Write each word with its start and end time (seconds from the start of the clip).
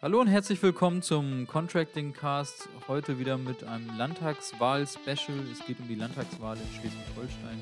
Hallo 0.00 0.20
und 0.20 0.28
herzlich 0.28 0.62
willkommen 0.62 1.02
zum 1.02 1.48
Contracting 1.48 2.12
Cast. 2.12 2.68
Heute 2.86 3.18
wieder 3.18 3.36
mit 3.36 3.64
einem 3.64 3.98
Landtagswahl-Special. 3.98 5.40
Es 5.50 5.66
geht 5.66 5.80
um 5.80 5.88
die 5.88 5.96
Landtagswahl 5.96 6.56
in 6.56 6.78
Schleswig-Holstein, 6.78 7.60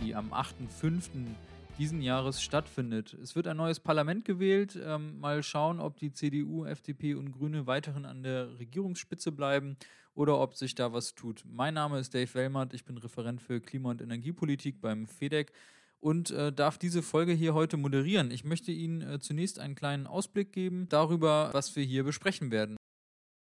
die 0.00 0.14
am 0.14 0.32
8.5. 0.32 1.10
diesen 1.80 2.00
Jahres 2.00 2.40
stattfindet. 2.40 3.14
Es 3.20 3.34
wird 3.34 3.48
ein 3.48 3.56
neues 3.56 3.80
Parlament 3.80 4.24
gewählt. 4.24 4.78
Ähm, 4.80 5.18
mal 5.18 5.42
schauen, 5.42 5.80
ob 5.80 5.98
die 5.98 6.12
CDU, 6.12 6.66
FDP 6.66 7.14
und 7.14 7.32
Grüne 7.32 7.66
weiterhin 7.66 8.04
an 8.04 8.22
der 8.22 8.60
Regierungsspitze 8.60 9.32
bleiben 9.32 9.76
oder 10.14 10.38
ob 10.38 10.54
sich 10.54 10.76
da 10.76 10.92
was 10.92 11.16
tut. 11.16 11.42
Mein 11.44 11.74
Name 11.74 11.98
ist 11.98 12.14
Dave 12.14 12.32
Wellmert. 12.34 12.74
Ich 12.74 12.84
bin 12.84 12.96
Referent 12.96 13.42
für 13.42 13.60
Klima- 13.60 13.90
und 13.90 14.00
Energiepolitik 14.00 14.80
beim 14.80 15.08
FEDEC 15.08 15.52
und 16.02 16.32
äh, 16.32 16.52
darf 16.52 16.78
diese 16.78 17.00
Folge 17.00 17.32
hier 17.32 17.54
heute 17.54 17.76
moderieren. 17.76 18.30
Ich 18.32 18.44
möchte 18.44 18.72
Ihnen 18.72 19.02
äh, 19.02 19.20
zunächst 19.20 19.60
einen 19.60 19.76
kleinen 19.76 20.06
Ausblick 20.06 20.52
geben 20.52 20.88
darüber, 20.88 21.50
was 21.52 21.74
wir 21.76 21.84
hier 21.84 22.02
besprechen 22.02 22.50
werden. 22.50 22.76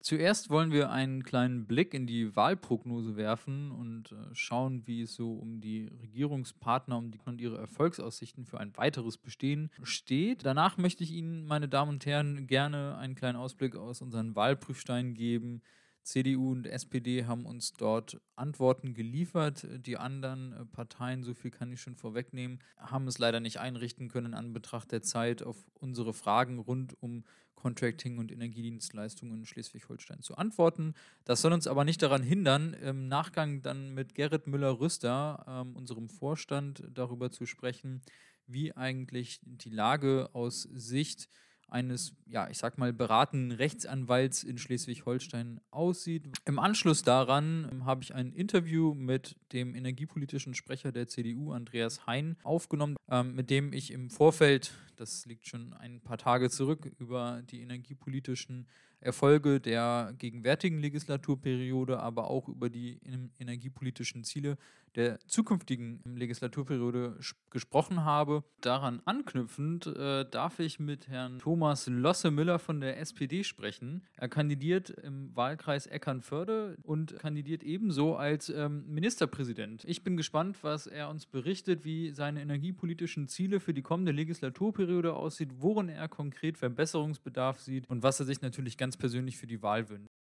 Zuerst 0.03 0.49
wollen 0.49 0.71
wir 0.71 0.89
einen 0.89 1.23
kleinen 1.23 1.67
Blick 1.67 1.93
in 1.93 2.07
die 2.07 2.35
Wahlprognose 2.35 3.15
werfen 3.17 3.71
und 3.71 4.11
äh, 4.11 4.15
schauen, 4.33 4.85
wie 4.87 5.01
es 5.01 5.13
so 5.13 5.33
um 5.33 5.59
die 5.59 5.89
Regierungspartner 6.01 6.97
um 6.97 7.11
die, 7.11 7.19
und 7.25 7.41
ihre 7.41 7.57
Erfolgsaussichten 7.57 8.45
für 8.45 8.59
ein 8.59 8.75
weiteres 8.77 9.17
Bestehen 9.17 9.71
steht. 9.83 10.45
Danach 10.45 10.77
möchte 10.77 11.03
ich 11.03 11.11
Ihnen, 11.11 11.45
meine 11.45 11.67
Damen 11.67 11.91
und 11.91 12.05
Herren, 12.05 12.47
gerne 12.47 12.97
einen 12.97 13.15
kleinen 13.15 13.37
Ausblick 13.37 13.75
aus 13.75 14.01
unseren 14.01 14.35
Wahlprüfsteinen 14.35 15.13
geben, 15.13 15.61
CDU 16.03 16.51
und 16.51 16.67
SPD 16.67 17.25
haben 17.25 17.45
uns 17.45 17.73
dort 17.73 18.19
Antworten 18.35 18.93
geliefert. 18.93 19.67
Die 19.85 19.97
anderen 19.97 20.53
äh, 20.53 20.65
Parteien, 20.65 21.23
so 21.23 21.33
viel 21.33 21.51
kann 21.51 21.71
ich 21.71 21.81
schon 21.81 21.95
vorwegnehmen, 21.95 22.59
haben 22.77 23.07
es 23.07 23.19
leider 23.19 23.39
nicht 23.39 23.59
einrichten 23.59 24.09
können 24.09 24.33
an 24.33 24.53
Betracht 24.53 24.91
der 24.91 25.01
Zeit 25.01 25.43
auf 25.43 25.57
unsere 25.79 26.13
Fragen 26.13 26.59
rund 26.59 26.95
um 27.01 27.23
Contracting 27.61 28.17
und 28.17 28.31
Energiedienstleistungen 28.31 29.37
in 29.37 29.45
Schleswig-Holstein 29.45 30.21
zu 30.21 30.35
antworten. 30.35 30.95
Das 31.25 31.41
soll 31.41 31.53
uns 31.53 31.67
aber 31.67 31.85
nicht 31.85 32.01
daran 32.01 32.23
hindern, 32.23 32.73
im 32.73 33.07
Nachgang 33.07 33.61
dann 33.61 33.93
mit 33.93 34.15
Gerrit 34.15 34.47
Müller-Rüster, 34.47 35.45
ähm, 35.47 35.75
unserem 35.75 36.09
Vorstand, 36.09 36.83
darüber 36.91 37.29
zu 37.29 37.45
sprechen, 37.45 38.01
wie 38.47 38.75
eigentlich 38.75 39.39
die 39.43 39.69
Lage 39.69 40.29
aus 40.33 40.63
Sicht 40.63 41.29
eines, 41.71 42.13
ja, 42.27 42.49
ich 42.49 42.57
sag 42.57 42.77
mal, 42.77 42.91
beratenden 42.91 43.51
Rechtsanwalts 43.51 44.43
in 44.43 44.57
Schleswig-Holstein 44.57 45.61
aussieht. 45.71 46.25
Im 46.45 46.59
Anschluss 46.59 47.03
daran 47.03 47.67
ähm, 47.71 47.85
habe 47.85 48.03
ich 48.03 48.13
ein 48.13 48.33
Interview 48.33 48.93
mit 48.93 49.35
dem 49.53 49.73
energiepolitischen 49.73 50.53
Sprecher 50.53 50.91
der 50.91 51.07
CDU, 51.07 51.51
Andreas 51.51 52.05
Hein, 52.05 52.35
aufgenommen, 52.43 52.97
ähm, 53.09 53.35
mit 53.35 53.49
dem 53.49 53.73
ich 53.73 53.91
im 53.91 54.09
Vorfeld, 54.09 54.73
das 54.97 55.25
liegt 55.25 55.47
schon 55.47 55.73
ein 55.73 56.01
paar 56.01 56.17
Tage 56.17 56.49
zurück, 56.49 56.91
über 56.99 57.41
die 57.49 57.61
energiepolitischen 57.61 58.67
Erfolge 58.99 59.59
der 59.59 60.13
gegenwärtigen 60.17 60.77
Legislaturperiode, 60.77 61.99
aber 61.99 62.29
auch 62.29 62.47
über 62.47 62.69
die 62.69 62.99
energiepolitischen 63.39 64.23
Ziele 64.23 64.57
der 64.95 65.19
zukünftigen 65.27 66.01
Legislaturperiode 66.05 67.17
gesprochen 67.49 68.03
habe. 68.03 68.43
Daran 68.61 69.01
anknüpfend 69.05 69.87
äh, 69.87 70.25
darf 70.29 70.59
ich 70.59 70.79
mit 70.79 71.07
Herrn 71.07 71.39
Thomas 71.39 71.87
Losse-Müller 71.87 72.59
von 72.59 72.81
der 72.81 72.99
SPD 72.99 73.43
sprechen. 73.43 74.03
Er 74.17 74.29
kandidiert 74.29 74.89
im 74.89 75.35
Wahlkreis 75.35 75.87
Eckernförde 75.87 76.77
und 76.83 77.17
kandidiert 77.19 77.63
ebenso 77.63 78.15
als 78.15 78.49
ähm, 78.49 78.85
Ministerpräsident. 78.87 79.83
Ich 79.85 80.03
bin 80.03 80.17
gespannt, 80.17 80.57
was 80.61 80.87
er 80.87 81.09
uns 81.09 81.25
berichtet, 81.25 81.83
wie 81.85 82.11
seine 82.11 82.41
energiepolitischen 82.41 83.27
Ziele 83.27 83.59
für 83.59 83.73
die 83.73 83.81
kommende 83.81 84.11
Legislaturperiode 84.11 85.13
aussieht, 85.13 85.49
worin 85.57 85.89
er 85.89 86.07
konkret 86.07 86.57
Verbesserungsbedarf 86.57 87.59
sieht 87.59 87.89
und 87.89 88.03
was 88.03 88.19
er 88.19 88.25
sich 88.25 88.41
natürlich 88.41 88.77
ganz 88.77 88.97
persönlich 88.97 89.37
für 89.37 89.47
die 89.47 89.61
Wahl 89.61 89.89
wünscht. 89.89 90.20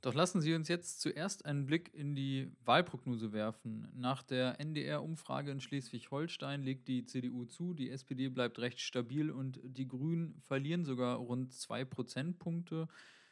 Doch 0.00 0.14
lassen 0.14 0.40
Sie 0.40 0.54
uns 0.54 0.68
jetzt 0.68 1.00
zuerst 1.00 1.44
einen 1.44 1.66
Blick 1.66 1.92
in 1.92 2.14
die 2.14 2.52
Wahlprognose 2.64 3.32
werfen. 3.32 3.88
Nach 3.94 4.22
der 4.22 4.60
NDR-Umfrage 4.60 5.50
in 5.50 5.60
Schleswig-Holstein 5.60 6.62
legt 6.62 6.86
die 6.86 7.04
CDU 7.04 7.46
zu, 7.46 7.74
die 7.74 7.90
SPD 7.90 8.28
bleibt 8.28 8.60
recht 8.60 8.80
stabil 8.80 9.30
und 9.30 9.58
die 9.64 9.88
Grünen 9.88 10.40
verlieren 10.42 10.84
sogar 10.84 11.16
rund 11.16 11.52
zwei 11.52 11.84
Prozentpunkte. 11.84 12.86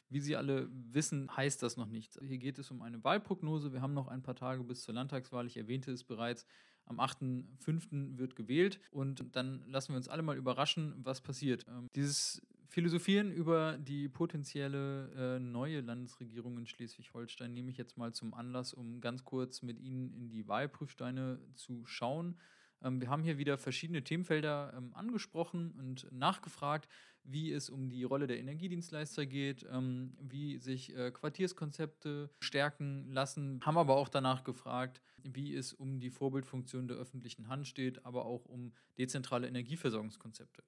Wie 0.09 0.21
Sie 0.21 0.37
alle 0.37 0.69
wissen, 0.72 1.34
heißt 1.37 1.62
das 1.62 1.77
noch 1.77 1.87
nichts. 1.87 2.19
Hier 2.21 2.38
geht 2.38 2.59
es 2.59 2.71
um 2.71 2.83
eine 2.83 3.03
Wahlprognose. 3.03 3.72
Wir 3.72 3.81
haben 3.81 3.94
noch 3.94 4.09
ein 4.09 4.22
paar 4.22 4.37
Tage 4.37 4.65
bis 4.65 4.83
zur 4.83 4.94
Landtagswahl. 4.94 5.47
Ich 5.47 5.56
erwähnte 5.56 5.93
es 5.93 6.03
bereits. 6.03 6.47
Am 6.84 7.00
8.5. 7.00 8.16
wird 8.16 8.37
gewählt 8.37 8.81
und 8.93 9.25
dann 9.34 9.65
lassen 9.66 9.93
wir 9.93 9.97
uns 9.97 10.09
alle 10.09 10.22
mal 10.22 10.37
überraschen, 10.37 10.94
was 10.98 11.21
passiert. 11.21 11.66
Ähm, 11.69 11.88
dieses 11.97 12.41
Philosophieren 12.69 13.32
über 13.32 13.78
die 13.78 14.09
potenzielle 14.09 15.37
äh, 15.37 15.38
neue 15.38 15.81
Landesregierung 15.81 16.59
in 16.59 16.66
Schleswig-Holstein 16.66 17.53
nehme 17.53 17.71
ich 17.71 17.77
jetzt 17.77 17.97
mal 17.97 18.12
zum 18.12 18.34
Anlass, 18.34 18.75
um 18.75 19.00
ganz 19.00 19.25
kurz 19.25 19.62
mit 19.62 19.78
Ihnen 19.81 20.12
in 20.12 20.28
die 20.28 20.47
Wahlprüfsteine 20.49 21.38
zu 21.54 21.84
schauen. 21.87 22.37
Ähm, 22.82 23.00
wir 23.00 23.09
haben 23.09 23.22
hier 23.22 23.38
wieder 23.38 23.59
verschiedene 23.59 24.03
Themenfelder 24.03 24.75
ähm, 24.77 24.91
angesprochen 24.94 25.72
und 25.78 26.06
nachgefragt, 26.12 26.88
wie 27.25 27.53
es 27.53 27.69
um 27.71 27.88
die 27.88 28.04
Rolle 28.04 28.27
der 28.27 28.38
Energiedienstleister 28.38 29.27
geht, 29.27 29.66
ähm, 29.71 30.16
wie 30.21 30.59
sich 30.59 30.97
äh, 30.97 31.10
Quartierskonzepte 31.10 32.31
stärken 32.41 33.10
lassen, 33.10 33.60
haben 33.65 33.78
aber 33.78 33.97
auch 33.97 34.09
danach 34.09 34.44
gefragt, 34.44 35.00
wie 35.25 35.54
es 35.54 35.72
um 35.72 35.98
die 35.98 36.10
Vorbildfunktion 36.10 36.87
der 36.87 36.97
öffentlichen 36.97 37.48
Hand 37.48 37.66
steht, 37.66 38.04
aber 38.04 38.27
auch 38.27 38.44
um 38.44 38.72
dezentrale 38.97 39.48
Energieversorgungskonzepte. 39.48 40.62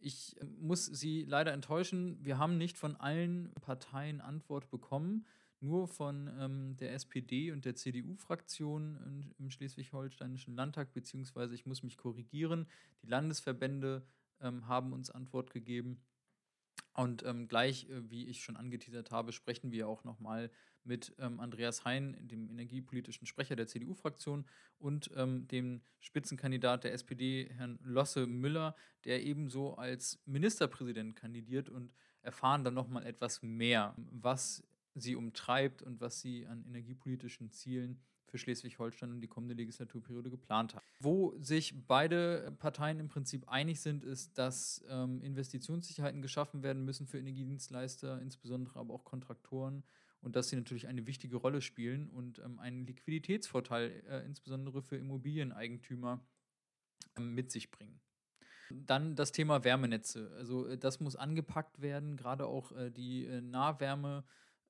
Ich 0.00 0.40
äh, 0.40 0.44
muss 0.58 0.86
Sie 0.86 1.24
leider 1.24 1.52
enttäuschen, 1.52 2.18
wir 2.24 2.38
haben 2.38 2.58
nicht 2.58 2.78
von 2.78 2.96
allen 2.96 3.52
Parteien 3.60 4.20
Antwort 4.20 4.70
bekommen, 4.70 5.26
nur 5.60 5.88
von 5.88 6.30
ähm, 6.38 6.76
der 6.78 6.94
SPD 6.94 7.52
und 7.52 7.64
der 7.66 7.74
CDU-Fraktion 7.74 9.34
im 9.38 9.50
Schleswig-Holsteinischen 9.50 10.54
Landtag, 10.54 10.94
beziehungsweise 10.94 11.54
ich 11.54 11.66
muss 11.66 11.82
mich 11.82 11.98
korrigieren, 11.98 12.66
die 13.02 13.08
Landesverbände 13.08 14.02
ähm, 14.40 14.66
haben 14.66 14.92
uns 14.92 15.10
Antwort 15.10 15.50
gegeben. 15.50 16.02
Und 16.94 17.24
ähm, 17.24 17.46
gleich, 17.46 17.88
äh, 17.88 18.10
wie 18.10 18.26
ich 18.26 18.42
schon 18.42 18.56
angeteasert 18.56 19.10
habe, 19.10 19.32
sprechen 19.32 19.70
wir 19.70 19.86
auch 19.86 20.04
nochmal 20.04 20.50
mit 20.84 21.14
ähm, 21.18 21.40
Andreas 21.40 21.84
Hein, 21.84 22.16
dem 22.20 22.48
energiepolitischen 22.48 23.26
Sprecher 23.26 23.56
der 23.56 23.66
CDU-Fraktion, 23.66 24.44
und 24.80 25.10
ähm, 25.14 25.46
dem 25.48 25.82
Spitzenkandidat 26.00 26.84
der 26.84 26.94
SPD, 26.94 27.50
Herrn 27.56 27.78
Losse 27.82 28.26
Müller, 28.26 28.74
der 29.04 29.22
ebenso 29.22 29.74
als 29.74 30.18
Ministerpräsident 30.24 31.16
kandidiert 31.16 31.68
und 31.68 31.92
erfahren 32.22 32.64
dann 32.64 32.74
nochmal 32.74 33.06
etwas 33.06 33.42
mehr, 33.42 33.94
was 34.10 34.64
sie 34.94 35.16
umtreibt 35.16 35.82
und 35.82 36.00
was 36.00 36.20
sie 36.20 36.46
an 36.46 36.64
energiepolitischen 36.66 37.50
Zielen 37.50 38.00
für 38.26 38.38
Schleswig-Holstein 38.38 39.10
und 39.10 39.20
die 39.20 39.28
kommende 39.28 39.54
Legislaturperiode 39.54 40.30
geplant 40.30 40.74
haben. 40.74 40.84
Wo 41.00 41.34
sich 41.40 41.74
beide 41.86 42.54
Parteien 42.58 43.00
im 43.00 43.08
Prinzip 43.08 43.48
einig 43.48 43.80
sind, 43.80 44.04
ist, 44.04 44.38
dass 44.38 44.84
ähm, 44.88 45.20
Investitionssicherheiten 45.22 46.22
geschaffen 46.22 46.62
werden 46.62 46.84
müssen 46.84 47.06
für 47.06 47.18
Energiedienstleister, 47.18 48.20
insbesondere 48.22 48.78
aber 48.78 48.94
auch 48.94 49.04
Kontraktoren 49.04 49.82
und 50.22 50.36
dass 50.36 50.48
sie 50.48 50.56
natürlich 50.56 50.86
eine 50.86 51.06
wichtige 51.06 51.36
Rolle 51.36 51.62
spielen 51.62 52.08
und 52.10 52.38
ähm, 52.40 52.58
einen 52.58 52.86
Liquiditätsvorteil 52.86 54.02
äh, 54.08 54.24
insbesondere 54.24 54.82
für 54.82 54.96
Immobilieneigentümer 54.96 56.24
äh, 57.16 57.20
mit 57.20 57.50
sich 57.50 57.70
bringen. 57.70 58.00
Dann 58.70 59.16
das 59.16 59.32
Thema 59.32 59.64
Wärmenetze. 59.64 60.30
Also 60.36 60.66
äh, 60.66 60.78
das 60.78 61.00
muss 61.00 61.16
angepackt 61.16 61.80
werden, 61.80 62.16
gerade 62.16 62.46
auch 62.46 62.72
äh, 62.72 62.90
die 62.90 63.24
äh, 63.24 63.40
Nahwärme 63.40 64.24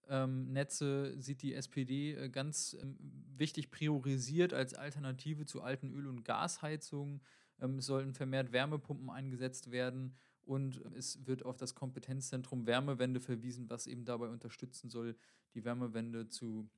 ähm, 0.09 0.57
sieht 0.69 1.43
die 1.43 1.55
SPD 1.55 2.15
äh, 2.15 2.29
ganz 2.31 2.77
ähm, 2.81 2.97
wichtig 3.37 3.71
priorisiert 3.71 4.53
als 4.53 4.75
Alternative 4.75 5.47
zu 5.47 5.63
alten 5.63 5.93
Öl- 5.93 6.09
und 6.09 6.25
Gasheizungen. 6.25 7.23
Ähm, 7.61 7.79
es 7.79 7.87
sollten 7.87 8.15
vermehrt 8.15 8.53
Wärmepumpen 8.53 9.11
eingesetzt 9.11 9.71
werden 9.71 10.17
und 10.45 10.83
es 10.97 11.27
wird 11.27 11.45
auf 11.45 11.57
das 11.57 11.75
Kompetenzzentrum 11.75 12.67
Wärmewende 12.67 13.21
verwiesen, 13.21 13.71
was 13.71 13.87
eben 13.87 14.05
dabei 14.05 14.29
unterstützen 14.29 14.91
soll, 14.91 15.17
die 15.55 15.65
Wärmewende 15.65 16.29
zu 16.29 16.69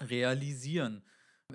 realisieren. 0.00 1.02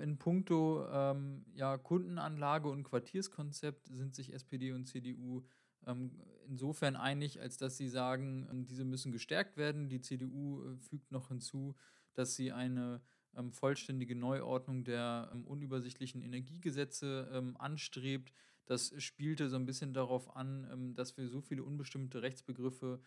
In 0.00 0.18
puncto 0.18 0.86
ähm, 0.90 1.44
ja, 1.54 1.76
Kundenanlage 1.76 2.68
und 2.68 2.84
Quartierskonzept 2.84 3.88
sind 3.88 4.14
sich 4.14 4.32
SPD 4.32 4.72
und 4.72 4.86
CDU 4.86 5.44
ähm, 5.86 6.18
insofern 6.48 6.96
einig, 6.96 7.40
als 7.40 7.58
dass 7.58 7.76
sie 7.76 7.88
sagen, 7.88 8.48
ähm, 8.50 8.66
diese 8.66 8.84
müssen 8.84 9.12
gestärkt 9.12 9.56
werden. 9.56 9.88
Die 9.88 10.00
CDU 10.00 10.64
äh, 10.64 10.76
fügt 10.78 11.10
noch 11.10 11.28
hinzu, 11.28 11.74
dass 12.14 12.34
sie 12.36 12.52
eine 12.52 13.02
ähm, 13.36 13.52
vollständige 13.52 14.14
Neuordnung 14.14 14.84
der 14.84 15.32
unübersichtlichen 15.44 16.22
Energiegesetze 16.22 17.54
anstrebt. 17.58 18.32
Das 18.66 18.94
spielte 19.02 19.48
so 19.48 19.56
ein 19.56 19.66
bisschen 19.66 19.92
darauf 19.92 20.36
an, 20.36 20.94
dass 20.94 21.16
wir 21.16 21.28
so 21.28 21.40
viele 21.40 21.64
unbestimmte 21.64 22.22
Rechtsbegriffe 22.22 23.00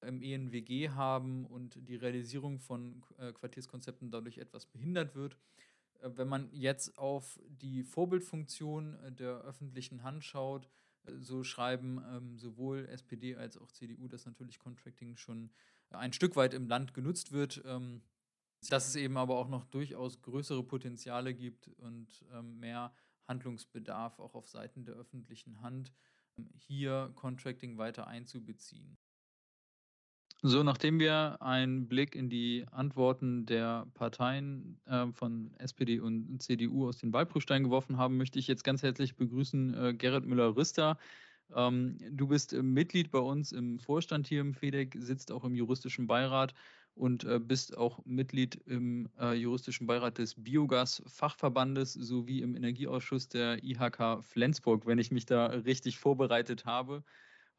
im 0.00 0.22
ENWG 0.22 0.90
haben 0.90 1.46
und 1.46 1.88
die 1.88 1.96
Realisierung 1.96 2.58
von 2.58 3.02
äh, 3.18 3.32
Quartierskonzepten 3.32 4.10
dadurch 4.10 4.38
etwas 4.38 4.66
behindert 4.66 5.14
wird. 5.14 5.36
Äh, 6.00 6.10
wenn 6.14 6.28
man 6.28 6.50
jetzt 6.52 6.98
auf 6.98 7.40
die 7.48 7.82
Vorbildfunktion 7.82 8.98
der 9.16 9.40
öffentlichen 9.42 10.02
Hand 10.02 10.24
schaut, 10.24 10.68
so 11.18 11.44
schreiben 11.44 12.02
ähm, 12.10 12.38
sowohl 12.38 12.86
SPD 12.86 13.36
als 13.36 13.58
auch 13.58 13.70
CDU, 13.70 14.08
dass 14.08 14.24
natürlich 14.24 14.58
Contracting 14.58 15.16
schon 15.16 15.50
ein 15.90 16.12
Stück 16.12 16.34
weit 16.34 16.54
im 16.54 16.66
Land 16.66 16.94
genutzt 16.94 17.32
wird. 17.32 17.62
Ähm, 17.66 18.02
dass 18.70 18.88
es 18.88 18.96
eben 18.96 19.16
aber 19.16 19.36
auch 19.36 19.48
noch 19.48 19.64
durchaus 19.64 20.22
größere 20.22 20.62
Potenziale 20.62 21.34
gibt 21.34 21.68
und 21.68 22.24
ähm, 22.32 22.58
mehr 22.58 22.94
Handlungsbedarf 23.26 24.18
auch 24.18 24.34
auf 24.34 24.48
Seiten 24.48 24.84
der 24.84 24.94
öffentlichen 24.94 25.60
Hand, 25.60 25.92
ähm, 26.38 26.50
hier 26.56 27.12
Contracting 27.14 27.78
weiter 27.78 28.06
einzubeziehen. 28.06 28.96
So, 30.46 30.62
nachdem 30.62 30.98
wir 30.98 31.40
einen 31.40 31.88
Blick 31.88 32.14
in 32.14 32.28
die 32.28 32.66
Antworten 32.70 33.46
der 33.46 33.86
Parteien 33.94 34.78
äh, 34.84 35.06
von 35.12 35.54
SPD 35.56 36.00
und 36.00 36.42
CDU 36.42 36.86
aus 36.88 36.98
den 36.98 37.14
Wahlprüfstein 37.14 37.64
geworfen 37.64 37.96
haben, 37.96 38.18
möchte 38.18 38.38
ich 38.38 38.46
jetzt 38.46 38.62
ganz 38.62 38.82
herzlich 38.82 39.16
begrüßen 39.16 39.74
äh, 39.74 39.94
Gerrit 39.94 40.26
Müller-Rüster. 40.26 40.98
Ähm, 41.54 41.98
du 42.10 42.28
bist 42.28 42.52
äh, 42.52 42.62
Mitglied 42.62 43.10
bei 43.10 43.18
uns 43.18 43.52
im 43.52 43.78
Vorstand 43.78 44.26
hier 44.26 44.40
im 44.40 44.54
FEDEC, 44.54 44.96
sitzt 44.98 45.32
auch 45.32 45.44
im 45.44 45.54
juristischen 45.54 46.06
Beirat 46.06 46.54
und 46.94 47.24
äh, 47.24 47.40
bist 47.40 47.76
auch 47.76 48.04
Mitglied 48.04 48.56
im 48.66 49.08
äh, 49.18 49.34
juristischen 49.34 49.86
Beirat 49.86 50.18
des 50.18 50.34
Biogas-Fachverbandes 50.36 51.92
sowie 51.92 52.42
im 52.42 52.54
Energieausschuss 52.56 53.28
der 53.28 53.62
IHK 53.64 54.22
Flensburg, 54.22 54.86
wenn 54.86 54.98
ich 54.98 55.10
mich 55.10 55.26
da 55.26 55.46
richtig 55.46 55.98
vorbereitet 55.98 56.64
habe. 56.66 57.02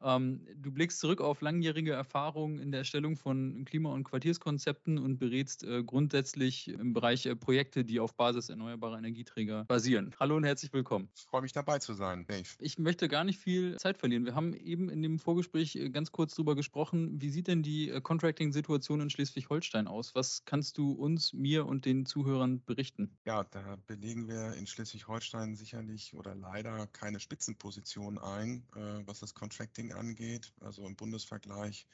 Ähm, 0.02 0.46
du 0.56 0.70
blickst 0.70 1.00
zurück 1.00 1.20
auf 1.20 1.40
langjährige 1.40 1.92
Erfahrungen 1.92 2.58
in 2.58 2.70
der 2.70 2.80
Erstellung 2.80 3.16
von 3.16 3.64
Klima- 3.64 3.92
und 3.92 4.04
Quartierskonzepten 4.04 4.98
und 4.98 5.18
berätst 5.18 5.64
äh, 5.64 5.82
grundsätzlich 5.82 6.68
im 6.68 6.92
Bereich 6.92 7.26
äh, 7.26 7.34
Projekte, 7.34 7.84
die 7.84 8.00
auf 8.00 8.14
Basis 8.14 8.48
erneuerbarer 8.48 8.98
Energieträger 8.98 9.64
basieren. 9.64 10.14
Hallo 10.20 10.36
und 10.36 10.44
herzlich 10.44 10.72
willkommen. 10.72 11.08
Ich 11.16 11.24
freue 11.24 11.42
mich 11.42 11.52
dabei 11.52 11.78
zu 11.78 11.94
sein, 11.94 12.26
Dave. 12.26 12.48
Ich 12.58 12.78
möchte 12.78 13.08
gar 13.08 13.24
nicht 13.24 13.38
viel 13.38 13.76
Zeit 13.76 13.98
verlieren. 13.98 14.24
Wir 14.24 14.34
haben 14.34 14.54
eben 14.54 14.88
in 14.90 15.02
dem 15.02 15.18
Vorgespräch 15.18 15.76
äh, 15.76 15.90
ganz 15.90 16.12
kurz 16.12 16.34
darüber 16.34 16.54
gesprochen. 16.54 17.20
Wie 17.20 17.30
sieht 17.30 17.48
denn 17.48 17.62
die 17.62 17.90
äh, 17.90 18.00
Contracting-Situation 18.00 19.00
in 19.00 19.10
Schleswig-Holstein 19.10 19.86
aus? 19.86 20.14
Was 20.14 20.44
kannst 20.44 20.78
du 20.78 20.92
uns, 20.92 21.32
mir 21.32 21.66
und 21.66 21.84
den 21.84 22.06
Zuhörern 22.06 22.62
berichten? 22.64 23.10
Ja, 23.24 23.44
da 23.44 23.78
belegen 23.86 24.28
wir 24.28 24.54
in 24.54 24.66
Schleswig-Holstein 24.66 25.56
sicherlich 25.56 26.14
oder 26.14 26.34
leider 26.34 26.86
keine 26.88 27.20
Spitzenposition 27.20 28.18
ein, 28.18 28.62
äh, 28.74 29.06
was 29.06 29.20
das 29.20 29.34
Contracting 29.34 29.85
Marketing 29.86 29.92
angeht, 29.92 30.52
also 30.60 30.86
im 30.86 30.96
Bundesvergleich, 30.96 31.86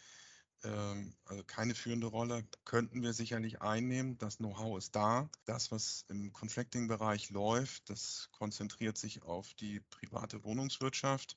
ähm, 0.65 1.15
also 1.25 1.43
keine 1.45 1.75
führende 1.75 2.07
Rolle, 2.07 2.47
könnten 2.65 3.03
wir 3.03 3.13
sicherlich 3.13 3.61
einnehmen. 3.63 4.19
Das 4.19 4.39
Know-how 4.39 4.79
ist 4.79 4.95
da. 4.95 5.29
Das, 5.45 5.71
was 5.71 6.05
im 6.09 6.33
Contracting-Bereich 6.33 7.31
läuft, 7.31 7.91
das 7.91 8.29
konzentriert 8.33 8.99
sich 8.99 9.23
auf 9.23 9.55
die 9.55 9.81
private 9.81 10.45
Wohnungswirtschaft. 10.45 11.37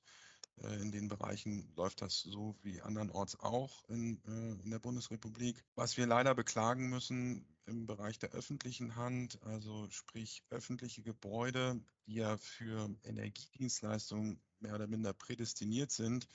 Äh, 0.61 0.81
in 0.81 0.91
den 0.91 1.07
Bereichen 1.07 1.71
läuft 1.75 2.01
das 2.01 2.21
so 2.21 2.55
wie 2.61 2.81
andernorts 2.81 3.39
auch 3.39 3.83
in, 3.89 4.21
äh, 4.25 4.63
in 4.63 4.69
der 4.69 4.79
Bundesrepublik. 4.79 5.63
Was 5.75 5.97
wir 5.97 6.07
leider 6.07 6.35
beklagen 6.35 6.89
müssen 6.89 7.47
im 7.67 7.87
Bereich 7.87 8.19
der 8.19 8.29
öffentlichen 8.31 8.95
Hand, 8.95 9.41
also 9.43 9.89
sprich 9.89 10.43
öffentliche 10.51 11.01
Gebäude, 11.01 11.81
die 12.05 12.15
ja 12.15 12.37
für 12.37 12.95
Energiedienstleistungen 13.03 14.39
mehr 14.65 14.75
oder 14.75 14.87
minder 14.87 15.13
prädestiniert 15.13 15.91
sind, 15.91 16.27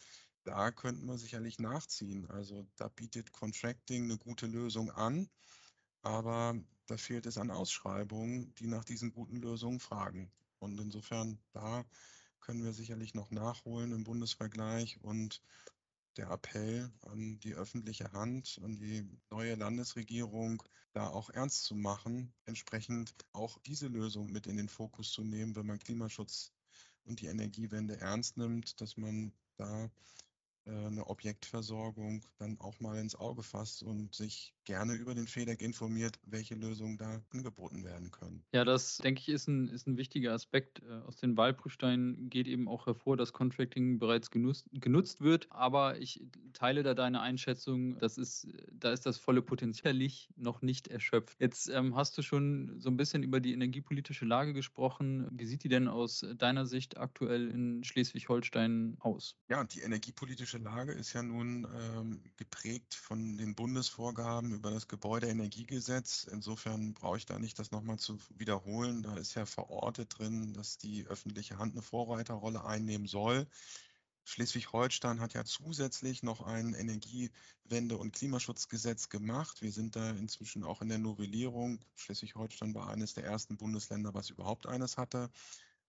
da 0.45 0.71
könnten 0.71 1.07
wir 1.07 1.19
sicherlich 1.19 1.59
nachziehen. 1.59 2.31
Also 2.31 2.67
da 2.77 2.89
bietet 2.89 3.33
Contracting 3.33 4.05
eine 4.05 4.19
gute 4.19 4.47
Lösung 4.47 4.91
an, 4.91 5.29
aber 6.03 6.55
da 6.87 6.97
fehlt 6.97 7.27
es 7.27 7.39
an 7.39 7.51
Ausschreibungen, 7.51 8.55
die 8.55 8.67
nach 8.67 8.85
diesen 8.85 9.13
guten 9.13 9.37
Lösungen 9.37 9.81
fragen. 9.81 10.31
Und 10.61 10.81
insofern, 10.81 11.39
da 11.53 11.85
können 12.41 12.65
wir 12.65 12.73
sicherlich 12.73 13.15
noch 13.15 13.31
nachholen 13.31 13.93
im 13.93 14.05
Bundesvergleich 14.05 15.01
und 15.03 15.43
der 16.17 16.31
Appell 16.31 16.91
an 17.03 17.39
die 17.41 17.55
öffentliche 17.55 18.13
Hand, 18.13 18.61
an 18.63 18.77
die 18.77 19.09
neue 19.31 19.55
Landesregierung, 19.57 20.63
da 20.93 21.09
auch 21.09 21.31
ernst 21.31 21.65
zu 21.65 21.75
machen, 21.75 22.33
entsprechend 22.47 23.15
auch 23.33 23.59
diese 23.59 23.87
Lösung 23.89 24.31
mit 24.31 24.47
in 24.47 24.57
den 24.57 24.69
Fokus 24.69 25.13
zu 25.13 25.23
nehmen, 25.23 25.55
wenn 25.55 25.67
man 25.67 25.79
Klimaschutz 25.79 26.53
und 27.11 27.21
die 27.21 27.27
Energiewende 27.27 28.01
ernst 28.01 28.37
nimmt, 28.37 28.81
dass 28.81 28.97
man 28.97 29.33
da 29.57 29.91
eine 30.67 31.07
Objektversorgung 31.07 32.25
dann 32.39 32.59
auch 32.61 32.81
mal 32.81 32.99
ins 32.99 33.17
Auge 33.17 33.43
fasst 33.43 33.83
und 33.83 34.15
sich 34.15 34.55
gerne 34.65 34.95
über 34.95 35.15
den 35.15 35.27
FEDEC 35.27 35.63
informiert, 35.63 36.19
welche 36.27 36.55
Lösungen 36.55 36.97
da 36.97 37.23
angeboten 37.31 37.85
werden 37.85 38.11
können. 38.11 38.45
Ja, 38.53 38.65
das 38.65 38.99
denke 38.99 39.21
ich 39.21 39.29
ist 39.29 39.49
ein, 39.49 39.69
ist 39.69 39.87
ein 39.87 39.97
wichtiger 39.97 40.33
Aspekt. 40.33 40.83
Äh, 40.83 41.01
aus 41.07 41.17
den 41.17 41.37
Wahlprüfsteinen 41.37 42.31
geht 42.31 42.47
eben 42.47 42.69
auch 42.69 42.87
hervor, 42.87 43.17
dass 43.17 43.33
Contracting 43.33 43.99
bereits 43.99 44.31
genutzt, 44.31 44.69
genutzt 44.73 45.21
wird. 45.21 45.51
Aber 45.51 45.99
ich 45.99 46.23
teile 46.53 46.83
da 46.83 46.95
deine 46.95 47.21
Einschätzung, 47.21 47.99
das 47.99 48.19
ist, 48.19 48.49
da 48.73 48.93
ist 48.93 49.07
das 49.07 49.19
volle 49.19 49.43
Potenzial 49.43 49.91
noch 50.37 50.63
nicht 50.63 50.89
erschöpft. 50.89 51.41
Jetzt 51.41 51.69
ähm, 51.69 51.97
hast 51.97 52.17
du 52.17 52.23
schon 52.23 52.81
so 52.81 52.91
ein 52.91 52.97
bisschen 52.97 53.23
über 53.23 53.41
die 53.41 53.53
energiepolitische 53.53 54.25
Lage 54.25 54.53
gesprochen. 54.53 55.29
Wie 55.33 55.47
sieht 55.47 55.65
die 55.65 55.69
denn 55.69 55.89
aus 55.89 56.25
deiner 56.37 56.67
Sicht 56.67 56.97
aktuell 56.99 57.51
in 57.51 57.83
Schleswig-Holstein 57.83 58.97
aus? 59.01 59.37
Ja, 59.49 59.65
die 59.65 59.81
energiepolitische 59.81 60.50
Lage 60.59 60.93
ist 60.93 61.13
ja 61.13 61.23
nun 61.23 61.67
ähm, 61.75 62.23
geprägt 62.37 62.95
von 62.95 63.37
den 63.37 63.55
Bundesvorgaben 63.55 64.53
über 64.53 64.71
das 64.71 64.89
Gebäudeenergiegesetz. 64.89 66.25
Insofern 66.31 66.95
brauche 66.95 67.19
ich 67.19 67.27
da 67.27 67.39
nicht 67.39 67.59
das 67.59 67.71
nochmal 67.71 67.99
zu 67.99 68.19
wiederholen. 68.37 69.03
Da 69.03 69.17
ist 69.17 69.35
ja 69.35 69.47
verortet 69.47 70.19
drin, 70.19 70.53
dass 70.55 70.79
die 70.79 71.07
öffentliche 71.07 71.59
Hand 71.59 71.73
eine 71.75 71.83
Vorreiterrolle 71.83 72.65
einnehmen 72.65 73.07
soll. 73.07 73.47
Schleswig-Holstein 74.25 75.21
hat 75.21 75.35
ja 75.35 75.45
zusätzlich 75.45 76.23
noch 76.23 76.43
ein 76.43 76.75
Energiewende- 76.75 77.97
und 77.97 78.13
Klimaschutzgesetz 78.13 79.09
gemacht. 79.09 79.63
Wir 79.63 79.73
sind 79.73 79.97
da 79.97 80.11
inzwischen 80.11 80.63
auch 80.63 80.83
in 80.83 80.89
der 80.89 80.99
Novellierung. 80.99 81.81
Schleswig-Holstein 81.97 82.75
war 82.75 82.89
eines 82.91 83.15
der 83.15 83.25
ersten 83.25 83.57
Bundesländer, 83.57 84.15
was 84.15 84.31
überhaupt 84.31 84.67
eines 84.67 84.97
hatte. 84.99 85.31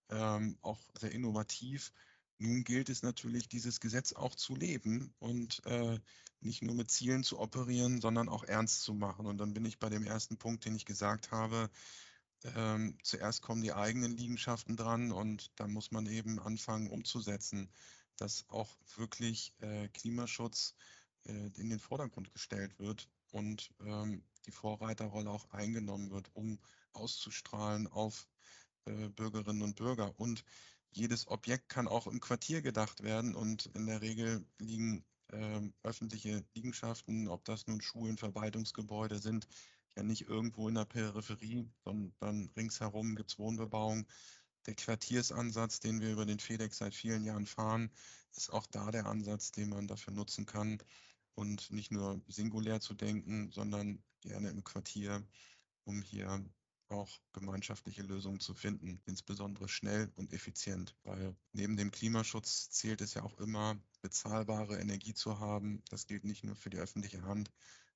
Ähm, 0.09 0.57
auch 0.61 0.79
sehr 0.99 1.11
innovativ. 1.11 1.93
Nun 2.41 2.63
gilt 2.63 2.89
es 2.89 3.03
natürlich, 3.03 3.47
dieses 3.47 3.79
Gesetz 3.79 4.13
auch 4.13 4.33
zu 4.33 4.55
leben 4.55 5.13
und 5.19 5.63
äh, 5.65 5.99
nicht 6.39 6.63
nur 6.63 6.73
mit 6.73 6.89
Zielen 6.89 7.23
zu 7.23 7.39
operieren, 7.39 8.01
sondern 8.01 8.29
auch 8.29 8.43
ernst 8.43 8.81
zu 8.81 8.95
machen. 8.95 9.27
Und 9.27 9.37
dann 9.37 9.53
bin 9.53 9.63
ich 9.63 9.77
bei 9.77 9.89
dem 9.89 10.03
ersten 10.03 10.37
Punkt, 10.37 10.65
den 10.65 10.75
ich 10.75 10.85
gesagt 10.85 11.29
habe. 11.29 11.69
Ähm, 12.55 12.97
zuerst 13.03 13.43
kommen 13.43 13.61
die 13.61 13.73
eigenen 13.73 14.17
Liegenschaften 14.17 14.75
dran 14.75 15.11
und 15.11 15.51
da 15.55 15.67
muss 15.67 15.91
man 15.91 16.07
eben 16.07 16.39
anfangen 16.39 16.89
umzusetzen, 16.89 17.69
dass 18.17 18.49
auch 18.49 18.75
wirklich 18.95 19.53
äh, 19.59 19.87
Klimaschutz 19.89 20.73
äh, 21.25 21.51
in 21.57 21.69
den 21.69 21.79
Vordergrund 21.79 22.33
gestellt 22.33 22.79
wird 22.79 23.07
und 23.29 23.69
ähm, 23.81 24.23
die 24.47 24.51
Vorreiterrolle 24.51 25.29
auch 25.29 25.47
eingenommen 25.51 26.09
wird, 26.09 26.31
um 26.33 26.57
auszustrahlen 26.93 27.85
auf 27.85 28.27
äh, 28.85 29.09
Bürgerinnen 29.09 29.61
und 29.61 29.75
Bürger. 29.75 30.19
Und 30.19 30.43
jedes 30.91 31.27
Objekt 31.27 31.69
kann 31.69 31.87
auch 31.87 32.07
im 32.07 32.19
Quartier 32.19 32.61
gedacht 32.61 33.03
werden 33.03 33.35
und 33.35 33.67
in 33.67 33.85
der 33.87 34.01
Regel 34.01 34.45
liegen 34.59 35.03
ähm, 35.31 35.73
öffentliche 35.83 36.45
Liegenschaften, 36.53 37.27
ob 37.27 37.45
das 37.45 37.67
nun 37.67 37.81
Schulen, 37.81 38.17
Verwaltungsgebäude 38.17 39.19
sind, 39.19 39.47
ja 39.95 40.03
nicht 40.03 40.27
irgendwo 40.27 40.67
in 40.67 40.75
der 40.75 40.85
Peripherie, 40.85 41.69
sondern 41.83 42.49
ringsherum 42.55 43.15
gibt 43.15 43.31
es 43.31 43.39
Wohnbebauung. 43.39 44.07
Der 44.65 44.75
Quartiersansatz, 44.75 45.79
den 45.79 46.01
wir 46.01 46.11
über 46.11 46.25
den 46.25 46.39
FEDEX 46.39 46.77
seit 46.77 46.93
vielen 46.93 47.23
Jahren 47.23 47.45
fahren, 47.45 47.89
ist 48.35 48.51
auch 48.51 48.67
da 48.67 48.91
der 48.91 49.05
Ansatz, 49.07 49.51
den 49.51 49.69
man 49.69 49.87
dafür 49.87 50.13
nutzen 50.13 50.45
kann 50.45 50.77
und 51.35 51.71
nicht 51.71 51.91
nur 51.91 52.21
singulär 52.27 52.79
zu 52.79 52.93
denken, 52.93 53.51
sondern 53.51 54.03
gerne 54.21 54.49
im 54.49 54.63
Quartier, 54.63 55.25
um 55.83 56.01
hier 56.01 56.45
auch 56.91 57.19
gemeinschaftliche 57.33 58.03
Lösungen 58.03 58.39
zu 58.39 58.53
finden, 58.53 59.01
insbesondere 59.05 59.67
schnell 59.67 60.11
und 60.15 60.33
effizient, 60.33 60.95
weil 61.03 61.35
neben 61.53 61.77
dem 61.77 61.91
Klimaschutz 61.91 62.69
zählt 62.69 63.01
es 63.01 63.13
ja 63.13 63.23
auch 63.23 63.37
immer, 63.39 63.79
bezahlbare 64.01 64.79
Energie 64.79 65.13
zu 65.13 65.39
haben. 65.39 65.83
Das 65.89 66.07
gilt 66.07 66.23
nicht 66.23 66.43
nur 66.43 66.55
für 66.55 66.69
die 66.69 66.79
öffentliche 66.79 67.23
Hand, 67.23 67.51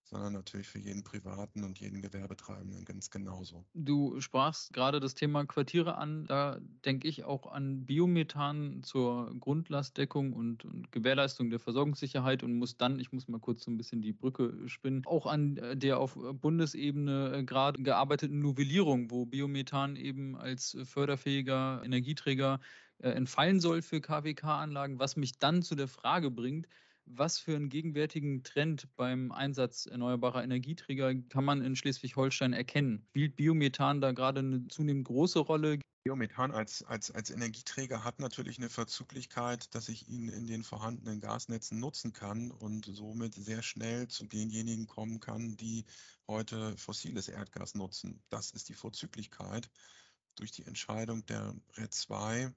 sondern 0.05 0.33
natürlich 0.33 0.67
für 0.67 0.79
jeden 0.79 1.03
Privaten 1.03 1.63
und 1.63 1.79
jeden 1.79 2.01
Gewerbetreibenden 2.01 2.85
ganz 2.85 3.09
genauso. 3.09 3.65
Du 3.73 4.21
sprachst 4.21 4.71
gerade 4.71 4.99
das 4.99 5.15
Thema 5.15 5.45
Quartiere 5.45 5.97
an. 5.97 6.25
Da 6.27 6.59
denke 6.85 7.07
ich 7.07 7.23
auch 7.23 7.51
an 7.51 7.85
Biomethan 7.85 8.83
zur 8.83 9.35
Grundlastdeckung 9.39 10.33
und, 10.33 10.63
und, 10.63 10.91
Gewährleistung 10.91 11.49
der 11.49 11.59
Versorgungssicherheit 11.59 12.43
und 12.43 12.53
muss 12.53 12.77
dann, 12.77 12.99
ich 12.99 13.11
muss 13.11 13.27
mal 13.27 13.39
kurz 13.39 13.63
so 13.63 13.71
ein 13.71 13.77
bisschen 13.77 14.01
die 14.01 14.13
Brücke 14.13 14.69
spinnen, 14.69 15.05
auch 15.05 15.25
an 15.25 15.57
äh, 15.57 15.75
der 15.75 15.99
auf 15.99 16.15
Bundesebene 16.15 17.37
äh, 17.37 17.43
gerade 17.43 17.81
gearbeiteten 17.81 18.39
Novellierung, 18.39 19.09
wo 19.09 19.25
Biomethan 19.25 19.95
eben 19.95 20.37
als 20.37 20.77
förderfähiger 20.83 21.81
Energieträger 21.83 22.59
äh, 22.99 23.09
entfallen 23.09 23.59
soll 23.59 23.81
für 23.81 24.01
KWK-Anlagen, 24.01 24.99
was 24.99 25.15
mich 25.15 25.39
dann 25.39 25.63
zu 25.63 25.75
der 25.75 25.87
Frage 25.87 26.29
bringt, 26.29 26.67
Was 27.07 27.37
für 27.37 27.55
einen 27.55 27.69
gegenwärtigen 27.69 28.43
Trend 28.43 28.87
beim 28.95 29.31
Einsatz 29.31 29.85
erneuerbarer 29.85 30.43
Energieträger 30.43 31.13
kann 31.29 31.45
man 31.45 31.61
in 31.61 31.75
Schleswig-Holstein 31.75 32.53
erkennen? 32.53 33.05
Spielt 33.11 33.35
Biomethan 33.35 34.01
da 34.01 34.11
gerade 34.11 34.39
eine 34.39 34.67
zunehmend 34.67 35.05
große 35.05 35.39
Rolle? 35.39 35.79
Biomethan 36.03 36.51
als, 36.51 36.83
als, 36.83 37.09
als 37.11 37.31
Energieträger 37.31 38.03
hat 38.03 38.19
natürlich 38.19 38.57
eine 38.57 38.69
Verzüglichkeit, 38.69 39.73
dass 39.73 39.89
ich 39.89 40.07
ihn 40.07 40.29
in 40.29 40.45
den 40.45 40.63
vorhandenen 40.63 41.19
Gasnetzen 41.19 41.79
nutzen 41.79 42.13
kann 42.13 42.51
und 42.51 42.85
somit 42.85 43.33
sehr 43.33 43.63
schnell 43.63 44.07
zu 44.07 44.25
denjenigen 44.25 44.85
kommen 44.85 45.19
kann, 45.19 45.57
die 45.57 45.85
heute 46.27 46.77
fossiles 46.77 47.27
Erdgas 47.27 47.75
nutzen. 47.75 48.21
Das 48.29 48.51
ist 48.51 48.69
die 48.69 48.75
Vorzüglichkeit. 48.75 49.69
Durch 50.35 50.51
die 50.51 50.65
Entscheidung 50.65 51.25
der 51.25 51.55
RED 51.77 51.93
2 51.93 52.53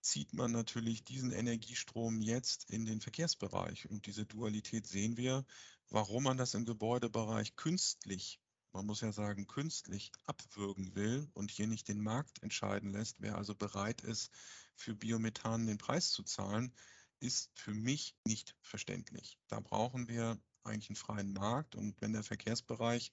zieht 0.00 0.32
man 0.32 0.52
natürlich 0.52 1.04
diesen 1.04 1.32
Energiestrom 1.32 2.20
jetzt 2.20 2.70
in 2.70 2.86
den 2.86 3.00
Verkehrsbereich. 3.00 3.88
Und 3.90 4.06
diese 4.06 4.26
Dualität 4.26 4.86
sehen 4.86 5.16
wir, 5.16 5.44
warum 5.88 6.24
man 6.24 6.36
das 6.36 6.54
im 6.54 6.64
Gebäudebereich 6.64 7.56
künstlich 7.56 8.40
man 8.72 8.86
muss 8.86 9.00
ja 9.00 9.12
sagen, 9.12 9.46
künstlich 9.46 10.12
abwürgen 10.26 10.94
will 10.94 11.28
und 11.34 11.50
hier 11.50 11.66
nicht 11.66 11.88
den 11.88 12.00
Markt 12.00 12.42
entscheiden 12.42 12.92
lässt, 12.92 13.16
wer 13.20 13.36
also 13.36 13.54
bereit 13.54 14.00
ist, 14.02 14.30
für 14.74 14.94
Biomethan 14.94 15.66
den 15.66 15.78
Preis 15.78 16.10
zu 16.10 16.22
zahlen, 16.22 16.72
ist 17.18 17.50
für 17.54 17.74
mich 17.74 18.14
nicht 18.24 18.56
verständlich. 18.62 19.38
Da 19.48 19.60
brauchen 19.60 20.08
wir 20.08 20.38
eigentlich 20.62 20.90
einen 20.90 20.96
freien 20.96 21.32
Markt 21.32 21.74
und 21.74 22.00
wenn 22.00 22.12
der 22.12 22.22
Verkehrsbereich 22.22 23.12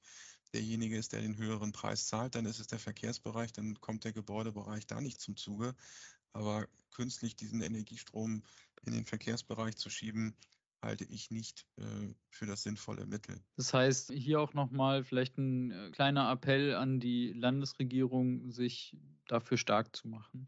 derjenige 0.54 0.98
ist, 0.98 1.12
der 1.12 1.22
den 1.22 1.38
höheren 1.38 1.72
Preis 1.72 2.08
zahlt, 2.08 2.36
dann 2.36 2.46
ist 2.46 2.60
es 2.60 2.68
der 2.68 2.80
Verkehrsbereich, 2.80 3.52
dann 3.52 3.80
kommt 3.82 4.04
der 4.04 4.14
Gebäudebereich 4.14 4.86
da 4.88 5.02
nicht 5.02 5.20
zum 5.20 5.36
Zuge. 5.36 5.76
Aber 6.34 6.68
künstlich 6.92 7.36
diesen 7.36 7.62
Energiestrom 7.62 8.44
in 8.86 8.94
den 8.94 9.06
Verkehrsbereich 9.06 9.76
zu 9.78 9.90
schieben, 9.90 10.36
halte 10.82 11.06
ich 11.06 11.32
nicht 11.32 11.66
äh, 11.78 12.14
für 12.30 12.46
das 12.46 12.64
sinnvolle 12.64 13.06
Mittel. 13.06 13.42
Das 13.56 13.74
heißt, 13.74 14.12
hier 14.12 14.40
auch 14.40 14.54
nochmal 14.54 15.04
vielleicht 15.04 15.38
ein 15.38 15.72
äh, 15.72 15.92
kleiner 15.92 16.32
Appell 16.32 16.76
an 16.76 17.00
die 17.00 17.34
Landesregierung, 17.34 18.52
sich 18.52 18.96
dafür 19.28 19.58
stark 19.58 19.96
zu 19.96 20.08
machen. 20.08 20.48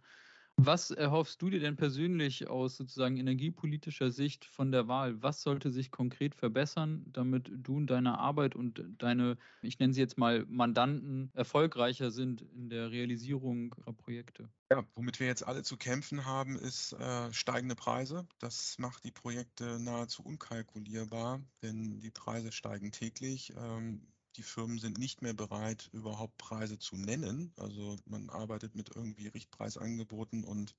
Was 0.62 0.92
erhoffst 0.92 1.42
du 1.42 1.50
dir 1.50 1.62
denn 1.62 1.78
persönlich 1.78 2.50
aus 2.50 2.75
sozusagen 2.75 3.16
energiepolitischer 3.16 4.12
Sicht 4.12 4.44
von 4.44 4.74
der 4.74 4.89
Wahl? 4.89 5.24
Was 5.24 5.42
sollte 5.42 5.72
sich 5.72 5.89
konkret 5.89 6.36
verbessern, 6.36 7.06
damit 7.13 7.50
du 7.54 7.78
in 7.78 7.88
deiner 7.88 8.20
Arbeit 8.20 8.58
und 8.58 8.84
deine, 8.98 9.38
ich 9.62 9.80
nenne 9.80 9.94
sie 9.94 10.01
jetzt 10.01 10.18
mal 10.18 10.46
Mandanten, 10.50 11.32
erfolgreicher 11.34 12.12
sind 12.12 12.42
in 12.42 12.70
der 12.70 12.92
Realisierung 12.92 13.74
ihrer 13.78 13.94
Projekte? 13.94 14.50
Ja, 14.70 14.86
womit 14.96 15.22
wir 15.22 15.28
jetzt 15.28 15.48
alle 15.48 15.63
zu 15.63 15.78
kämpfen 15.78 16.25
haben, 16.25 16.60
ist 16.60 16.92
äh, 16.92 17.32
steigende 17.32 17.75
Preise. 17.75 18.28
Das 18.39 18.78
macht 18.80 19.06
die 19.06 19.12
Projekte 19.12 19.80
nahezu 19.80 20.24
unkalkulierbar, 20.24 21.42
denn 21.63 22.01
die 22.01 22.12
Preise 22.12 22.51
steigen 22.51 22.92
täglich. 22.92 23.54
Ähm, 23.56 24.06
die 24.36 24.43
Firmen 24.43 24.79
sind 24.79 24.98
nicht 24.98 25.21
mehr 25.21 25.33
bereit, 25.33 25.89
überhaupt 25.91 26.38
Preise 26.38 26.77
zu 26.79 26.95
nennen. 26.95 27.53
Also 27.57 27.98
man 28.05 28.29
arbeitet 28.29 28.75
mit 28.75 28.95
irgendwie 28.95 29.27
Richtpreisangeboten 29.27 30.43
und 30.43 30.75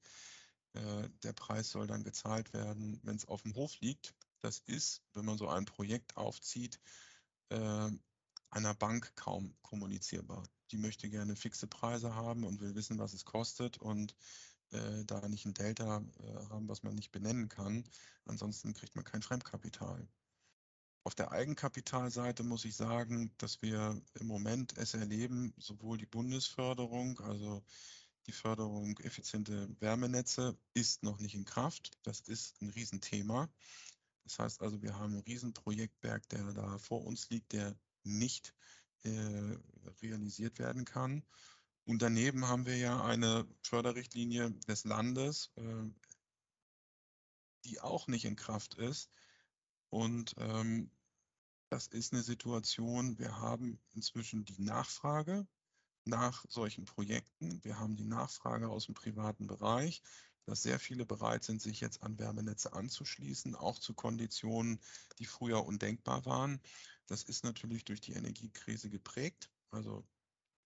äh, 0.74 1.08
der 1.22 1.32
Preis 1.32 1.70
soll 1.70 1.86
dann 1.86 2.04
gezahlt 2.04 2.52
werden, 2.52 3.00
wenn 3.02 3.16
es 3.16 3.26
auf 3.26 3.42
dem 3.42 3.54
Hof 3.54 3.78
liegt. 3.80 4.14
Das 4.40 4.60
ist, 4.66 5.02
wenn 5.14 5.24
man 5.24 5.38
so 5.38 5.48
ein 5.48 5.64
Projekt 5.64 6.16
aufzieht, 6.16 6.80
äh, 7.50 7.90
einer 8.50 8.74
Bank 8.74 9.12
kaum 9.16 9.54
kommunizierbar. 9.62 10.42
Die 10.70 10.78
möchte 10.78 11.10
gerne 11.10 11.36
fixe 11.36 11.66
Preise 11.66 12.14
haben 12.14 12.44
und 12.44 12.60
will 12.60 12.74
wissen, 12.74 12.98
was 12.98 13.12
es 13.12 13.24
kostet 13.24 13.78
und 13.78 14.14
äh, 14.70 15.04
da 15.04 15.28
nicht 15.28 15.46
ein 15.46 15.54
Delta 15.54 15.98
äh, 15.98 16.46
haben, 16.48 16.68
was 16.68 16.82
man 16.82 16.94
nicht 16.94 17.10
benennen 17.10 17.48
kann. 17.48 17.84
Ansonsten 18.24 18.72
kriegt 18.74 18.94
man 18.94 19.04
kein 19.04 19.22
Fremdkapital. 19.22 20.08
Auf 21.02 21.14
der 21.14 21.32
Eigenkapitalseite 21.32 22.42
muss 22.42 22.66
ich 22.66 22.76
sagen, 22.76 23.32
dass 23.38 23.62
wir 23.62 24.00
im 24.14 24.26
Moment 24.26 24.76
es 24.76 24.92
erleben, 24.92 25.54
sowohl 25.56 25.96
die 25.96 26.06
Bundesförderung, 26.06 27.20
also 27.20 27.64
die 28.26 28.32
Förderung 28.32 28.98
effiziente 28.98 29.74
Wärmenetze 29.80 30.58
ist 30.74 31.02
noch 31.02 31.18
nicht 31.18 31.34
in 31.34 31.46
Kraft. 31.46 31.90
Das 32.02 32.20
ist 32.20 32.60
ein 32.60 32.68
Riesenthema. 32.68 33.48
Das 34.24 34.38
heißt 34.38 34.60
also, 34.60 34.82
wir 34.82 34.94
haben 34.96 35.14
einen 35.14 35.22
Riesenprojektberg, 35.22 36.28
der 36.28 36.52
da 36.52 36.78
vor 36.78 37.04
uns 37.04 37.30
liegt, 37.30 37.52
der 37.52 37.74
nicht 38.04 38.54
äh, 39.02 39.56
realisiert 40.02 40.58
werden 40.58 40.84
kann. 40.84 41.24
Und 41.86 42.02
daneben 42.02 42.46
haben 42.46 42.66
wir 42.66 42.76
ja 42.76 43.02
eine 43.02 43.48
Förderrichtlinie 43.62 44.50
des 44.68 44.84
Landes, 44.84 45.50
äh, 45.56 45.90
die 47.64 47.80
auch 47.80 48.06
nicht 48.06 48.26
in 48.26 48.36
Kraft 48.36 48.74
ist, 48.74 49.10
und 49.90 50.34
ähm, 50.38 50.90
das 51.68 51.86
ist 51.86 52.12
eine 52.12 52.22
Situation, 52.22 53.18
wir 53.18 53.38
haben 53.38 53.78
inzwischen 53.92 54.44
die 54.44 54.60
Nachfrage 54.60 55.46
nach 56.04 56.44
solchen 56.48 56.84
Projekten. 56.84 57.62
Wir 57.62 57.78
haben 57.78 57.96
die 57.96 58.04
Nachfrage 58.04 58.68
aus 58.68 58.86
dem 58.86 58.94
privaten 58.94 59.46
Bereich, 59.46 60.02
dass 60.46 60.62
sehr 60.62 60.80
viele 60.80 61.06
bereit 61.06 61.44
sind, 61.44 61.62
sich 61.62 61.80
jetzt 61.80 62.02
an 62.02 62.18
Wärmenetze 62.18 62.72
anzuschließen, 62.72 63.54
auch 63.54 63.78
zu 63.78 63.94
Konditionen, 63.94 64.80
die 65.18 65.26
früher 65.26 65.64
undenkbar 65.64 66.24
waren. 66.24 66.60
Das 67.06 67.22
ist 67.22 67.44
natürlich 67.44 67.84
durch 67.84 68.00
die 68.00 68.14
Energiekrise 68.14 68.90
geprägt. 68.90 69.50
Also 69.70 70.04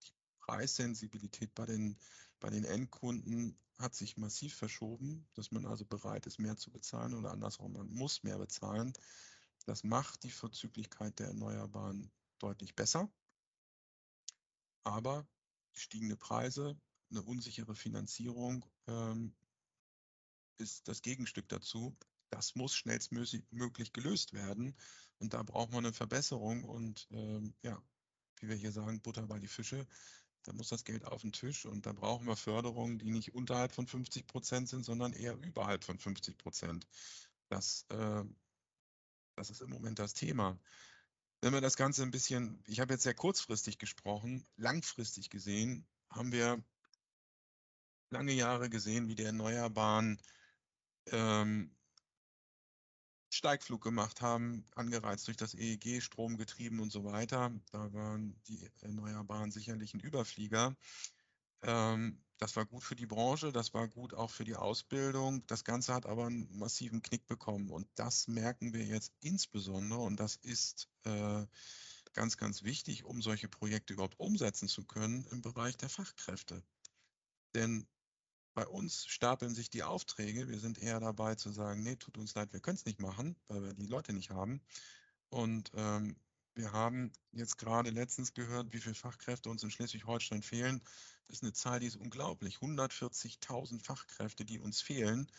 die 0.03 0.13
Preissensibilität 0.39 1.53
bei 1.53 1.65
den, 1.65 1.99
bei 2.45 2.51
den 2.51 2.63
Endkunden 2.63 3.57
hat 3.79 3.95
sich 3.95 4.17
massiv 4.17 4.53
verschoben, 4.53 5.27
dass 5.33 5.49
man 5.49 5.65
also 5.65 5.83
bereit 5.83 6.27
ist, 6.27 6.37
mehr 6.37 6.55
zu 6.55 6.69
bezahlen 6.69 7.15
oder 7.15 7.31
andersrum, 7.31 7.73
man 7.73 7.91
muss 7.91 8.21
mehr 8.21 8.37
bezahlen. 8.37 8.93
Das 9.65 9.83
macht 9.83 10.21
die 10.21 10.29
Verzüglichkeit 10.29 11.17
der 11.17 11.29
Erneuerbaren 11.29 12.11
deutlich 12.37 12.75
besser. 12.75 13.11
Aber 14.83 15.27
gestiegene 15.73 16.15
Preise, 16.15 16.79
eine 17.09 17.23
unsichere 17.23 17.73
Finanzierung 17.73 18.63
ähm, 18.85 19.33
ist 20.59 20.87
das 20.87 21.01
Gegenstück 21.01 21.49
dazu. 21.49 21.97
Das 22.29 22.53
muss 22.53 22.75
schnellstmöglich 22.75 23.91
gelöst 23.91 24.33
werden. 24.33 24.75
Und 25.17 25.33
da 25.33 25.41
braucht 25.41 25.71
man 25.71 25.83
eine 25.83 25.93
Verbesserung. 25.93 26.63
Und 26.63 27.07
ähm, 27.09 27.55
ja, 27.63 27.81
wie 28.39 28.49
wir 28.49 28.55
hier 28.55 28.71
sagen, 28.71 29.01
Butter 29.01 29.25
bei 29.25 29.39
die 29.39 29.47
Fische. 29.47 29.87
Da 30.45 30.53
muss 30.53 30.69
das 30.69 30.85
Geld 30.85 31.05
auf 31.05 31.21
den 31.21 31.31
Tisch 31.31 31.65
und 31.65 31.85
da 31.85 31.93
brauchen 31.93 32.27
wir 32.27 32.35
Förderungen, 32.35 32.99
die 32.99 33.09
nicht 33.09 33.33
unterhalb 33.33 33.71
von 33.71 33.87
50 33.87 34.27
Prozent 34.27 34.69
sind, 34.69 34.83
sondern 34.83 35.13
eher 35.13 35.35
überhalb 35.37 35.83
von 35.83 35.97
50 35.97 36.37
Prozent. 36.37 36.87
Das, 37.49 37.85
äh, 37.89 38.23
das 39.35 39.49
ist 39.49 39.61
im 39.61 39.71
Moment 39.71 39.99
das 39.99 40.13
Thema. 40.13 40.59
Wenn 41.41 41.53
wir 41.53 41.61
das 41.61 41.77
Ganze 41.77 42.03
ein 42.03 42.11
bisschen, 42.11 42.63
ich 42.67 42.79
habe 42.79 42.93
jetzt 42.93 43.03
sehr 43.03 43.13
kurzfristig 43.13 43.79
gesprochen, 43.79 44.47
langfristig 44.55 45.29
gesehen, 45.29 45.87
haben 46.09 46.31
wir 46.31 46.63
lange 48.09 48.33
Jahre 48.33 48.69
gesehen, 48.69 49.07
wie 49.07 49.15
die 49.15 49.23
Erneuerbaren 49.23 50.21
ähm, 51.07 51.74
Steigflug 53.35 53.83
gemacht 53.83 54.21
haben, 54.21 54.65
angereizt 54.75 55.27
durch 55.27 55.37
das 55.37 55.53
EEG, 55.53 56.01
stromgetrieben 56.01 56.79
und 56.79 56.91
so 56.91 57.03
weiter. 57.03 57.51
Da 57.71 57.93
waren 57.93 58.39
die 58.47 58.69
Erneuerbaren 58.81 59.51
sicherlich 59.51 59.93
ein 59.93 59.99
Überflieger. 59.99 60.75
Ähm, 61.61 62.21
das 62.37 62.55
war 62.55 62.65
gut 62.65 62.83
für 62.83 62.95
die 62.95 63.05
Branche, 63.05 63.51
das 63.51 63.73
war 63.73 63.87
gut 63.87 64.13
auch 64.13 64.29
für 64.29 64.43
die 64.43 64.55
Ausbildung. 64.55 65.45
Das 65.47 65.63
Ganze 65.63 65.93
hat 65.93 66.05
aber 66.05 66.25
einen 66.25 66.57
massiven 66.57 67.01
Knick 67.01 67.25
bekommen 67.27 67.69
und 67.69 67.87
das 67.95 68.27
merken 68.27 68.73
wir 68.73 68.85
jetzt 68.85 69.13
insbesondere 69.21 69.99
und 69.99 70.19
das 70.19 70.35
ist 70.35 70.89
äh, 71.03 71.45
ganz, 72.13 72.37
ganz 72.37 72.63
wichtig, 72.63 73.03
um 73.03 73.21
solche 73.21 73.47
Projekte 73.47 73.93
überhaupt 73.93 74.19
umsetzen 74.19 74.67
zu 74.67 74.83
können 74.85 75.25
im 75.31 75.41
Bereich 75.41 75.77
der 75.77 75.89
Fachkräfte. 75.89 76.63
Denn 77.53 77.87
bei 78.55 78.65
uns 78.65 79.05
stapeln 79.05 79.53
sich 79.53 79.69
die 79.69 79.83
Aufträge. 79.83 80.47
Wir 80.47 80.59
sind 80.59 80.79
eher 80.79 80.99
dabei 80.99 81.35
zu 81.35 81.51
sagen, 81.51 81.83
nee, 81.83 81.97
tut 81.97 82.17
uns 82.17 82.33
leid, 82.33 82.53
wir 82.53 82.61
können 82.61 82.77
es 82.77 82.85
nicht 82.85 82.99
machen, 82.99 83.35
weil 83.47 83.61
wir 83.63 83.73
die 83.73 83.85
Leute 83.85 84.13
nicht 84.13 84.31
haben. 84.31 84.61
Und 85.29 85.71
ähm, 85.75 86.15
wir 86.55 86.71
haben 86.71 87.11
jetzt 87.33 87.57
gerade 87.57 87.89
letztens 87.89 88.33
gehört, 88.33 88.71
wie 88.71 88.79
viele 88.79 88.95
Fachkräfte 88.95 89.49
uns 89.49 89.61
in 89.61 89.71
Schleswig-Holstein 89.71 90.41
fehlen. 90.41 90.81
Das 91.27 91.37
ist 91.37 91.43
eine 91.43 91.51
Zahl, 91.51 91.81
die 91.81 91.87
ist 91.87 91.97
unglaublich. 91.97 92.57
140.000 92.57 93.83
Fachkräfte, 93.83 94.45
die 94.45 94.59
uns 94.59 94.81
fehlen. 94.81 95.29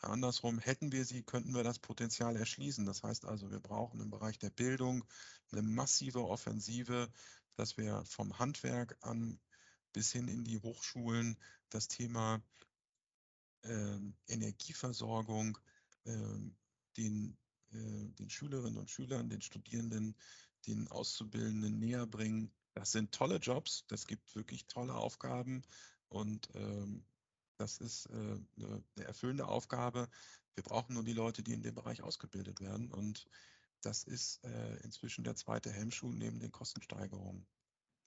Andersrum, 0.00 0.58
hätten 0.58 0.90
wir 0.90 1.04
sie, 1.04 1.22
könnten 1.22 1.54
wir 1.54 1.64
das 1.64 1.78
Potenzial 1.78 2.34
erschließen. 2.36 2.86
Das 2.86 3.02
heißt 3.02 3.26
also, 3.26 3.50
wir 3.50 3.60
brauchen 3.60 4.00
im 4.00 4.10
Bereich 4.10 4.38
der 4.38 4.50
Bildung 4.50 5.04
eine 5.52 5.62
massive 5.62 6.26
Offensive, 6.26 7.10
dass 7.56 7.76
wir 7.76 8.02
vom 8.06 8.38
Handwerk 8.38 8.96
an 9.02 9.38
bis 9.94 10.12
hin 10.12 10.28
in 10.28 10.44
die 10.44 10.58
Hochschulen 10.58 11.38
das 11.70 11.88
Thema 11.88 12.42
äh, 13.62 13.98
Energieversorgung 14.28 15.58
äh, 16.04 16.38
den, 16.98 17.38
äh, 17.72 18.10
den 18.18 18.28
Schülerinnen 18.28 18.78
und 18.78 18.90
Schülern, 18.90 19.30
den 19.30 19.40
Studierenden, 19.40 20.14
den 20.66 20.88
Auszubildenden 20.88 21.78
näher 21.78 22.06
bringen. 22.06 22.52
Das 22.74 22.92
sind 22.92 23.12
tolle 23.12 23.38
Jobs, 23.38 23.86
das 23.88 24.06
gibt 24.06 24.34
wirklich 24.36 24.66
tolle 24.66 24.94
Aufgaben 24.94 25.62
und 26.08 26.50
ähm, 26.54 27.06
Das 27.56 27.78
ist 27.78 28.06
äh, 28.06 28.12
eine, 28.12 28.84
eine 28.96 29.06
erfüllende 29.06 29.46
Aufgabe. 29.46 30.08
Wir 30.54 30.64
brauchen 30.64 30.94
nur 30.94 31.04
die 31.04 31.12
Leute, 31.14 31.42
die 31.42 31.52
in 31.54 31.62
dem 31.62 31.74
Bereich 31.74 32.02
ausgebildet 32.02 32.60
werden. 32.60 32.90
Und 32.92 33.26
das 33.80 34.04
ist 34.04 34.42
äh, 34.44 34.76
inzwischen 34.82 35.24
der 35.24 35.36
zweite 35.36 35.70
Hemmschuh 35.70 36.12
neben 36.12 36.40
den 36.40 36.50
Kostensteigerungen. 36.52 37.46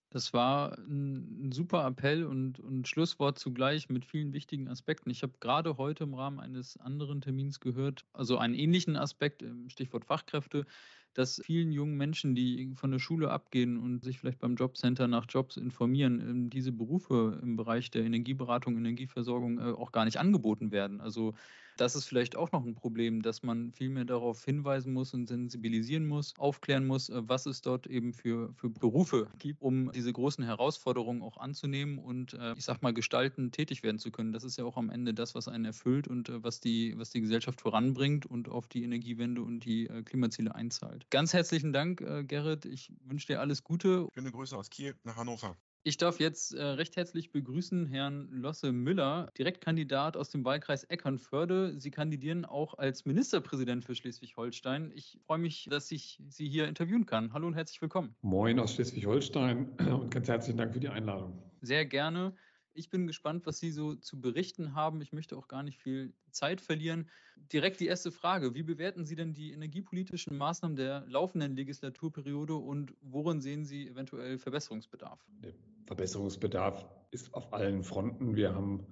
Das 0.10 0.32
war 0.34 0.78
ein, 0.78 1.48
ein 1.48 1.52
super 1.52 1.86
Appell 1.86 2.24
und, 2.24 2.60
und 2.60 2.88
Schlusswort 2.88 3.38
zugleich 3.38 3.90
mit 3.90 4.06
vielen 4.06 4.32
wichtigen 4.32 4.70
Aspekten. 4.70 5.10
Ich 5.10 5.22
habe 5.22 5.34
gerade 5.40 5.78
heute 5.78 6.06
im 6.06 6.14
Rahmen 6.14 6.40
eines 6.40 6.78
anderen 6.78 7.20
Termins 7.20 7.60
gehört, 7.60 8.06
also 8.14 8.38
einen 8.38 8.54
ähnlichen 8.54 8.96
Aspekt, 8.96 9.44
Stichwort 9.68 10.06
Fachkräfte, 10.06 10.66
dass 11.14 11.42
vielen 11.44 11.72
jungen 11.72 11.98
Menschen, 11.98 12.36
die 12.36 12.74
von 12.76 12.92
der 12.92 13.00
Schule 13.00 13.32
abgehen 13.32 13.78
und 13.78 14.04
sich 14.04 14.20
vielleicht 14.20 14.40
beim 14.40 14.56
Jobcenter 14.56 15.08
nach 15.08 15.26
Jobs 15.30 15.58
informieren, 15.58 16.20
ähm, 16.20 16.50
diese 16.50 16.72
Berufe 16.72 17.40
im 17.42 17.56
Bereich 17.56 17.90
der 17.92 18.04
Energieberatung, 18.04 18.78
Energieversorgung 18.78 19.60
äh, 19.60 19.72
auch 19.72 19.92
gar 19.92 20.06
nicht 20.06 20.18
angeboten 20.20 20.72
werden. 20.72 21.02
Also 21.02 21.34
das 21.78 21.96
ist 21.96 22.06
vielleicht 22.06 22.36
auch 22.36 22.52
noch 22.52 22.66
ein 22.66 22.76
Problem, 22.76 23.22
dass 23.22 23.44
man 23.44 23.72
viel 23.72 23.90
mehr 23.90 24.06
darauf 24.06 24.44
hinweisen 24.44 24.94
muss 24.94 25.14
und 25.14 25.28
sensibilisieren 25.28 26.08
muss, 26.08 26.34
aufklären 26.38 26.86
muss, 26.88 27.10
äh, 27.10 27.22
was 27.26 27.46
es 27.46 27.62
dort 27.62 27.88
eben 27.88 28.14
für, 28.14 28.54
für 28.54 28.70
Berufe 28.70 29.30
gibt, 29.38 29.62
um 29.62 29.92
diese 29.92 30.12
großen 30.12 30.44
Herausforderungen 30.44 31.22
auch 31.22 31.38
anzunehmen 31.38 32.00
und, 32.00 32.34
äh, 32.34 32.54
ich 32.58 32.66
sag 32.66 32.82
mal, 32.82 32.94
gestalten, 32.94 33.52
tätig 33.52 33.84
werden 33.84 34.00
zu 34.00 34.12
können. 34.12 34.32
Das 34.32 34.44
ist 34.44 34.58
ja 34.58 34.66
auch 34.66 34.78
am 34.78 34.90
Ende 34.90 35.14
das, 35.14 35.36
was 35.36 35.48
einen 35.48 35.66
erfüllt 35.66 36.08
und 36.08 36.32
was 36.44 36.60
die, 36.60 36.98
was 36.98 37.12
die 37.12 37.22
Gesellschaft 37.22 37.62
voranbringt 37.62 38.26
und 38.26 38.50
auf 38.50 38.68
die 38.68 38.84
Energiewende 38.84 39.42
und 39.42 39.66
die 39.66 39.86
Klimaziele 40.06 40.56
einzahlt. 40.56 41.07
Ganz 41.10 41.34
herzlichen 41.34 41.72
Dank, 41.72 42.02
äh, 42.02 42.26
Gerrit. 42.26 42.66
Ich 42.66 42.92
wünsche 43.06 43.28
dir 43.28 43.40
alles 43.40 43.64
Gute. 43.64 44.10
Schöne 44.14 44.32
Grüße 44.32 44.58
aus 44.58 44.70
Kiel 44.70 44.94
nach 45.04 45.16
Hannover. 45.16 45.56
Ich 45.84 45.96
darf 45.96 46.20
jetzt 46.20 46.54
äh, 46.54 46.62
recht 46.62 46.98
herzlich 46.98 47.32
begrüßen 47.32 47.86
Herrn 47.86 48.28
Losse 48.30 48.74
Müller, 48.74 49.32
Direktkandidat 49.38 50.18
aus 50.18 50.30
dem 50.30 50.44
Wahlkreis 50.44 50.84
Eckernförde. 50.84 51.80
Sie 51.80 51.92
kandidieren 51.92 52.44
auch 52.44 52.78
als 52.78 53.06
Ministerpräsident 53.06 53.86
für 53.86 53.96
Schleswig-Holstein. 53.96 54.92
Ich 54.96 55.18
freue 55.26 55.38
mich, 55.38 55.70
dass 55.72 55.90
ich 55.92 56.22
Sie 56.28 56.50
hier 56.50 56.68
interviewen 56.68 57.06
kann. 57.06 57.32
Hallo 57.32 57.48
und 57.48 57.54
herzlich 57.54 57.82
willkommen. 57.82 58.14
Moin 58.20 58.60
aus 58.60 58.74
Schleswig-Holstein 58.74 59.70
und 59.80 60.14
ganz 60.14 60.28
herzlichen 60.28 60.58
Dank 60.58 60.74
für 60.74 60.82
die 60.82 60.90
Einladung. 60.90 61.42
Sehr 61.62 61.86
gerne. 61.86 62.36
Ich 62.78 62.92
bin 62.92 63.08
gespannt, 63.08 63.48
was 63.48 63.58
Sie 63.58 63.72
so 63.72 63.96
zu 63.96 64.22
berichten 64.22 64.76
haben. 64.76 65.02
Ich 65.02 65.12
möchte 65.12 65.36
auch 65.36 65.48
gar 65.48 65.64
nicht 65.64 65.80
viel 65.80 66.14
Zeit 66.30 66.62
verlieren. 66.62 67.10
Direkt 67.52 67.80
die 67.80 67.88
erste 67.88 68.12
Frage. 68.12 68.54
Wie 68.54 68.62
bewerten 68.62 69.04
Sie 69.04 69.16
denn 69.16 69.34
die 69.34 69.52
energiepolitischen 69.52 70.38
Maßnahmen 70.38 70.76
der 70.76 71.04
laufenden 71.08 71.56
Legislaturperiode 71.56 72.54
und 72.54 72.94
worin 73.02 73.42
sehen 73.42 73.66
Sie 73.66 73.88
eventuell 73.88 74.38
Verbesserungsbedarf? 74.38 75.20
Der 75.44 75.54
Verbesserungsbedarf 75.88 76.86
ist 77.10 77.34
auf 77.34 77.52
allen 77.52 77.84
Fronten. 77.84 78.36
Wir 78.36 78.54
haben 78.54 78.86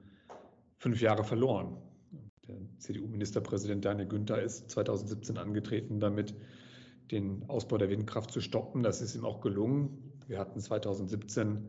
fünf 0.77 0.99
Jahre 0.99 1.23
verloren. 1.23 1.77
Der 2.47 2.57
CDU-Ministerpräsident 2.79 3.85
Daniel 3.85 4.07
Günther 4.07 4.41
ist 4.41 4.71
2017 4.71 5.37
angetreten, 5.37 5.99
damit 5.99 6.33
den 7.11 7.47
Ausbau 7.49 7.77
der 7.77 7.91
Windkraft 7.91 8.31
zu 8.31 8.41
stoppen. 8.41 8.81
Das 8.81 9.01
ist 9.01 9.15
ihm 9.15 9.25
auch 9.25 9.41
gelungen. 9.41 10.11
Wir 10.27 10.39
hatten 10.39 10.59
2017 10.59 11.67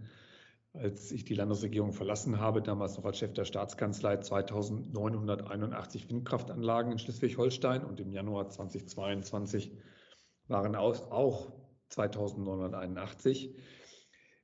als 0.78 1.10
ich 1.12 1.24
die 1.24 1.34
Landesregierung 1.34 1.92
verlassen 1.92 2.40
habe, 2.40 2.62
damals 2.62 2.96
noch 2.96 3.04
als 3.04 3.18
Chef 3.18 3.32
der 3.32 3.44
Staatskanzlei, 3.44 4.18
2981 4.18 6.08
Windkraftanlagen 6.08 6.92
in 6.92 6.98
Schleswig-Holstein 6.98 7.84
und 7.84 8.00
im 8.00 8.12
Januar 8.12 8.48
2022 8.48 9.72
waren 10.48 10.76
auch 10.76 11.52
2981. 11.88 13.56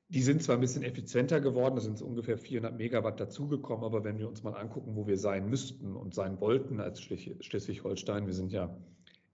Die 0.09 0.23
sind 0.23 0.43
zwar 0.43 0.57
ein 0.57 0.61
bisschen 0.61 0.83
effizienter 0.83 1.41
geworden, 1.41 1.77
da 1.77 1.81
sind 1.81 1.97
so 1.97 2.05
ungefähr 2.05 2.37
400 2.37 2.77
Megawatt 2.77 3.19
dazugekommen, 3.19 3.85
aber 3.85 4.05
wenn 4.05 4.19
wir 4.19 4.29
uns 4.29 4.43
mal 4.43 4.55
angucken, 4.55 4.95
wo 4.95 5.07
wir 5.07 5.17
sein 5.17 5.49
müssten 5.49 5.97
und 5.97 6.15
sein 6.15 6.39
wollten 6.41 6.81
als 6.81 7.01
Schleswig-Holstein, 7.01 8.27
wir 8.27 8.35
sind 8.35 8.53
ja 8.53 8.77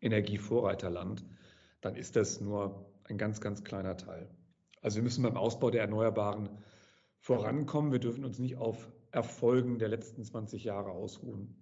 Energievorreiterland, 0.00 1.25
dann 1.81 1.97
ist 1.97 2.14
das 2.17 2.40
nur 2.40 2.93
ein 3.05 3.19
ganz, 3.19 3.40
ganz 3.40 3.64
kleiner 3.64 3.97
Teil. 3.97 4.31
Also 4.81 4.97
wir 4.97 5.02
müssen 5.02 5.23
beim 5.23 5.37
Ausbau 5.37 5.71
der 5.71 5.81
Erneuerbaren 5.83 6.49
vorankommen. 7.19 7.93
Wir 7.93 7.99
dürfen 7.99 8.25
uns 8.25 8.39
nicht 8.39 8.57
auf 8.57 8.93
Erfolgen 9.11 9.79
der 9.79 9.89
letzten 9.89 10.25
20 10.25 10.65
Jahre 10.65 10.91
ausruhen. 10.91 11.57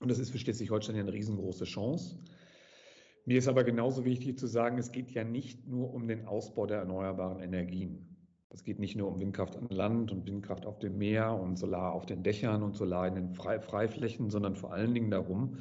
Und 0.00 0.10
das 0.10 0.18
ist 0.18 0.30
für 0.30 0.38
Schleswig-Holstein 0.38 0.96
eine 0.96 1.12
riesengroße 1.12 1.64
Chance. 1.64 2.18
Mir 3.26 3.38
ist 3.38 3.48
aber 3.48 3.64
genauso 3.64 4.04
wichtig 4.04 4.38
zu 4.38 4.46
sagen, 4.46 4.76
es 4.78 4.92
geht 4.92 5.10
ja 5.12 5.24
nicht 5.24 5.66
nur 5.66 5.94
um 5.94 6.08
den 6.08 6.26
Ausbau 6.26 6.66
der 6.66 6.78
erneuerbaren 6.78 7.40
Energien. 7.40 8.14
Es 8.50 8.62
geht 8.64 8.78
nicht 8.78 8.96
nur 8.96 9.08
um 9.08 9.18
Windkraft 9.18 9.56
an 9.56 9.68
Land 9.68 10.12
und 10.12 10.26
Windkraft 10.26 10.66
auf 10.66 10.78
dem 10.78 10.98
Meer 10.98 11.34
und 11.34 11.56
Solar 11.56 11.92
auf 11.92 12.06
den 12.06 12.22
Dächern 12.22 12.62
und 12.62 12.76
Solar 12.76 13.08
in 13.08 13.14
den 13.14 13.34
Freiflächen, 13.34 14.30
sondern 14.30 14.56
vor 14.56 14.72
allen 14.72 14.94
Dingen 14.94 15.10
darum, 15.10 15.58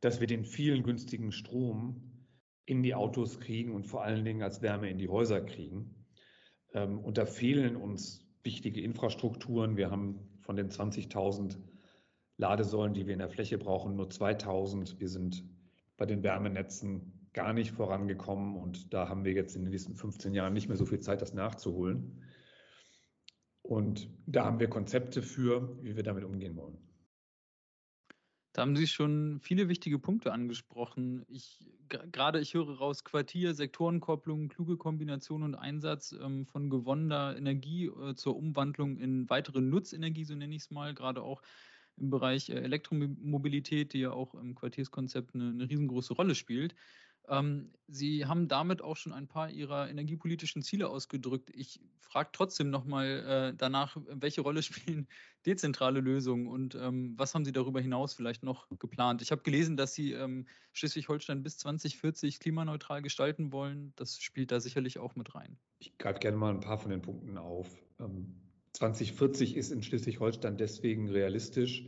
dass 0.00 0.20
wir 0.20 0.26
den 0.26 0.44
vielen 0.44 0.82
günstigen 0.82 1.32
Strom 1.32 2.26
in 2.66 2.82
die 2.82 2.94
Autos 2.94 3.38
kriegen 3.40 3.74
und 3.74 3.86
vor 3.86 4.02
allen 4.02 4.24
Dingen 4.24 4.42
als 4.42 4.60
Wärme 4.60 4.90
in 4.90 4.98
die 4.98 5.08
Häuser 5.08 5.40
kriegen. 5.40 6.01
Ähm, 6.74 6.98
und 6.98 7.18
da 7.18 7.26
fehlen 7.26 7.76
uns 7.76 8.26
wichtige 8.42 8.80
Infrastrukturen. 8.80 9.76
Wir 9.76 9.90
haben 9.90 10.18
von 10.40 10.56
den 10.56 10.70
20.000 10.70 11.56
Ladesäulen, 12.36 12.94
die 12.94 13.06
wir 13.06 13.12
in 13.12 13.20
der 13.20 13.28
Fläche 13.28 13.58
brauchen, 13.58 13.96
nur 13.96 14.08
2.000. 14.08 14.98
Wir 14.98 15.08
sind 15.08 15.44
bei 15.96 16.06
den 16.06 16.22
Wärmenetzen 16.22 17.28
gar 17.32 17.52
nicht 17.52 17.70
vorangekommen 17.72 18.56
und 18.56 18.92
da 18.92 19.08
haben 19.08 19.24
wir 19.24 19.32
jetzt 19.32 19.56
in 19.56 19.62
den 19.62 19.70
nächsten 19.70 19.94
15 19.94 20.34
Jahren 20.34 20.52
nicht 20.52 20.68
mehr 20.68 20.76
so 20.76 20.84
viel 20.84 21.00
Zeit, 21.00 21.22
das 21.22 21.34
nachzuholen. 21.34 22.22
Und 23.62 24.10
da 24.26 24.44
haben 24.44 24.60
wir 24.60 24.68
Konzepte 24.68 25.22
für, 25.22 25.78
wie 25.82 25.96
wir 25.96 26.02
damit 26.02 26.24
umgehen 26.24 26.56
wollen. 26.56 26.78
Da 28.52 28.62
haben 28.62 28.76
Sie 28.76 28.86
schon 28.86 29.40
viele 29.40 29.68
wichtige 29.68 29.98
Punkte 29.98 30.32
angesprochen. 30.32 31.24
Ich, 31.28 31.58
gerade 31.88 32.38
ich 32.38 32.52
höre 32.52 32.76
raus 32.76 33.02
Quartier, 33.02 33.54
Sektorenkopplung, 33.54 34.48
kluge 34.48 34.76
Kombination 34.76 35.42
und 35.42 35.54
Einsatz 35.54 36.12
ähm, 36.12 36.46
von 36.46 36.68
gewonnener 36.68 37.34
Energie 37.36 37.86
äh, 37.86 38.14
zur 38.14 38.36
Umwandlung 38.36 38.98
in 38.98 39.28
weitere 39.30 39.62
Nutzenergie, 39.62 40.24
so 40.24 40.34
nenne 40.34 40.54
ich 40.54 40.62
es 40.62 40.70
mal, 40.70 40.92
gerade 40.94 41.22
auch 41.22 41.40
im 41.96 42.10
Bereich 42.10 42.50
äh, 42.50 42.54
Elektromobilität, 42.54 43.94
die 43.94 44.00
ja 44.00 44.10
auch 44.12 44.34
im 44.34 44.54
Quartierskonzept 44.54 45.34
eine, 45.34 45.48
eine 45.48 45.70
riesengroße 45.70 46.12
Rolle 46.12 46.34
spielt. 46.34 46.74
Ähm, 47.28 47.72
Sie 47.86 48.26
haben 48.26 48.48
damit 48.48 48.82
auch 48.82 48.96
schon 48.96 49.12
ein 49.12 49.28
paar 49.28 49.50
Ihrer 49.50 49.88
energiepolitischen 49.88 50.62
Ziele 50.62 50.88
ausgedrückt. 50.88 51.50
Ich 51.54 51.80
frage 52.00 52.30
trotzdem 52.32 52.70
nochmal 52.70 53.52
äh, 53.52 53.56
danach, 53.56 53.96
welche 54.06 54.40
Rolle 54.40 54.62
spielen 54.62 55.06
dezentrale 55.46 56.00
Lösungen 56.00 56.46
und 56.46 56.74
ähm, 56.74 57.14
was 57.16 57.34
haben 57.34 57.44
Sie 57.44 57.52
darüber 57.52 57.80
hinaus 57.80 58.14
vielleicht 58.14 58.42
noch 58.42 58.68
geplant? 58.78 59.22
Ich 59.22 59.30
habe 59.30 59.42
gelesen, 59.42 59.76
dass 59.76 59.94
Sie 59.94 60.12
ähm, 60.12 60.46
Schleswig-Holstein 60.72 61.42
bis 61.42 61.58
2040 61.58 62.38
klimaneutral 62.38 63.02
gestalten 63.02 63.52
wollen. 63.52 63.92
Das 63.96 64.20
spielt 64.20 64.52
da 64.52 64.60
sicherlich 64.60 64.98
auch 64.98 65.16
mit 65.16 65.34
rein. 65.34 65.58
Ich 65.78 65.96
greife 65.98 66.20
gerne 66.20 66.36
mal 66.36 66.50
ein 66.50 66.60
paar 66.60 66.78
von 66.78 66.90
den 66.90 67.02
Punkten 67.02 67.38
auf. 67.38 67.68
2040 68.72 69.52
ähm, 69.52 69.58
ist 69.58 69.72
in 69.72 69.82
Schleswig-Holstein 69.82 70.56
deswegen 70.56 71.08
realistisch, 71.08 71.86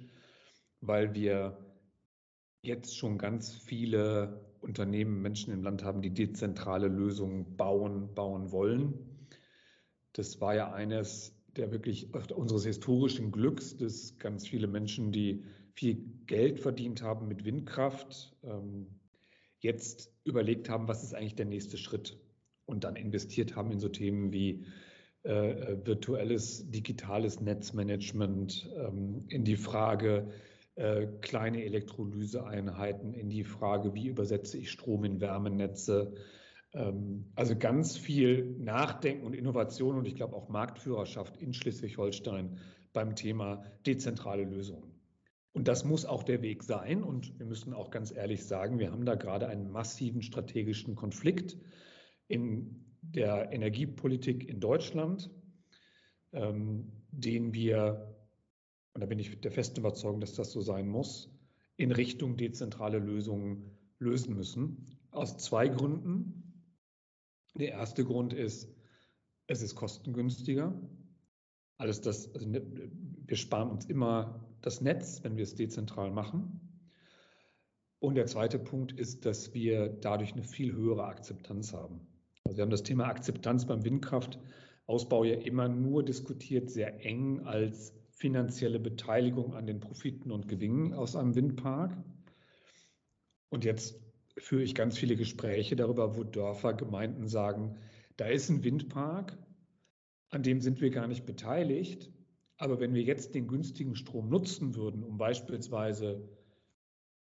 weil 0.81 1.14
wir 1.14 1.59
jetzt 2.62 2.97
schon 2.97 3.18
ganz 3.18 3.53
viele 3.53 4.54
Unternehmen, 4.64 5.22
Menschen 5.22 5.53
im 5.53 5.62
Land 5.62 5.85
haben, 5.85 6.03
die 6.03 6.11
dezentrale 6.11 6.88
Lösungen 6.88 7.57
bauen, 7.57 8.14
bauen 8.14 8.50
wollen. 8.50 8.94
Das 10.12 10.40
war 10.40 10.55
ja 10.55 10.72
eines 10.72 11.33
der 11.57 11.70
wirklich 11.70 12.12
unseres 12.35 12.64
historischen 12.64 13.31
Glücks, 13.31 13.77
dass 13.77 14.18
ganz 14.18 14.48
viele 14.48 14.66
Menschen, 14.66 15.12
die 15.12 15.44
viel 15.74 16.05
Geld 16.27 16.61
verdient 16.61 17.03
haben 17.03 17.29
mit 17.29 17.44
Windkraft, 17.44 18.35
ähm, 18.42 18.87
jetzt 19.61 20.12
überlegt 20.24 20.68
haben, 20.68 20.88
was 20.88 21.03
ist 21.03 21.14
eigentlich 21.14 21.37
der 21.37 21.46
nächste 21.46 21.79
Schritt 21.79 22.18
und 22.66 22.85
dann 22.85 22.96
investiert 22.96 23.57
haben 23.57 23.70
in 23.70 23.81
so 23.81 23.88
Themen 23.88 24.33
wie 24.33 24.64
äh, 25.24 25.50
äh 25.50 25.87
virtuelles 25.87 26.70
digitales 26.70 27.40
Netzmanagement, 27.40 28.68
ähm, 28.77 29.24
in 29.29 29.44
die 29.44 29.57
Frage, 29.57 30.29
äh, 30.77 31.07
kleine 31.21 31.65
Elektrolyseeinheiten 31.65 33.15
in 33.15 33.31
die 33.31 33.45
Frage, 33.45 33.95
wie 33.95 34.09
übersetze 34.09 34.59
ich 34.59 34.71
Strom 34.71 35.05
in 35.05 35.21
Wärmenetze. 35.21 36.15
Ähm, 36.73 37.31
also 37.37 37.57
ganz 37.57 37.97
viel 37.97 38.57
Nachdenken 38.59 39.25
und 39.25 39.35
Innovation 39.35 39.97
und 39.97 40.07
ich 40.07 40.17
glaube 40.17 40.35
auch 40.35 40.49
Marktführerschaft 40.49 41.37
in 41.37 41.55
Schleswig-Holstein 41.55 42.59
beim 42.93 43.15
Thema 43.15 43.63
dezentrale 43.87 44.45
Lösungen. 44.45 44.95
Und 45.53 45.69
das 45.69 45.85
muss 45.85 46.05
auch 46.05 46.25
der 46.25 46.43
Weg 46.43 46.65
sein. 46.65 47.05
Und 47.05 47.39
wir 47.39 47.47
müssen 47.47 47.73
auch 47.73 47.91
ganz 47.91 48.13
ehrlich 48.15 48.45
sagen, 48.45 48.81
wir 48.81 48.91
haben 48.91 49.05
da 49.05 49.15
gerade 49.15 49.47
einen 49.47 49.71
massiven 49.71 50.23
strategischen 50.23 50.97
Konflikt 50.97 51.57
in 52.27 52.85
der 53.01 53.53
Energiepolitik 53.53 54.49
in 54.49 54.59
Deutschland, 54.59 55.31
ähm, 56.33 56.91
den 57.13 57.55
wir 57.55 58.13
und 58.95 59.01
da 59.01 59.07
bin 59.07 59.19
ich 59.19 59.41
der 59.41 59.51
festen 59.51 59.81
Überzeugung, 59.81 60.21
dass 60.21 60.35
das 60.35 60.53
so 60.53 60.61
sein 60.61 60.89
muss, 60.89 61.29
in 61.77 61.91
Richtung 61.91 62.37
dezentrale 62.37 62.99
Lösungen 62.99 63.77
lösen 63.99 64.35
müssen. 64.37 64.87
Aus 65.11 65.37
zwei 65.39 65.69
Gründen. 65.69 66.63
Der 67.55 67.73
erste 67.73 68.05
Grund 68.05 68.33
ist, 68.33 68.73
es 69.49 69.63
ist 69.63 69.75
kostengünstiger. 69.75 70.81
Alles 71.77 72.01
das, 72.01 72.33
also 72.35 72.49
ne, 72.49 72.63
wir 73.27 73.37
sparen 73.37 73.71
uns 73.71 73.85
immer 73.87 74.45
das 74.63 74.81
Netz, 74.81 75.23
wenn 75.25 75.37
wir 75.37 75.43
es 75.43 75.57
dezentral 75.57 76.13
machen. 76.13 76.61
Und 77.99 78.15
der 78.15 78.27
zweite 78.27 78.61
Punkt 78.61 78.93
ist, 78.93 79.27
dass 79.27 79.55
wir 79.55 79.89
dadurch 79.89 80.35
eine 80.35 80.45
viel 80.45 80.73
höhere 80.73 81.05
Akzeptanz 81.05 81.73
haben. 81.73 82.07
Also 82.45 82.59
wir 82.59 82.63
haben 82.63 82.71
das 82.71 82.83
Thema 82.83 83.07
Akzeptanz 83.07 83.67
beim 83.67 83.85
Windkraftausbau 83.85 85.25
ja 85.25 85.37
immer 85.37 85.69
nur 85.69 86.05
diskutiert, 86.05 86.71
sehr 86.71 87.05
eng 87.05 87.41
als 87.41 87.93
finanzielle 88.14 88.79
Beteiligung 88.79 89.55
an 89.55 89.66
den 89.66 89.81
Profiten 89.81 90.31
und 90.31 90.48
Gewinnen 90.48 90.94
aus 90.94 91.16
einem 91.16 91.35
Windpark. 91.35 91.96
Und 93.48 93.64
jetzt 93.64 94.00
führe 94.38 94.62
ich 94.62 94.74
ganz 94.74 94.98
viele 94.98 95.16
Gespräche 95.16 95.77
darüber, 95.77 96.16
wo 96.16 96.24
Dörfer, 96.24 96.74
Gemeinden 96.74 97.29
sagen, 97.29 97.77
da 98.16 98.27
ist 98.27 98.48
ein 98.48 98.64
Windpark, 98.64 99.37
an 100.31 100.42
dem 100.42 100.61
sind 100.61 100.81
wir 100.81 100.90
gar 100.90 101.07
nicht 101.07 101.27
beteiligt. 101.27 102.11
Aber 102.57 102.81
wenn 102.81 102.94
wir 102.94 103.03
jetzt 103.03 103.35
den 103.35 103.48
günstigen 103.48 103.96
Strom 103.96 104.29
nutzen 104.29 104.77
würden, 104.77 105.03
um 105.03 105.18
beispielsweise 105.18 106.29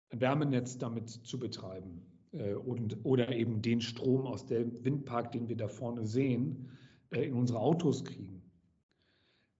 ein 0.09 0.21
Wärmenetz 0.21 0.77
damit 0.77 1.09
zu 1.09 1.39
betreiben 1.39 2.05
äh, 2.31 2.53
und, 2.53 3.03
oder 3.03 3.31
eben 3.35 3.61
den 3.61 3.81
Strom 3.81 4.27
aus 4.27 4.45
dem 4.45 4.83
Windpark, 4.83 5.31
den 5.31 5.49
wir 5.49 5.57
da 5.57 5.67
vorne 5.67 6.05
sehen, 6.05 6.69
äh, 7.09 7.23
in 7.23 7.33
unsere 7.33 7.59
Autos 7.59 8.05
kriegen, 8.05 8.43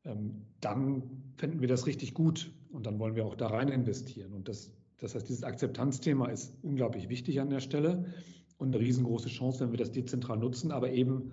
ähm, 0.03 0.45
dann 0.61 1.14
fänden 1.35 1.61
wir 1.61 1.67
das 1.67 1.87
richtig 1.87 2.13
gut 2.13 2.51
und 2.71 2.85
dann 2.85 2.99
wollen 2.99 3.15
wir 3.15 3.25
auch 3.25 3.35
da 3.35 3.47
rein 3.47 3.69
investieren. 3.69 4.33
Und 4.33 4.47
das, 4.47 4.71
das 4.97 5.15
heißt, 5.15 5.27
dieses 5.27 5.43
Akzeptanzthema 5.43 6.27
ist 6.27 6.53
unglaublich 6.61 7.09
wichtig 7.09 7.39
an 7.41 7.49
der 7.49 7.59
Stelle 7.59 8.13
und 8.57 8.73
eine 8.73 8.79
riesengroße 8.83 9.29
Chance, 9.29 9.61
wenn 9.61 9.71
wir 9.71 9.77
das 9.77 9.91
dezentral 9.91 10.37
nutzen, 10.37 10.71
aber 10.71 10.91
eben 10.91 11.31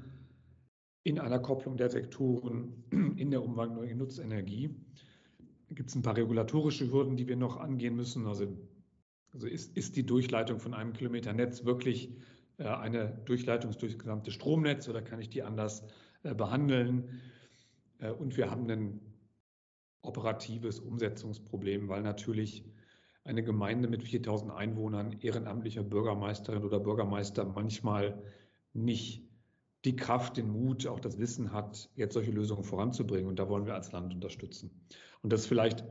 in 1.04 1.18
einer 1.18 1.38
Kopplung 1.38 1.76
der 1.76 1.90
Sektoren, 1.90 2.84
in 3.16 3.30
der 3.30 3.42
Umwandlung 3.42 3.84
in 3.84 3.98
Nutzenergie. 3.98 4.74
Gibt 5.70 5.88
es 5.88 5.96
ein 5.96 6.02
paar 6.02 6.16
regulatorische 6.16 6.92
Hürden, 6.92 7.16
die 7.16 7.26
wir 7.28 7.36
noch 7.36 7.56
angehen 7.56 7.96
müssen. 7.96 8.26
Also 8.26 8.46
also 9.32 9.46
ist, 9.46 9.76
ist 9.76 9.96
die 9.96 10.04
Durchleitung 10.04 10.60
von 10.60 10.74
einem 10.74 10.92
Kilometer 10.92 11.32
Netz 11.32 11.64
wirklich 11.64 12.10
äh, 12.58 12.64
eine 12.64 13.18
Durchleitung 13.24 13.72
durchs 13.72 13.98
gesamte 13.98 14.30
Stromnetz 14.30 14.88
oder 14.88 15.00
kann 15.02 15.20
ich 15.20 15.30
die 15.30 15.42
anders 15.42 15.84
äh, 16.22 16.34
behandeln? 16.34 17.20
Äh, 17.98 18.10
und 18.10 18.36
wir 18.36 18.50
haben 18.50 18.68
ein 18.70 19.00
operatives 20.02 20.80
Umsetzungsproblem, 20.80 21.88
weil 21.88 22.02
natürlich 22.02 22.64
eine 23.24 23.42
Gemeinde 23.42 23.88
mit 23.88 24.02
4000 24.02 24.52
Einwohnern, 24.52 25.12
ehrenamtlicher 25.20 25.84
Bürgermeisterin 25.84 26.64
oder 26.64 26.80
Bürgermeister 26.80 27.44
manchmal 27.44 28.20
nicht 28.72 29.28
die 29.84 29.96
Kraft, 29.96 30.36
den 30.36 30.50
Mut, 30.50 30.86
auch 30.86 31.00
das 31.00 31.18
Wissen 31.18 31.52
hat, 31.52 31.90
jetzt 31.96 32.14
solche 32.14 32.30
Lösungen 32.30 32.64
voranzubringen. 32.64 33.28
Und 33.28 33.38
da 33.38 33.48
wollen 33.48 33.66
wir 33.66 33.74
als 33.74 33.92
Land 33.92 34.14
unterstützen. 34.14 34.70
Und 35.22 35.32
das 35.32 35.46
vielleicht 35.46 35.84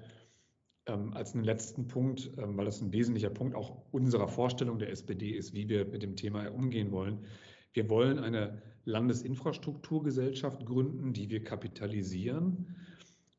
ähm, 0.88 1.14
als 1.14 1.34
einen 1.34 1.44
letzten 1.44 1.88
Punkt, 1.88 2.32
ähm, 2.38 2.58
weil 2.58 2.66
das 2.66 2.82
ein 2.82 2.94
wesentlicher 2.94 3.30
Punkt 3.30 3.56
auch 3.56 3.82
unserer 3.92 4.28
Vorstellung 4.28 4.80
der 4.80 4.90
SPD 4.92 5.32
ist, 5.32 5.54
wie 5.54 5.70
wir 5.70 5.86
mit 5.86 6.04
dem 6.04 6.16
Thema 6.16 6.48
umgehen 6.50 6.92
wollen. 6.92 7.26
Wir 7.74 7.90
wollen 7.90 8.20
eine 8.20 8.62
Landesinfrastrukturgesellschaft 8.86 10.66
gründen, 10.66 11.14
die 11.14 11.30
wir 11.30 11.44
kapitalisieren, 11.44 12.76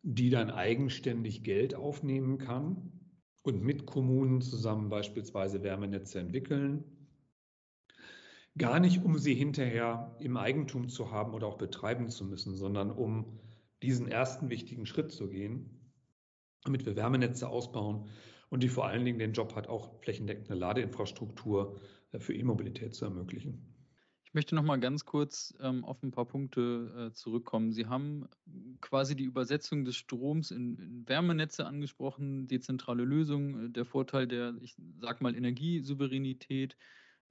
die 0.03 0.31
dann 0.31 0.51
eigenständig 0.51 1.43
Geld 1.43 1.75
aufnehmen 1.75 2.39
kann 2.39 2.93
und 3.43 3.63
mit 3.63 3.87
Kommunen 3.87 4.41
zusammen 4.41 4.89
beispielsweise 4.89 5.63
Wärmenetze 5.63 6.21
entwickeln. 6.21 6.85
Gar 8.59 8.81
nicht, 8.81 9.03
um 9.05 9.19
sie 9.19 9.35
hinterher 9.35 10.17
im 10.21 10.37
Eigentum 10.37 10.89
zu 10.89 11.11
haben 11.11 11.33
oder 11.33 11.47
auch 11.47 11.57
betreiben 11.57 12.09
zu 12.09 12.25
müssen, 12.25 12.55
sondern 12.55 12.91
um 12.91 13.41
diesen 13.83 14.09
ersten 14.09 14.51
wichtigen 14.51 14.87
Schritt 14.87 15.11
zu 15.13 15.29
gehen 15.29 15.79
damit 16.65 16.87
wir 16.87 16.97
Wärmenetze 16.97 17.49
ausbauen 17.49 18.09
und 18.51 18.63
die 18.63 18.69
vor 18.69 18.87
allen 18.87 19.05
Dingen 19.05 19.19
den 19.19 19.33
Job 19.33 19.55
hat, 19.55 19.69
auch 19.69 20.01
flächendeckende 20.03 20.55
Ladeinfrastruktur 20.55 21.81
äh, 22.13 22.19
für 22.19 22.35
E-Mobilität 22.35 22.95
zu 22.95 23.05
ermöglichen. 23.05 23.72
Ich 24.33 24.35
möchte 24.35 24.55
noch 24.55 24.63
mal 24.63 24.81
ganz 24.81 25.05
kurz 25.05 25.55
ähm, 25.61 25.85
auf 25.85 26.03
ein 26.03 26.11
paar 26.11 26.25
Punkte 26.25 27.11
äh, 27.11 27.13
zurückkommen. 27.13 27.75
Sie 27.75 27.85
haben 27.85 28.31
quasi 28.81 29.15
die 29.15 29.25
Übersetzung 29.25 29.85
des 29.85 29.95
Stroms 29.97 30.51
in, 30.51 30.79
in 30.79 31.07
Wärmenetze 31.07 31.67
angesprochen, 31.67 32.47
dezentrale 32.47 33.05
Lösung, 33.05 33.67
äh, 33.67 33.69
der 33.69 33.85
Vorteil 33.85 34.27
der, 34.27 34.55
ich 34.63 34.75
sag 35.03 35.21
mal, 35.21 35.37
Energiesouveränität, 35.37 36.79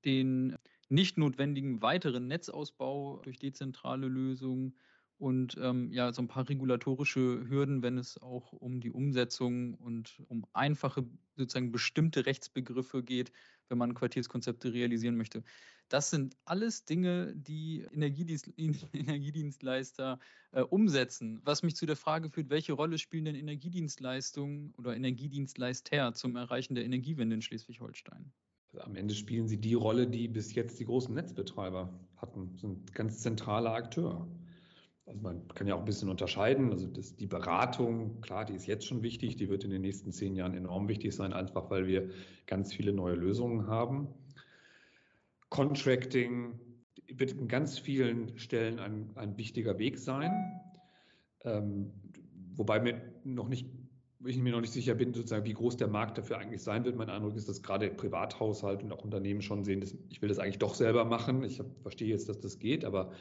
den 0.06 0.56
nicht 0.90 1.18
notwendigen 1.18 1.82
weiteren 1.82 2.28
Netzausbau 2.28 3.20
durch 3.24 3.40
dezentrale 3.40 4.08
Lösungen, 4.08 4.76
und 5.22 5.56
ähm, 5.62 5.92
ja, 5.94 6.12
so 6.12 6.24
ein 6.24 6.28
paar 6.28 6.50
regulatorische 6.50 7.48
Hürden, 7.48 7.84
wenn 7.84 8.00
es 8.00 8.20
auch 8.24 8.54
um 8.54 8.80
die 8.82 8.90
Umsetzung 8.90 9.76
und 9.76 10.20
um 10.28 10.48
einfache, 10.52 11.06
sozusagen 11.38 11.72
bestimmte 11.72 12.26
Rechtsbegriffe 12.26 13.04
geht, 13.04 13.32
wenn 13.70 13.78
man 13.78 13.94
Quartierskonzepte 13.94 14.74
realisieren 14.74 15.16
möchte. 15.16 15.44
Das 15.90 16.10
sind 16.10 16.36
alles 16.46 16.86
Dinge, 16.86 17.36
die 17.36 17.86
Energiedienst, 17.94 18.50
Energiedienstleister 18.94 20.18
äh, 20.54 20.62
umsetzen. 20.62 21.40
Was 21.44 21.62
mich 21.62 21.76
zu 21.76 21.86
der 21.86 21.98
Frage 21.98 22.28
führt, 22.28 22.50
welche 22.50 22.74
Rolle 22.74 22.98
spielen 22.98 23.26
denn 23.26 23.36
Energiedienstleistungen 23.36 24.74
oder 24.80 24.96
Energiedienstleister 24.96 26.14
zum 26.14 26.36
Erreichen 26.36 26.74
der 26.74 26.84
Energiewende 26.84 27.36
in 27.36 27.44
Schleswig-Holstein? 27.44 28.32
Also 28.74 28.84
am 28.84 28.96
Ende 28.96 29.14
spielen 29.14 29.48
sie 29.48 29.62
die 29.62 29.76
Rolle, 29.76 30.08
die 30.08 30.28
bis 30.28 30.56
jetzt 30.56 30.80
die 30.80 30.86
großen 30.86 31.14
Netzbetreiber 31.14 31.94
hatten, 32.16 32.58
sind 32.58 32.92
ganz 32.96 33.20
zentraler 33.20 33.74
Akteur. 33.74 34.28
Also 35.12 35.24
man 35.24 35.46
kann 35.50 35.68
ja 35.68 35.76
auch 35.76 35.80
ein 35.80 35.86
bisschen 35.86 36.10
unterscheiden. 36.10 36.72
Also 36.72 36.88
das, 36.88 37.18
die 37.18 37.28
Beratung, 37.28 38.22
klar, 38.22 38.46
die 38.46 38.54
ist 38.54 38.66
jetzt 38.66 38.86
schon 38.86 39.04
wichtig, 39.04 39.36
die 39.36 39.50
wird 39.50 39.66
in 39.66 39.70
den 39.70 39.82
nächsten 39.82 40.14
zehn 40.14 40.36
Jahren 40.36 40.54
enorm 40.54 40.88
wichtig 40.88 41.14
sein, 41.14 41.34
einfach 41.34 41.70
weil 41.70 41.86
wir 41.86 42.10
ganz 42.48 42.74
viele 42.74 42.94
neue 42.94 43.16
Lösungen 43.16 43.68
haben. 43.68 44.08
Contracting 45.50 46.58
wird 47.08 47.34
in 47.34 47.50
ganz 47.50 47.78
vielen 47.78 48.38
Stellen 48.38 48.80
ein, 48.80 49.10
ein 49.16 49.38
wichtiger 49.38 49.78
Weg 49.80 49.98
sein, 49.98 50.32
ähm, 51.44 51.92
wobei 52.56 52.80
mir 52.80 53.02
noch 53.26 53.50
nicht 53.50 53.68
ich 54.24 54.38
mir 54.38 54.52
noch 54.52 54.62
nicht 54.62 54.72
sicher 54.72 54.94
bin, 54.94 55.16
sozusagen, 55.16 55.46
wie 55.46 55.54
groß 55.54 55.78
der 55.78 55.88
Markt 55.88 56.20
dafür 56.20 56.38
eigentlich 56.38 56.62
sein 56.62 56.86
wird. 56.86 56.96
Mein 56.96 57.10
Eindruck 57.10 57.36
ist, 57.36 57.50
dass 57.50 57.64
gerade 57.64 57.90
Privathaushalt 57.90 58.84
und 58.84 58.92
auch 58.92 59.04
Unternehmen 59.04 59.42
schon 59.42 59.64
sehen, 59.64 59.82
dass 59.82 59.96
ich 60.10 60.22
will 60.22 60.30
das 60.30 60.38
eigentlich 60.38 60.60
doch 60.60 60.76
selber 60.76 61.06
machen. 61.06 61.44
Ich 61.44 61.60
verstehe 61.82 62.08
jetzt, 62.08 62.30
dass 62.30 62.40
das 62.40 62.60
geht, 62.60 62.86
aber 62.86 63.14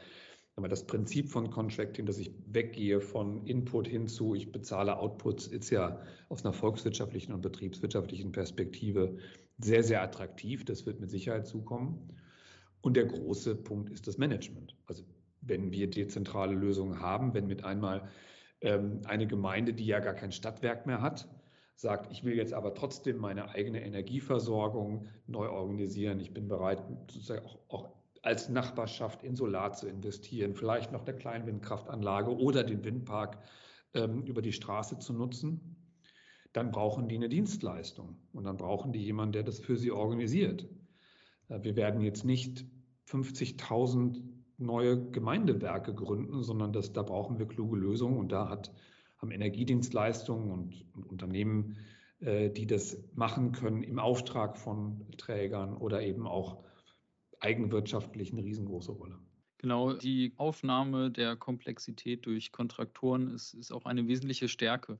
aber 0.55 0.67
das 0.67 0.85
Prinzip 0.85 1.29
von 1.29 1.49
Contracting, 1.49 2.05
dass 2.05 2.17
ich 2.17 2.31
weggehe 2.47 2.99
von 2.99 3.45
Input 3.45 3.87
hin 3.87 4.07
zu, 4.07 4.35
ich 4.35 4.51
bezahle 4.51 4.97
Outputs, 4.97 5.47
ist 5.47 5.69
ja 5.69 6.01
aus 6.29 6.43
einer 6.43 6.53
volkswirtschaftlichen 6.53 7.33
und 7.33 7.41
betriebswirtschaftlichen 7.41 8.31
Perspektive 8.31 9.17
sehr, 9.59 9.83
sehr 9.83 10.01
attraktiv. 10.01 10.65
Das 10.65 10.85
wird 10.85 10.99
mit 10.99 11.09
Sicherheit 11.09 11.47
zukommen. 11.47 12.17
Und 12.81 12.97
der 12.97 13.05
große 13.05 13.55
Punkt 13.55 13.91
ist 13.91 14.07
das 14.07 14.17
Management. 14.17 14.75
Also 14.87 15.03
wenn 15.41 15.71
wir 15.71 15.89
dezentrale 15.89 16.53
Lösungen 16.53 16.99
haben, 16.99 17.33
wenn 17.33 17.47
mit 17.47 17.63
einmal 17.63 18.09
ähm, 18.61 19.01
eine 19.05 19.27
Gemeinde, 19.27 19.73
die 19.73 19.85
ja 19.85 19.99
gar 19.99 20.13
kein 20.13 20.31
Stadtwerk 20.31 20.85
mehr 20.85 21.01
hat, 21.01 21.29
sagt, 21.75 22.11
ich 22.11 22.23
will 22.23 22.35
jetzt 22.35 22.53
aber 22.53 22.75
trotzdem 22.75 23.17
meine 23.17 23.49
eigene 23.49 23.83
Energieversorgung 23.83 25.07
neu 25.27 25.49
organisieren. 25.49 26.19
Ich 26.19 26.33
bin 26.33 26.47
bereit, 26.47 26.83
sozusagen 27.07 27.45
auch, 27.45 27.57
auch 27.69 28.00
als 28.21 28.49
Nachbarschaft 28.49 29.23
in 29.23 29.35
Solar 29.35 29.73
zu 29.73 29.87
investieren, 29.87 30.55
vielleicht 30.55 30.91
noch 30.91 31.03
der 31.03 31.15
Kleinwindkraftanlage 31.15 32.35
oder 32.35 32.63
den 32.63 32.83
Windpark 32.83 33.37
ähm, 33.93 34.23
über 34.23 34.41
die 34.41 34.53
Straße 34.53 34.99
zu 34.99 35.13
nutzen, 35.13 35.75
dann 36.53 36.71
brauchen 36.71 37.07
die 37.07 37.15
eine 37.15 37.29
Dienstleistung 37.29 38.17
und 38.33 38.43
dann 38.43 38.57
brauchen 38.57 38.91
die 38.91 39.03
jemanden, 39.03 39.33
der 39.33 39.43
das 39.43 39.59
für 39.59 39.77
sie 39.77 39.91
organisiert. 39.91 40.67
Äh, 41.49 41.63
wir 41.63 41.75
werden 41.75 42.01
jetzt 42.01 42.23
nicht 42.23 42.65
50.000 43.07 44.21
neue 44.57 45.09
Gemeindewerke 45.09 45.93
gründen, 45.93 46.43
sondern 46.43 46.71
das, 46.71 46.93
da 46.93 47.01
brauchen 47.01 47.39
wir 47.39 47.47
kluge 47.47 47.77
Lösungen 47.77 48.17
und 48.17 48.31
da 48.31 48.49
hat, 48.49 48.71
haben 49.17 49.31
Energiedienstleistungen 49.31 50.51
und, 50.51 50.85
und 50.93 51.05
Unternehmen, 51.07 51.77
äh, 52.19 52.49
die 52.49 52.67
das 52.67 52.97
machen 53.15 53.51
können 53.51 53.81
im 53.81 53.97
Auftrag 53.97 54.57
von 54.57 55.07
Trägern 55.17 55.75
oder 55.75 56.03
eben 56.03 56.27
auch 56.27 56.63
eigenwirtschaftlich 57.41 58.31
eine 58.31 58.43
riesengroße 58.43 58.91
Rolle. 58.91 59.19
Genau, 59.57 59.93
die 59.93 60.33
Aufnahme 60.37 61.11
der 61.11 61.35
Komplexität 61.35 62.25
durch 62.25 62.51
Kontraktoren 62.51 63.27
ist, 63.27 63.53
ist 63.53 63.71
auch 63.71 63.85
eine 63.85 64.07
wesentliche 64.07 64.47
Stärke. 64.47 64.97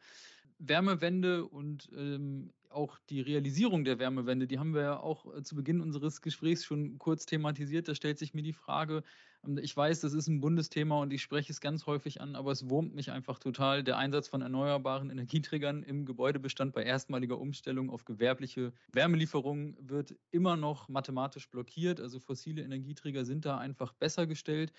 Wärmewende 0.60 1.46
und 1.46 1.90
ähm, 1.98 2.52
auch 2.72 2.98
die 3.10 3.22
Realisierung 3.22 3.84
der 3.84 4.00
Wärmewende, 4.00 4.48
die 4.48 4.60
haben 4.60 4.74
wir 4.74 4.82
ja 4.82 5.00
auch 5.00 5.26
äh, 5.36 5.44
zu 5.44 5.56
Beginn 5.56 5.82
unseres 5.82 6.22
Gesprächs 6.22 6.64
schon 6.64 6.98
kurz 6.98 7.26
thematisiert. 7.26 7.88
Da 7.88 7.96
stellt 7.96 8.20
sich 8.20 8.34
mir 8.34 8.44
die 8.44 8.54
Frage, 8.54 9.04
ähm, 9.46 9.58
ich 9.58 9.76
weiß, 9.76 10.02
das 10.02 10.14
ist 10.14 10.28
ein 10.28 10.42
Bundesthema 10.42 11.00
und 11.02 11.14
ich 11.14 11.22
spreche 11.22 11.52
es 11.52 11.62
ganz 11.62 11.86
häufig 11.86 12.22
an, 12.22 12.36
aber 12.36 12.52
es 12.52 12.70
wurmt 12.70 12.94
mich 12.96 13.12
einfach 13.12 13.40
total. 13.40 13.84
Der 13.84 13.98
Einsatz 13.98 14.28
von 14.28 14.42
erneuerbaren 14.42 15.10
Energieträgern 15.10 15.84
im 15.84 16.06
Gebäudebestand 16.06 16.74
bei 16.74 16.84
erstmaliger 16.84 17.40
Umstellung 17.40 17.90
auf 17.90 18.06
gewerbliche 18.06 18.74
Wärmelieferungen 18.92 19.78
wird 19.80 20.16
immer 20.32 20.58
noch 20.58 20.90
mathematisch 20.90 21.50
blockiert. 21.50 22.00
Also 22.00 22.20
fossile 22.20 22.64
Energieträger 22.64 23.26
sind 23.26 23.46
da 23.46 23.58
einfach 23.58 23.94
besser 23.94 24.28
gestellt. 24.28 24.72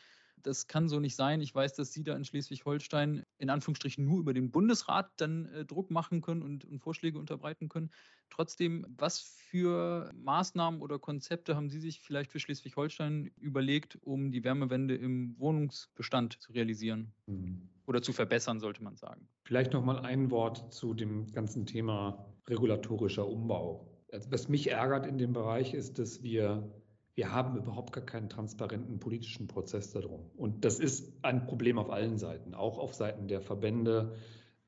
Das 0.42 0.66
kann 0.66 0.88
so 0.88 1.00
nicht 1.00 1.16
sein. 1.16 1.40
Ich 1.40 1.54
weiß, 1.54 1.74
dass 1.74 1.92
Sie 1.92 2.02
da 2.02 2.14
in 2.14 2.24
Schleswig-Holstein 2.24 3.24
in 3.38 3.50
Anführungsstrichen 3.50 4.04
nur 4.04 4.20
über 4.20 4.32
den 4.34 4.50
Bundesrat 4.50 5.10
dann 5.16 5.46
äh, 5.46 5.64
Druck 5.64 5.90
machen 5.90 6.20
können 6.20 6.42
und, 6.42 6.64
und, 6.64 6.80
Vorschläge 6.80 7.18
unterbreiten 7.18 7.68
können. 7.68 7.90
Trotzdem, 8.30 8.86
was 8.96 9.20
für 9.20 10.10
Maßnahmen 10.14 10.80
oder 10.80 10.98
Konzepte 10.98 11.54
haben 11.54 11.68
Sie 11.68 11.80
sich 11.80 12.00
vielleicht 12.00 12.32
für 12.32 12.40
Schleswig-Holstein 12.40 13.30
überlegt, 13.36 13.98
um 14.02 14.32
die 14.32 14.42
Wärmewende 14.44 14.94
im 14.94 15.38
Wohnungsbestand 15.38 16.40
zu 16.40 16.52
realisieren? 16.52 17.12
Mhm. 17.26 17.68
Oder 17.86 18.00
zu 18.00 18.12
verbessern, 18.12 18.60
sollte 18.60 18.82
man 18.82 18.96
sagen. 18.96 19.28
Vielleicht 19.44 19.72
noch 19.72 19.84
mal 19.84 19.98
ein 19.98 20.30
Wort 20.30 20.72
zu 20.72 20.94
dem 20.94 21.30
ganzen 21.32 21.66
Thema 21.66 22.26
regulatorischer 22.46 23.26
Umbau. 23.26 23.88
Also 24.12 24.30
was 24.30 24.48
mich 24.48 24.70
ärgert 24.70 25.06
in 25.06 25.18
dem 25.18 25.32
Bereich 25.32 25.74
ist, 25.74 25.98
dass 25.98 26.22
wir 26.22 26.70
wir 27.14 27.32
haben 27.32 27.56
überhaupt 27.56 27.92
gar 27.92 28.04
keinen 28.04 28.28
transparenten 28.28 28.98
politischen 28.98 29.46
Prozess 29.46 29.92
darum. 29.92 30.30
Und 30.36 30.64
das 30.64 30.78
ist 30.78 31.12
ein 31.22 31.44
Problem 31.44 31.78
auf 31.78 31.90
allen 31.90 32.16
Seiten, 32.16 32.54
auch 32.54 32.78
auf 32.78 32.94
Seiten 32.94 33.28
der 33.28 33.42
Verbände, 33.42 34.14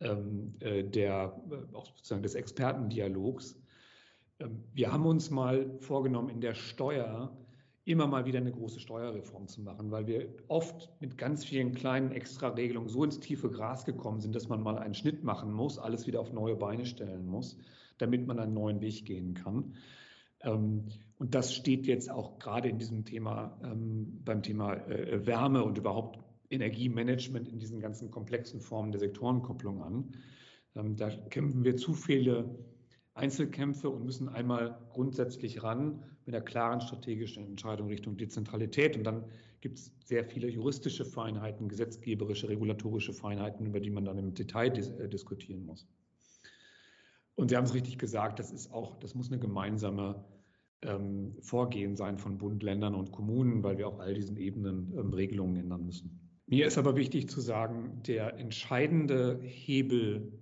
ähm, 0.01 0.55
äh, 0.61 0.85
der, 0.85 1.41
äh, 1.51 1.75
auch 1.75 1.87
sozusagen 1.87 2.23
des 2.23 2.35
Expertendialogs. 2.35 3.59
Ähm, 4.41 4.65
wir 4.75 4.93
haben 4.93 5.07
uns 5.07 5.31
mal 5.31 5.79
vorgenommen, 5.79 6.29
in 6.29 6.41
der 6.41 6.55
Steuer 6.55 7.35
immer 7.87 8.07
mal 8.07 8.25
wieder 8.25 8.39
eine 8.39 8.53
große 8.53 8.81
Steuerreform 8.81 9.47
zu 9.47 9.61
machen, 9.63 9.91
weil 9.91 10.07
wir 10.07 10.29
oft 10.49 10.91
mit 11.01 11.19
ganz 11.19 11.45
vielen 11.45 11.75
kleinen 11.75 12.13
Extraregelungen 12.13 12.89
so 12.89 13.05
ins 13.05 13.21
tiefe 13.21 13.51
Gras 13.51 13.85
gekommen 13.85 14.21
sind, 14.21 14.35
dass 14.35 14.49
man 14.49 14.63
mal 14.63 14.79
einen 14.79 14.95
Schnitt 14.95 15.23
machen 15.23 15.53
muss, 15.53 15.79
alles 15.79 16.07
wieder 16.07 16.21
auf 16.21 16.33
neue 16.33 16.57
Beine 16.57 16.87
stellen 16.87 17.27
muss, 17.27 17.59
damit 17.99 18.27
man 18.27 18.39
einen 18.39 18.55
neuen 18.55 18.81
Weg 18.81 19.05
gehen 19.05 19.35
kann. 19.35 19.75
Ähm, 20.41 20.87
und 21.25 21.35
das 21.35 21.55
steht 21.55 21.87
jetzt 21.87 22.11
auch 22.11 22.39
gerade 22.39 22.69
in 22.69 22.77
diesem 22.77 23.07
Thema, 23.07 23.59
ähm, 23.65 24.21
beim 24.27 24.43
Thema 24.43 24.75
äh, 24.75 25.27
Wärme 25.27 25.65
und 25.65 25.79
überhaupt 25.79 26.19
Energiemanagement 26.51 27.49
in 27.49 27.59
diesen 27.59 27.81
ganzen 27.81 28.11
komplexen 28.11 28.61
Formen 28.61 28.93
der 28.93 28.99
Sektorenkopplung 28.99 29.83
an. 29.83 30.13
Ähm, 30.77 30.97
da 30.97 31.09
kämpfen 31.09 31.65
wir 31.65 31.79
zu 31.79 31.95
viele 31.95 32.59
Einzelkämpfe 33.15 33.89
und 33.89 34.05
müssen 34.05 34.29
einmal 34.29 34.79
grundsätzlich 34.91 35.63
ran 35.63 36.05
mit 36.27 36.35
einer 36.35 36.45
klaren 36.45 36.83
strategischen 36.83 37.47
Entscheidung 37.47 37.89
Richtung 37.89 38.19
Dezentralität. 38.19 38.95
Und 38.95 39.05
dann 39.05 39.25
gibt 39.63 39.79
es 39.79 39.95
sehr 40.05 40.27
viele 40.27 40.51
juristische 40.51 41.07
Feinheiten, 41.07 41.71
gesetzgeberische, 41.71 42.51
regulatorische 42.51 43.15
Feinheiten, 43.15 43.65
über 43.65 43.81
die 43.81 43.89
man 43.89 44.05
dann 44.05 44.19
im 44.19 44.35
Detail 44.35 44.69
dis 44.69 44.91
äh, 44.91 45.09
diskutieren 45.09 45.65
muss. 45.65 45.89
Und 47.35 47.49
Sie 47.49 47.57
haben 47.57 47.65
es 47.65 47.73
richtig 47.73 47.97
gesagt, 47.97 48.41
das 48.41 48.53
ist 48.53 48.71
auch, 48.71 48.99
das 48.99 49.15
muss 49.15 49.29
eine 49.29 49.41
gemeinsame 49.41 50.23
ähm, 50.83 51.37
Vorgehen 51.41 51.97
sein 51.97 52.19
von 52.19 52.39
Bund, 52.39 52.63
Ländern 52.63 52.95
und 52.95 53.13
Kommunen, 53.13 53.63
weil 53.63 53.79
wir 53.79 53.89
auf 53.89 54.01
all 54.01 54.15
diesen 54.15 54.37
Ebenen 54.37 54.93
ähm, 54.97 55.13
Regelungen 55.13 55.57
ändern 55.57 55.85
müssen. 55.85 56.21
Mir 56.47 56.67
ist 56.67 56.77
aber 56.77 56.97
wichtig 56.97 57.29
zu 57.29 57.41
sagen, 57.41 58.03
der 58.07 58.39
entscheidende 58.39 59.41
Hebel 59.43 60.33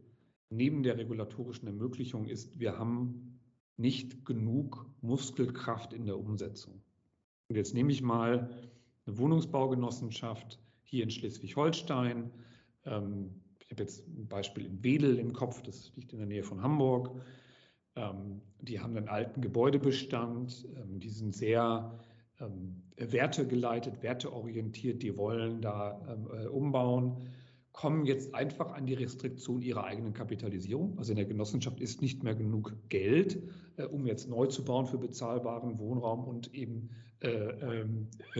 neben 0.50 0.82
der 0.82 0.98
regulatorischen 0.98 1.66
Ermöglichung 1.68 2.26
ist, 2.26 2.58
wir 2.58 2.78
haben 2.78 3.40
nicht 3.76 4.24
genug 4.26 4.86
Muskelkraft 5.00 5.92
in 5.92 6.04
der 6.04 6.18
Umsetzung. 6.18 6.82
Und 7.48 7.56
jetzt 7.56 7.74
nehme 7.74 7.92
ich 7.92 8.02
mal 8.02 8.50
eine 9.06 9.18
Wohnungsbaugenossenschaft 9.18 10.60
hier 10.82 11.04
in 11.04 11.10
Schleswig-Holstein. 11.10 12.30
Ähm, 12.84 13.30
ich 13.60 13.70
habe 13.70 13.82
jetzt 13.82 14.06
ein 14.06 14.28
Beispiel 14.28 14.66
in 14.66 14.84
Wedel 14.84 15.18
im 15.18 15.32
Kopf, 15.32 15.62
das 15.62 15.92
liegt 15.96 16.12
in 16.12 16.18
der 16.18 16.28
Nähe 16.28 16.42
von 16.42 16.62
Hamburg. 16.62 17.22
Ähm, 17.96 18.40
die 18.60 18.80
haben 18.80 18.96
einen 18.96 19.08
alten 19.08 19.40
Gebäudebestand, 19.40 20.66
ähm, 20.76 20.98
die 20.98 21.10
sind 21.10 21.34
sehr 21.34 21.98
ähm, 22.40 22.82
wertegeleitet, 22.96 24.02
werteorientiert, 24.02 25.02
die 25.02 25.16
wollen 25.16 25.60
da 25.60 26.00
äh, 26.32 26.46
umbauen, 26.46 27.28
kommen 27.72 28.04
jetzt 28.04 28.34
einfach 28.34 28.72
an 28.72 28.86
die 28.86 28.94
Restriktion 28.94 29.62
ihrer 29.62 29.84
eigenen 29.84 30.12
Kapitalisierung. 30.12 30.98
Also 30.98 31.12
in 31.12 31.16
der 31.16 31.24
Genossenschaft 31.26 31.80
ist 31.80 32.02
nicht 32.02 32.22
mehr 32.22 32.34
genug 32.34 32.74
Geld, 32.88 33.42
äh, 33.76 33.84
um 33.84 34.06
jetzt 34.06 34.28
neu 34.28 34.46
zu 34.46 34.64
bauen 34.64 34.86
für 34.86 34.98
bezahlbaren 34.98 35.78
Wohnraum 35.78 36.24
und 36.24 36.54
eben 36.54 36.90
äh, 37.20 37.84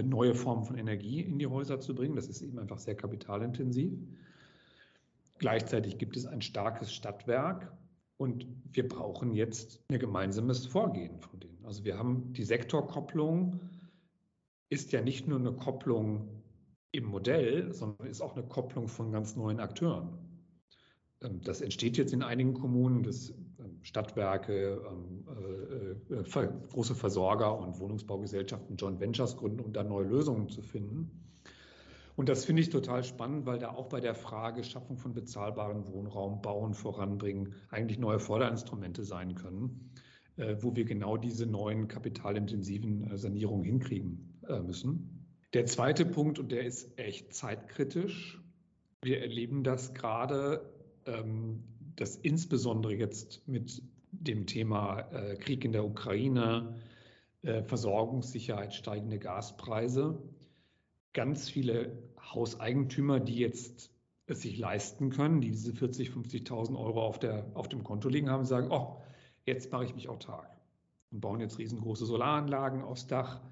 neue 0.03 0.35
Formen 0.35 0.65
von 0.65 0.77
Energie 0.77 1.21
in 1.21 1.39
die 1.39 1.47
Häuser 1.47 1.79
zu 1.79 1.95
bringen. 1.95 2.17
Das 2.17 2.27
ist 2.27 2.43
eben 2.43 2.59
einfach 2.59 2.79
sehr 2.79 2.97
kapitalintensiv. 2.97 3.93
Gleichzeitig 5.39 5.99
gibt 5.99 6.17
es 6.17 6.27
ein 6.27 6.43
starkes 6.43 6.93
Stadtwerk, 6.93 7.73
und 8.17 8.47
wir 8.71 8.89
brauchen 8.89 9.35
jetzt 9.35 9.83
ein 9.89 9.99
gemeinsames 9.99 10.67
Vorgehen 10.67 11.19
von 11.21 11.41
denen. 11.41 11.65
Also 11.65 11.85
wir 11.85 11.99
haben 11.99 12.33
die 12.33 12.45
Sektorkopplung, 12.45 13.61
ist 14.71 14.93
ja 14.93 15.01
nicht 15.01 15.29
nur 15.29 15.39
eine 15.39 15.53
Kopplung 15.53 16.43
im 16.93 17.05
Modell, 17.05 17.73
sondern 17.73 18.07
ist 18.07 18.21
auch 18.21 18.37
eine 18.37 18.47
Kopplung 18.47 18.89
von 18.89 19.13
ganz 19.13 19.37
neuen 19.37 19.61
Akteuren. 19.61 20.19
Ähm, 21.23 21.41
das 21.43 21.61
entsteht 21.61 21.97
jetzt 21.97 22.13
in 22.13 22.23
einigen 22.23 22.55
Kommunen, 22.55 23.03
dass 23.03 23.31
ähm, 23.31 23.79
Stadtwerke, 23.83 24.83
ähm, 24.91 25.25
äh, 26.11 26.15
äh, 26.15 26.49
große 26.71 26.95
Versorger 26.95 27.59
und 27.59 27.79
Wohnungsbaugesellschaften 27.79 28.77
Joint 28.77 29.01
Ventures 29.01 29.37
gründen, 29.37 29.61
um 29.61 29.73
da 29.73 29.83
neue 29.83 30.07
Lösungen 30.07 30.49
zu 30.49 30.63
finden. 30.63 31.32
Und 32.15 32.29
das 32.29 32.45
finde 32.45 32.63
ich 32.63 32.71
total 32.71 33.05
spannend, 33.05 33.47
weil 33.47 33.59
da 33.59 33.71
auch 33.71 33.89
bei 33.89 34.01
der 34.01 34.15
Frage 34.15 34.65
Schaffung 34.65 34.99
von 34.99 35.15
bezahlbaren 35.15 35.87
Wohnraum, 35.87 36.43
Bauen 36.43 36.75
voranbringen, 36.75 37.55
eigentlich 37.71 37.99
neue 37.99 38.19
Förderinstrumente 38.19 39.05
sein 39.05 39.35
können, 39.35 39.91
äh, 40.37 40.57
wo 40.61 40.77
wir 40.77 40.85
genau 40.85 41.17
diese 41.17 41.47
neuen 41.47 41.89
kapitalintensiven 41.89 43.11
äh, 43.11 43.17
Sanierungen 43.17 43.65
hinkriegen 43.65 44.41
äh, 44.47 44.61
müssen. 44.61 45.27
Der 45.55 45.67
zweite 45.67 46.05
Punkt, 46.05 46.39
und 46.39 46.53
der 46.53 46.65
ist 46.65 46.99
echt 46.99 47.35
zeitkritisch, 47.35 48.41
wir 49.03 49.21
erleben 49.21 49.65
das 49.65 49.95
gerade, 49.95 50.71
ähm, 51.07 51.65
dass 51.97 52.17
insbesondere 52.17 52.95
jetzt 52.95 53.47
mit 53.49 53.83
dem 54.13 54.47
Thema 54.47 55.03
Krieg 55.41 55.65
in 55.65 55.73
der 55.73 55.85
Ukraine, 55.87 56.75
Versorgungssicherheit, 57.43 58.75
steigende 58.75 59.19
Gaspreise, 59.19 60.23
ganz 61.13 61.49
viele 61.49 62.11
Hauseigentümer, 62.21 63.21
die 63.21 63.37
jetzt 63.37 63.91
es 64.27 64.43
sich 64.43 64.59
leisten 64.59 65.11
können, 65.11 65.41
die 65.41 65.51
diese 65.51 65.73
40, 65.73 66.11
50.000 66.11 66.79
Euro 66.79 67.03
auf, 67.03 67.19
der, 67.19 67.51
auf 67.55 67.69
dem 67.69 67.83
Konto 67.83 68.09
liegen 68.09 68.31
haben, 68.31 68.45
sagen, 68.45 68.69
oh, 68.71 69.03
jetzt 69.45 69.73
mache 69.73 69.85
ich 69.85 69.95
mich 69.95 70.09
autark 70.09 70.49
und 71.11 71.21
bauen 71.21 71.41
jetzt 71.41 71.59
riesengroße 71.59 72.07
Solaranlagen 72.07 72.83
aufs 72.83 73.07
Dach, 73.07 73.43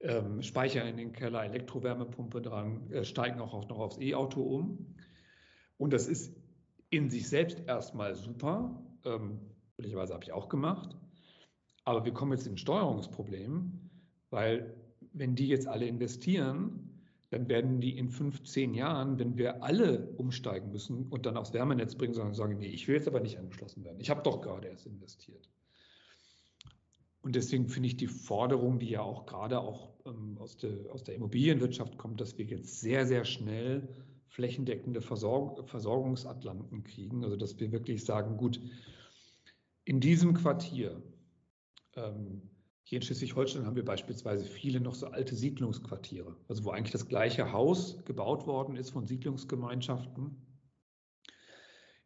ähm, 0.00 0.42
speichern 0.42 0.88
in 0.88 0.96
den 0.96 1.12
Keller, 1.12 1.44
Elektrowärmepumpe 1.44 2.42
dran, 2.42 2.90
äh, 2.90 3.04
steigen 3.04 3.40
auch, 3.40 3.68
noch 3.68 3.78
aufs 3.78 3.98
E-Auto 3.98 4.42
um. 4.42 4.94
Und 5.78 5.92
das 5.92 6.08
ist 6.08 6.34
in 6.90 7.10
sich 7.10 7.28
selbst 7.28 7.62
erstmal 7.66 8.14
super. 8.14 8.82
Ähm, 9.04 9.40
Möglicherweise 9.76 10.14
habe 10.14 10.24
ich 10.24 10.32
auch 10.32 10.48
gemacht. 10.48 10.96
Aber 11.84 12.04
wir 12.04 12.12
kommen 12.12 12.32
jetzt 12.32 12.46
in 12.46 12.54
ein 12.54 12.58
Steuerungsproblem, 12.58 13.90
weil 14.30 14.74
wenn 15.12 15.34
die 15.34 15.48
jetzt 15.48 15.66
alle 15.66 15.86
investieren, 15.86 16.83
dann 17.30 17.48
werden 17.48 17.80
die 17.80 17.96
in 17.96 18.10
15 18.10 18.74
Jahren, 18.74 19.18
wenn 19.18 19.36
wir 19.36 19.62
alle 19.62 20.08
umsteigen 20.16 20.70
müssen 20.70 21.08
und 21.08 21.26
dann 21.26 21.36
aufs 21.36 21.52
Wärmenetz 21.52 21.94
bringen, 21.94 22.14
sagen, 22.14 22.34
sagen 22.34 22.58
nee, 22.58 22.68
ich 22.68 22.86
will 22.86 22.96
jetzt 22.96 23.08
aber 23.08 23.20
nicht 23.20 23.38
angeschlossen 23.38 23.84
werden. 23.84 24.00
Ich 24.00 24.10
habe 24.10 24.22
doch 24.22 24.40
gerade 24.40 24.68
erst 24.68 24.86
investiert. 24.86 25.48
Und 27.22 27.34
deswegen 27.34 27.68
finde 27.68 27.86
ich 27.88 27.96
die 27.96 28.06
Forderung, 28.06 28.78
die 28.78 28.90
ja 28.90 29.00
auch 29.00 29.24
gerade 29.24 29.58
auch 29.58 29.94
ähm, 30.04 30.36
aus, 30.38 30.58
der, 30.58 30.92
aus 30.92 31.04
der 31.04 31.14
Immobilienwirtschaft 31.14 31.96
kommt, 31.96 32.20
dass 32.20 32.36
wir 32.36 32.44
jetzt 32.44 32.80
sehr, 32.80 33.06
sehr 33.06 33.24
schnell 33.24 33.88
flächendeckende 34.26 35.00
Versorg 35.00 35.66
Versorgungsatlanten 35.68 36.84
kriegen. 36.84 37.24
Also 37.24 37.36
dass 37.36 37.58
wir 37.58 37.72
wirklich 37.72 38.04
sagen, 38.04 38.36
gut, 38.36 38.60
in 39.84 40.00
diesem 40.00 40.34
Quartier 40.34 41.02
ähm, 41.96 42.42
hier 42.84 42.98
in 42.98 43.02
Schleswig-Holstein 43.02 43.64
haben 43.64 43.76
wir 43.76 43.84
beispielsweise 43.84 44.44
viele 44.44 44.78
noch 44.78 44.94
so 44.94 45.06
alte 45.06 45.34
Siedlungsquartiere, 45.34 46.36
also 46.48 46.64
wo 46.64 46.70
eigentlich 46.70 46.92
das 46.92 47.08
gleiche 47.08 47.50
Haus 47.50 48.04
gebaut 48.04 48.46
worden 48.46 48.76
ist 48.76 48.90
von 48.90 49.06
Siedlungsgemeinschaften. 49.06 50.36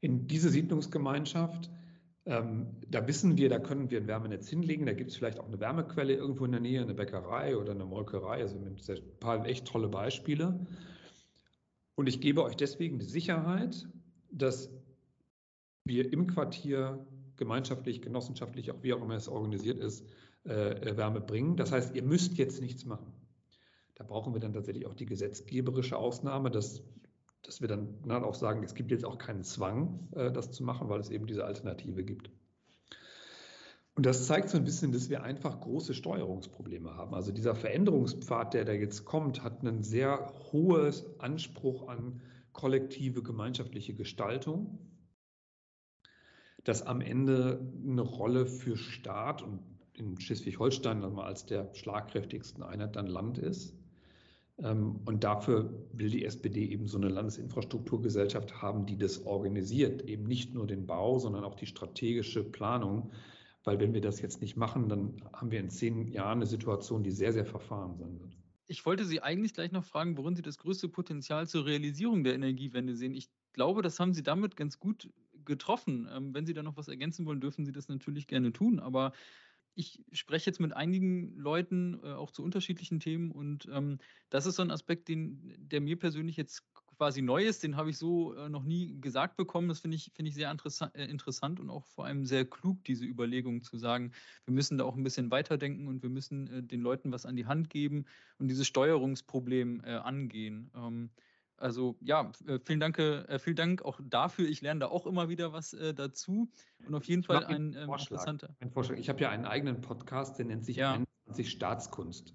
In 0.00 0.28
diese 0.28 0.50
Siedlungsgemeinschaft, 0.50 1.68
ähm, 2.26 2.76
da 2.88 3.08
wissen 3.08 3.36
wir, 3.36 3.48
da 3.48 3.58
können 3.58 3.90
wir 3.90 4.00
ein 4.00 4.06
Wärmenetz 4.06 4.48
hinlegen, 4.48 4.86
da 4.86 4.92
gibt 4.92 5.10
es 5.10 5.16
vielleicht 5.16 5.40
auch 5.40 5.48
eine 5.48 5.58
Wärmequelle 5.58 6.14
irgendwo 6.14 6.44
in 6.44 6.52
der 6.52 6.60
Nähe, 6.60 6.80
eine 6.80 6.94
Bäckerei 6.94 7.56
oder 7.56 7.72
eine 7.72 7.84
Molkerei, 7.84 8.40
also 8.40 8.56
mit 8.56 8.88
ein 8.88 9.18
paar 9.18 9.44
echt 9.46 9.66
tolle 9.66 9.88
Beispiele. 9.88 10.64
Und 11.96 12.06
ich 12.06 12.20
gebe 12.20 12.44
euch 12.44 12.54
deswegen 12.54 13.00
die 13.00 13.06
Sicherheit, 13.06 13.88
dass 14.30 14.70
wir 15.84 16.12
im 16.12 16.28
Quartier 16.28 17.04
gemeinschaftlich, 17.36 18.00
genossenschaftlich, 18.00 18.70
auch 18.70 18.82
wie 18.84 18.92
auch 18.92 19.02
immer 19.02 19.16
es 19.16 19.26
organisiert 19.26 19.80
ist, 19.80 20.06
äh, 20.44 20.96
Wärme 20.96 21.20
bringen. 21.20 21.56
Das 21.56 21.72
heißt, 21.72 21.94
ihr 21.94 22.02
müsst 22.02 22.38
jetzt 22.38 22.60
nichts 22.60 22.84
machen. 22.84 23.12
Da 23.94 24.04
brauchen 24.04 24.32
wir 24.32 24.40
dann 24.40 24.52
tatsächlich 24.52 24.86
auch 24.86 24.94
die 24.94 25.06
gesetzgeberische 25.06 25.96
Ausnahme, 25.96 26.50
dass, 26.50 26.82
dass 27.42 27.60
wir 27.60 27.68
dann, 27.68 28.02
dann 28.06 28.24
auch 28.24 28.34
sagen, 28.34 28.62
es 28.62 28.74
gibt 28.74 28.90
jetzt 28.90 29.04
auch 29.04 29.18
keinen 29.18 29.42
Zwang, 29.42 30.08
äh, 30.12 30.30
das 30.30 30.52
zu 30.52 30.62
machen, 30.62 30.88
weil 30.88 31.00
es 31.00 31.10
eben 31.10 31.26
diese 31.26 31.44
Alternative 31.44 32.04
gibt. 32.04 32.30
Und 33.98 34.06
das 34.06 34.28
zeigt 34.28 34.48
so 34.48 34.56
ein 34.56 34.64
bisschen, 34.64 34.92
dass 34.92 35.10
wir 35.10 35.24
einfach 35.24 35.58
große 35.60 35.92
Steuerungsprobleme 35.92 36.94
haben. 36.94 37.14
Also 37.14 37.32
dieser 37.32 37.56
Veränderungspfad, 37.56 38.54
der 38.54 38.64
da 38.64 38.72
jetzt 38.72 39.04
kommt, 39.04 39.42
hat 39.42 39.62
einen 39.62 39.82
sehr 39.82 40.32
hohen 40.52 40.94
Anspruch 41.18 41.88
an 41.88 42.22
kollektive 42.52 43.24
gemeinschaftliche 43.24 43.94
Gestaltung, 43.94 44.78
das 46.62 46.82
am 46.82 47.00
Ende 47.00 47.72
eine 47.84 48.02
Rolle 48.02 48.46
für 48.46 48.76
Staat 48.76 49.42
und 49.42 49.58
in 49.98 50.20
Schleswig-Holstein 50.20 51.02
als 51.18 51.46
der 51.46 51.72
schlagkräftigsten 51.74 52.62
Einheit 52.62 52.96
dann 52.96 53.06
Land 53.06 53.38
ist. 53.38 53.74
Ähm, 54.58 55.00
und 55.04 55.24
dafür 55.24 55.72
will 55.92 56.10
die 56.10 56.24
SPD 56.24 56.66
eben 56.66 56.86
so 56.86 56.98
eine 56.98 57.08
Landesinfrastrukturgesellschaft 57.08 58.60
haben, 58.60 58.86
die 58.86 58.98
das 58.98 59.24
organisiert, 59.24 60.02
eben 60.02 60.24
nicht 60.24 60.54
nur 60.54 60.66
den 60.66 60.86
Bau, 60.86 61.18
sondern 61.18 61.44
auch 61.44 61.54
die 61.54 61.66
strategische 61.66 62.42
Planung. 62.42 63.12
Weil 63.64 63.80
wenn 63.80 63.94
wir 63.94 64.00
das 64.00 64.20
jetzt 64.20 64.40
nicht 64.40 64.56
machen, 64.56 64.88
dann 64.88 65.22
haben 65.32 65.50
wir 65.50 65.60
in 65.60 65.70
zehn 65.70 66.08
Jahren 66.08 66.38
eine 66.38 66.46
Situation, 66.46 67.02
die 67.02 67.10
sehr, 67.10 67.32
sehr 67.32 67.44
verfahren 67.44 67.96
sein 67.96 68.18
wird. 68.20 68.36
Ich 68.66 68.84
wollte 68.84 69.04
Sie 69.04 69.22
eigentlich 69.22 69.54
gleich 69.54 69.72
noch 69.72 69.84
fragen, 69.84 70.16
worin 70.16 70.36
Sie 70.36 70.42
das 70.42 70.58
größte 70.58 70.88
Potenzial 70.88 71.48
zur 71.48 71.64
Realisierung 71.64 72.22
der 72.22 72.34
Energiewende 72.34 72.94
sehen. 72.94 73.14
Ich 73.14 73.28
glaube, 73.52 73.82
das 73.82 73.98
haben 73.98 74.12
Sie 74.12 74.22
damit 74.22 74.56
ganz 74.56 74.78
gut 74.78 75.10
getroffen. 75.44 76.08
Ähm, 76.12 76.34
wenn 76.34 76.46
Sie 76.46 76.54
da 76.54 76.62
noch 76.62 76.76
was 76.76 76.88
ergänzen 76.88 77.26
wollen, 77.26 77.40
dürfen 77.40 77.64
Sie 77.64 77.72
das 77.72 77.88
natürlich 77.88 78.26
gerne 78.26 78.52
tun. 78.52 78.78
Aber 78.78 79.12
ich 79.78 80.02
spreche 80.10 80.50
jetzt 80.50 80.58
mit 80.58 80.74
einigen 80.74 81.36
Leuten 81.36 82.00
äh, 82.02 82.08
auch 82.08 82.32
zu 82.32 82.42
unterschiedlichen 82.42 82.98
Themen 82.98 83.30
und 83.30 83.68
ähm, 83.72 83.98
das 84.28 84.44
ist 84.44 84.56
so 84.56 84.62
ein 84.62 84.72
Aspekt, 84.72 85.06
den, 85.06 85.54
der 85.56 85.80
mir 85.80 85.96
persönlich 85.96 86.36
jetzt 86.36 86.64
quasi 86.96 87.22
neu 87.22 87.44
ist, 87.44 87.62
den 87.62 87.76
habe 87.76 87.90
ich 87.90 87.96
so 87.96 88.34
äh, 88.34 88.48
noch 88.48 88.64
nie 88.64 89.00
gesagt 89.00 89.36
bekommen. 89.36 89.68
Das 89.68 89.78
finde 89.78 89.96
ich, 89.96 90.10
find 90.16 90.28
ich 90.28 90.34
sehr 90.34 90.50
interessa 90.50 90.90
äh, 90.94 91.04
interessant 91.04 91.60
und 91.60 91.70
auch 91.70 91.86
vor 91.86 92.06
allem 92.06 92.24
sehr 92.24 92.44
klug, 92.44 92.82
diese 92.84 93.04
Überlegung 93.04 93.62
zu 93.62 93.78
sagen, 93.78 94.10
wir 94.46 94.52
müssen 94.52 94.78
da 94.78 94.84
auch 94.84 94.96
ein 94.96 95.04
bisschen 95.04 95.30
weiterdenken 95.30 95.86
und 95.86 96.02
wir 96.02 96.10
müssen 96.10 96.48
äh, 96.48 96.62
den 96.64 96.80
Leuten 96.80 97.12
was 97.12 97.24
an 97.24 97.36
die 97.36 97.46
Hand 97.46 97.70
geben 97.70 98.04
und 98.38 98.48
dieses 98.48 98.66
Steuerungsproblem 98.66 99.82
äh, 99.84 99.92
angehen. 99.92 100.72
Ähm, 100.74 101.10
also 101.58 101.96
ja, 102.00 102.30
äh, 102.46 102.58
vielen 102.64 102.80
Dank, 102.80 102.98
äh, 102.98 103.38
vielen 103.38 103.56
Dank 103.56 103.82
auch 103.82 104.00
dafür. 104.02 104.48
Ich 104.48 104.62
lerne 104.62 104.80
da 104.80 104.86
auch 104.86 105.06
immer 105.06 105.28
wieder 105.28 105.52
was 105.52 105.74
äh, 105.74 105.92
dazu. 105.94 106.48
Und 106.86 106.94
auf 106.94 107.04
jeden 107.04 107.22
Fall 107.22 107.44
ein 107.44 107.76
ähm, 107.78 107.90
interessanter. 107.90 108.54
Ein 108.60 108.70
Vorschlag. 108.70 108.96
Ich 108.96 109.08
habe 109.08 109.20
ja 109.20 109.30
einen 109.30 109.44
eigenen 109.44 109.80
Podcast, 109.80 110.38
der 110.38 110.46
nennt 110.46 110.64
sich 110.64 110.76
ja. 110.76 110.92
21 111.26 111.50
Staatskunst, 111.50 112.34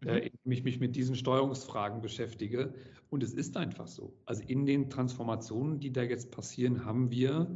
mhm. 0.00 0.08
äh, 0.08 0.18
in 0.18 0.32
dem 0.44 0.52
ich 0.52 0.64
mich 0.64 0.80
mit 0.80 0.96
diesen 0.96 1.14
Steuerungsfragen 1.14 2.00
beschäftige. 2.00 2.74
Und 3.10 3.22
es 3.22 3.34
ist 3.34 3.56
einfach 3.56 3.86
so. 3.86 4.16
Also 4.24 4.42
in 4.46 4.64
den 4.64 4.88
Transformationen, 4.88 5.78
die 5.78 5.92
da 5.92 6.02
jetzt 6.02 6.30
passieren, 6.30 6.84
haben 6.84 7.10
wir 7.10 7.46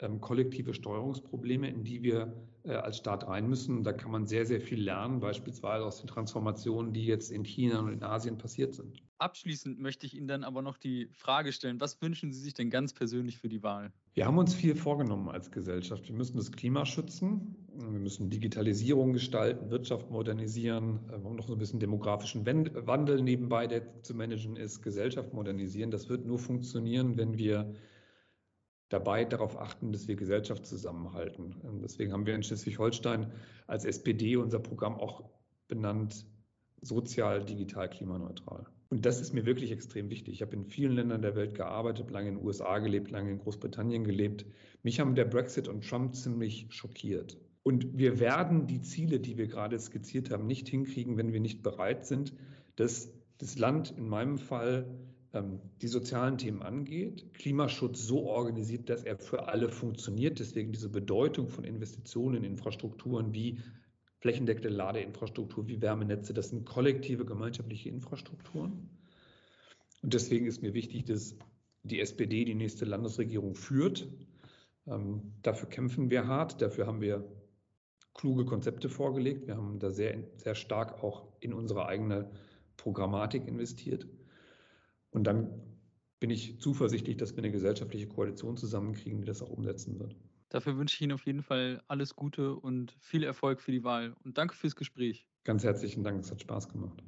ähm, 0.00 0.20
kollektive 0.20 0.74
Steuerungsprobleme, 0.74 1.68
in 1.68 1.84
die 1.84 2.02
wir 2.02 2.34
als 2.68 2.98
Staat 2.98 3.26
rein 3.26 3.48
müssen. 3.48 3.84
Da 3.84 3.92
kann 3.92 4.10
man 4.10 4.26
sehr, 4.26 4.46
sehr 4.46 4.60
viel 4.60 4.82
lernen, 4.82 5.20
beispielsweise 5.20 5.84
aus 5.84 5.98
den 6.00 6.06
Transformationen, 6.06 6.92
die 6.92 7.06
jetzt 7.06 7.30
in 7.30 7.44
China 7.44 7.80
und 7.80 7.92
in 7.92 8.02
Asien 8.02 8.38
passiert 8.38 8.74
sind. 8.74 9.02
Abschließend 9.18 9.80
möchte 9.80 10.04
ich 10.04 10.14
Ihnen 10.14 10.28
dann 10.28 10.44
aber 10.44 10.60
noch 10.60 10.76
die 10.76 11.08
Frage 11.12 11.52
stellen, 11.52 11.80
was 11.80 12.02
wünschen 12.02 12.32
Sie 12.32 12.40
sich 12.40 12.52
denn 12.52 12.68
ganz 12.68 12.92
persönlich 12.92 13.38
für 13.38 13.48
die 13.48 13.62
Wahl? 13.62 13.92
Wir 14.12 14.26
haben 14.26 14.36
uns 14.36 14.54
viel 14.54 14.74
vorgenommen 14.74 15.28
als 15.30 15.50
Gesellschaft. 15.50 16.06
Wir 16.08 16.14
müssen 16.14 16.36
das 16.36 16.52
Klima 16.52 16.84
schützen, 16.84 17.56
wir 17.74 17.98
müssen 17.98 18.28
Digitalisierung 18.28 19.14
gestalten, 19.14 19.70
Wirtschaft 19.70 20.10
modernisieren, 20.10 21.00
haben 21.10 21.36
noch 21.36 21.46
so 21.46 21.54
ein 21.54 21.58
bisschen 21.58 21.80
demografischen 21.80 22.44
Wandel 22.44 23.22
nebenbei, 23.22 23.66
der 23.66 24.02
zu 24.02 24.14
managen 24.14 24.56
ist, 24.56 24.82
Gesellschaft 24.82 25.32
modernisieren. 25.32 25.90
Das 25.90 26.08
wird 26.08 26.26
nur 26.26 26.38
funktionieren, 26.38 27.16
wenn 27.16 27.38
wir 27.38 27.72
dabei 28.88 29.24
darauf 29.24 29.58
achten, 29.58 29.92
dass 29.92 30.08
wir 30.08 30.16
Gesellschaft 30.16 30.66
zusammenhalten. 30.66 31.54
Und 31.62 31.82
deswegen 31.82 32.12
haben 32.12 32.26
wir 32.26 32.34
in 32.34 32.42
Schleswig-Holstein 32.42 33.32
als 33.66 33.84
SPD 33.84 34.36
unser 34.36 34.60
Programm 34.60 34.94
auch 34.94 35.24
benannt, 35.68 36.26
sozial, 36.80 37.44
digital, 37.44 37.88
klimaneutral. 37.88 38.66
Und 38.88 39.04
das 39.04 39.20
ist 39.20 39.32
mir 39.32 39.46
wirklich 39.46 39.72
extrem 39.72 40.10
wichtig. 40.10 40.34
Ich 40.34 40.42
habe 40.42 40.54
in 40.54 40.64
vielen 40.64 40.92
Ländern 40.92 41.22
der 41.22 41.34
Welt 41.34 41.54
gearbeitet, 41.54 42.10
lange 42.10 42.28
in 42.28 42.36
den 42.36 42.44
USA 42.44 42.78
gelebt, 42.78 43.10
lange 43.10 43.32
in 43.32 43.38
Großbritannien 43.38 44.04
gelebt. 44.04 44.46
Mich 44.84 45.00
haben 45.00 45.16
der 45.16 45.24
Brexit 45.24 45.66
und 45.66 45.84
Trump 45.88 46.14
ziemlich 46.14 46.66
schockiert. 46.70 47.36
Und 47.64 47.98
wir 47.98 48.20
werden 48.20 48.68
die 48.68 48.80
Ziele, 48.82 49.18
die 49.18 49.36
wir 49.36 49.48
gerade 49.48 49.76
skizziert 49.80 50.30
haben, 50.30 50.46
nicht 50.46 50.68
hinkriegen, 50.68 51.16
wenn 51.16 51.32
wir 51.32 51.40
nicht 51.40 51.64
bereit 51.64 52.06
sind, 52.06 52.32
dass 52.76 53.12
das 53.38 53.58
Land 53.58 53.90
in 53.90 54.08
meinem 54.08 54.38
Fall 54.38 54.86
ähm, 54.86 55.15
die 55.42 55.88
sozialen 55.88 56.38
Themen 56.38 56.62
angeht, 56.62 57.32
Klimaschutz 57.34 58.06
so 58.06 58.26
organisiert, 58.26 58.88
dass 58.88 59.04
er 59.04 59.18
für 59.18 59.48
alle 59.48 59.68
funktioniert. 59.68 60.38
Deswegen 60.38 60.72
diese 60.72 60.88
Bedeutung 60.88 61.48
von 61.48 61.64
Investitionen 61.64 62.44
in 62.44 62.52
Infrastrukturen 62.52 63.32
wie 63.34 63.58
flächendeckende 64.20 64.68
Ladeinfrastruktur, 64.68 65.68
wie 65.68 65.80
Wärmenetze, 65.80 66.34
das 66.34 66.48
sind 66.50 66.64
kollektive 66.64 67.24
gemeinschaftliche 67.24 67.88
Infrastrukturen. 67.88 68.88
Und 70.02 70.14
deswegen 70.14 70.46
ist 70.46 70.62
mir 70.62 70.74
wichtig, 70.74 71.04
dass 71.04 71.36
die 71.82 72.00
SPD 72.00 72.44
die 72.44 72.54
nächste 72.54 72.84
Landesregierung 72.84 73.54
führt. 73.54 74.08
Ähm, 74.86 75.34
dafür 75.42 75.68
kämpfen 75.68 76.10
wir 76.10 76.26
hart, 76.26 76.60
dafür 76.62 76.86
haben 76.86 77.00
wir 77.00 77.24
kluge 78.14 78.44
Konzepte 78.44 78.88
vorgelegt. 78.88 79.46
Wir 79.46 79.56
haben 79.56 79.78
da 79.78 79.90
sehr, 79.90 80.24
sehr 80.36 80.54
stark 80.54 81.02
auch 81.04 81.28
in 81.40 81.52
unsere 81.52 81.86
eigene 81.86 82.30
Programmatik 82.76 83.46
investiert. 83.46 84.06
Und 85.16 85.24
dann 85.24 85.48
bin 86.20 86.28
ich 86.28 86.60
zuversichtlich, 86.60 87.16
dass 87.16 87.34
wir 87.34 87.42
eine 87.42 87.50
gesellschaftliche 87.50 88.06
Koalition 88.06 88.58
zusammenkriegen, 88.58 89.18
die 89.20 89.24
das 89.24 89.40
auch 89.40 89.48
umsetzen 89.48 89.98
wird. 89.98 90.14
Dafür 90.50 90.76
wünsche 90.76 90.94
ich 90.94 91.00
Ihnen 91.00 91.12
auf 91.12 91.24
jeden 91.24 91.42
Fall 91.42 91.82
alles 91.88 92.14
Gute 92.14 92.54
und 92.54 92.94
viel 93.00 93.24
Erfolg 93.24 93.62
für 93.62 93.72
die 93.72 93.82
Wahl. 93.82 94.14
Und 94.24 94.36
danke 94.36 94.54
fürs 94.54 94.76
Gespräch. 94.76 95.26
Ganz 95.44 95.64
herzlichen 95.64 96.04
Dank, 96.04 96.20
es 96.20 96.30
hat 96.30 96.42
Spaß 96.42 96.68
gemacht 96.68 97.02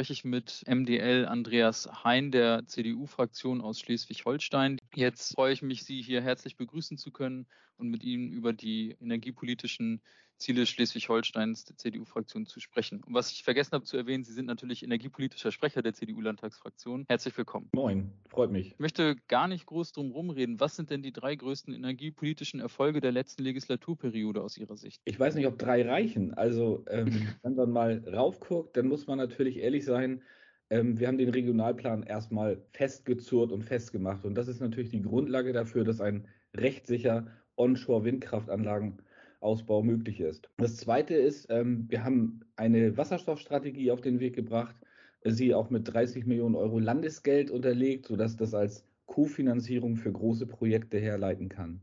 spreche 0.00 0.12
ich 0.14 0.24
mit 0.24 0.64
MDL 0.66 1.26
Andreas 1.26 1.86
Hein 2.04 2.30
der 2.30 2.66
CDU-Fraktion 2.66 3.60
aus 3.60 3.80
Schleswig-Holstein. 3.80 4.78
Jetzt 4.94 5.34
freue 5.34 5.52
ich 5.52 5.60
mich, 5.60 5.84
Sie 5.84 6.00
hier 6.00 6.22
herzlich 6.22 6.56
begrüßen 6.56 6.96
zu 6.96 7.10
können 7.10 7.46
und 7.76 7.90
mit 7.90 8.02
Ihnen 8.02 8.30
über 8.30 8.54
die 8.54 8.96
energiepolitischen 9.00 10.00
Ziele 10.40 10.64
Schleswig-Holsteins 10.64 11.66
der 11.66 11.76
CDU-Fraktion 11.76 12.46
zu 12.46 12.60
sprechen. 12.60 13.02
Und 13.04 13.14
was 13.14 13.30
ich 13.30 13.44
vergessen 13.44 13.72
habe 13.72 13.84
zu 13.84 13.96
erwähnen, 13.96 14.24
Sie 14.24 14.32
sind 14.32 14.46
natürlich 14.46 14.82
energiepolitischer 14.82 15.52
Sprecher 15.52 15.82
der 15.82 15.92
CDU-Landtagsfraktion. 15.92 17.04
Herzlich 17.08 17.36
willkommen. 17.36 17.68
Moin, 17.74 18.10
freut 18.26 18.50
mich. 18.50 18.72
Ich 18.72 18.78
möchte 18.78 19.16
gar 19.28 19.48
nicht 19.48 19.66
groß 19.66 19.92
drum 19.92 20.12
rumreden. 20.12 20.58
Was 20.58 20.76
sind 20.76 20.90
denn 20.90 21.02
die 21.02 21.12
drei 21.12 21.36
größten 21.36 21.74
energiepolitischen 21.74 22.58
Erfolge 22.58 23.00
der 23.00 23.12
letzten 23.12 23.42
Legislaturperiode 23.42 24.42
aus 24.42 24.56
Ihrer 24.56 24.76
Sicht? 24.76 25.02
Ich 25.04 25.20
weiß 25.20 25.34
nicht, 25.34 25.46
ob 25.46 25.58
drei 25.58 25.86
reichen. 25.86 26.32
Also, 26.34 26.84
ähm, 26.88 27.06
wenn 27.42 27.54
man 27.54 27.70
mal 27.70 28.02
raufguckt, 28.08 28.76
dann 28.76 28.88
muss 28.88 29.06
man 29.06 29.18
natürlich 29.18 29.58
ehrlich 29.58 29.84
sein, 29.84 30.22
ähm, 30.70 30.98
wir 30.98 31.08
haben 31.08 31.18
den 31.18 31.30
Regionalplan 31.30 32.04
erstmal 32.04 32.62
festgezurrt 32.72 33.52
und 33.52 33.62
festgemacht. 33.62 34.24
Und 34.24 34.36
das 34.36 34.48
ist 34.48 34.60
natürlich 34.60 34.90
die 34.90 35.02
Grundlage 35.02 35.52
dafür, 35.52 35.84
dass 35.84 36.00
ein 36.00 36.26
rechtssicher 36.56 37.26
Onshore-Windkraftanlagen 37.56 39.02
Ausbau 39.40 39.82
möglich 39.82 40.20
ist. 40.20 40.48
Das 40.58 40.76
Zweite 40.76 41.14
ist, 41.14 41.46
ähm, 41.50 41.86
wir 41.88 42.04
haben 42.04 42.40
eine 42.56 42.96
Wasserstoffstrategie 42.96 43.90
auf 43.90 44.00
den 44.00 44.20
Weg 44.20 44.34
gebracht, 44.34 44.76
sie 45.24 45.54
auch 45.54 45.70
mit 45.70 45.92
30 45.92 46.26
Millionen 46.26 46.54
Euro 46.54 46.78
Landesgeld 46.78 47.50
unterlegt, 47.50 48.06
sodass 48.06 48.36
das 48.36 48.54
als 48.54 48.84
Kofinanzierung 49.06 49.96
für 49.96 50.12
große 50.12 50.46
Projekte 50.46 50.98
herleiten 50.98 51.48
kann. 51.48 51.80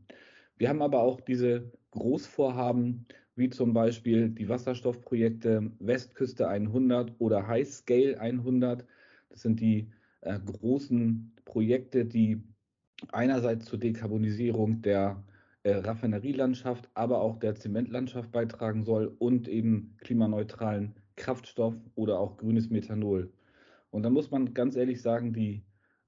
Wir 0.56 0.68
haben 0.68 0.82
aber 0.82 1.02
auch 1.02 1.20
diese 1.20 1.70
Großvorhaben, 1.92 3.06
wie 3.36 3.50
zum 3.50 3.72
Beispiel 3.72 4.30
die 4.30 4.48
Wasserstoffprojekte 4.48 5.70
Westküste 5.78 6.48
100 6.48 7.12
oder 7.18 7.46
High 7.46 7.68
Scale 7.68 8.18
100. 8.18 8.84
Das 9.30 9.42
sind 9.42 9.60
die 9.60 9.90
äh, 10.22 10.38
großen 10.40 11.32
Projekte, 11.44 12.04
die 12.04 12.42
einerseits 13.12 13.66
zur 13.66 13.78
Dekarbonisierung 13.78 14.82
der 14.82 15.22
Raffinerielandschaft, 15.76 16.88
aber 16.94 17.20
auch 17.20 17.38
der 17.38 17.54
Zementlandschaft 17.54 18.32
beitragen 18.32 18.84
soll 18.84 19.14
und 19.18 19.48
eben 19.48 19.96
klimaneutralen 19.98 20.94
Kraftstoff 21.16 21.74
oder 21.94 22.18
auch 22.18 22.36
grünes 22.36 22.70
Methanol. 22.70 23.32
Und 23.90 24.02
da 24.02 24.10
muss 24.10 24.30
man 24.30 24.54
ganz 24.54 24.76
ehrlich 24.76 25.02
sagen, 25.02 25.32
die 25.32 25.62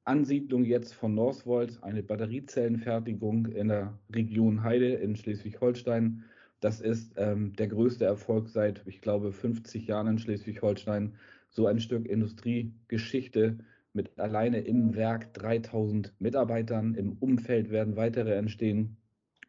Ansiedlung 0.05 0.65
jetzt 0.65 0.95
von 0.95 1.15
Northvolt, 1.15 1.83
eine 1.83 2.03
Batteriezellenfertigung 2.03 3.47
in 3.47 3.69
der 3.69 3.99
Region 4.15 4.63
Heide 4.63 4.95
in 4.95 5.17
Schleswig-Holstein, 5.17 6.25
das 6.61 6.81
ist 6.81 7.15
ähm, 7.17 7.55
der 7.55 7.69
größte 7.69 8.05
Erfolg 8.05 8.49
seit, 8.49 8.83
ich 8.87 9.01
glaube, 9.01 9.33
50 9.33 9.87
Jahren 9.87 10.09
in 10.09 10.19
Schleswig-Holstein. 10.19 11.15
So 11.49 11.67
ein 11.67 11.81
Stück 11.81 12.07
Industriegeschichte 12.07 13.59
mit 13.95 14.19
alleine 14.19 14.61
im 14.61 14.95
Werk 14.95 15.33
3000 15.35 16.13
Mitarbeitern. 16.19 16.95
Im 16.95 17.15
Umfeld 17.15 17.71
werden 17.71 17.97
weitere 17.97 18.35
entstehen 18.35 18.99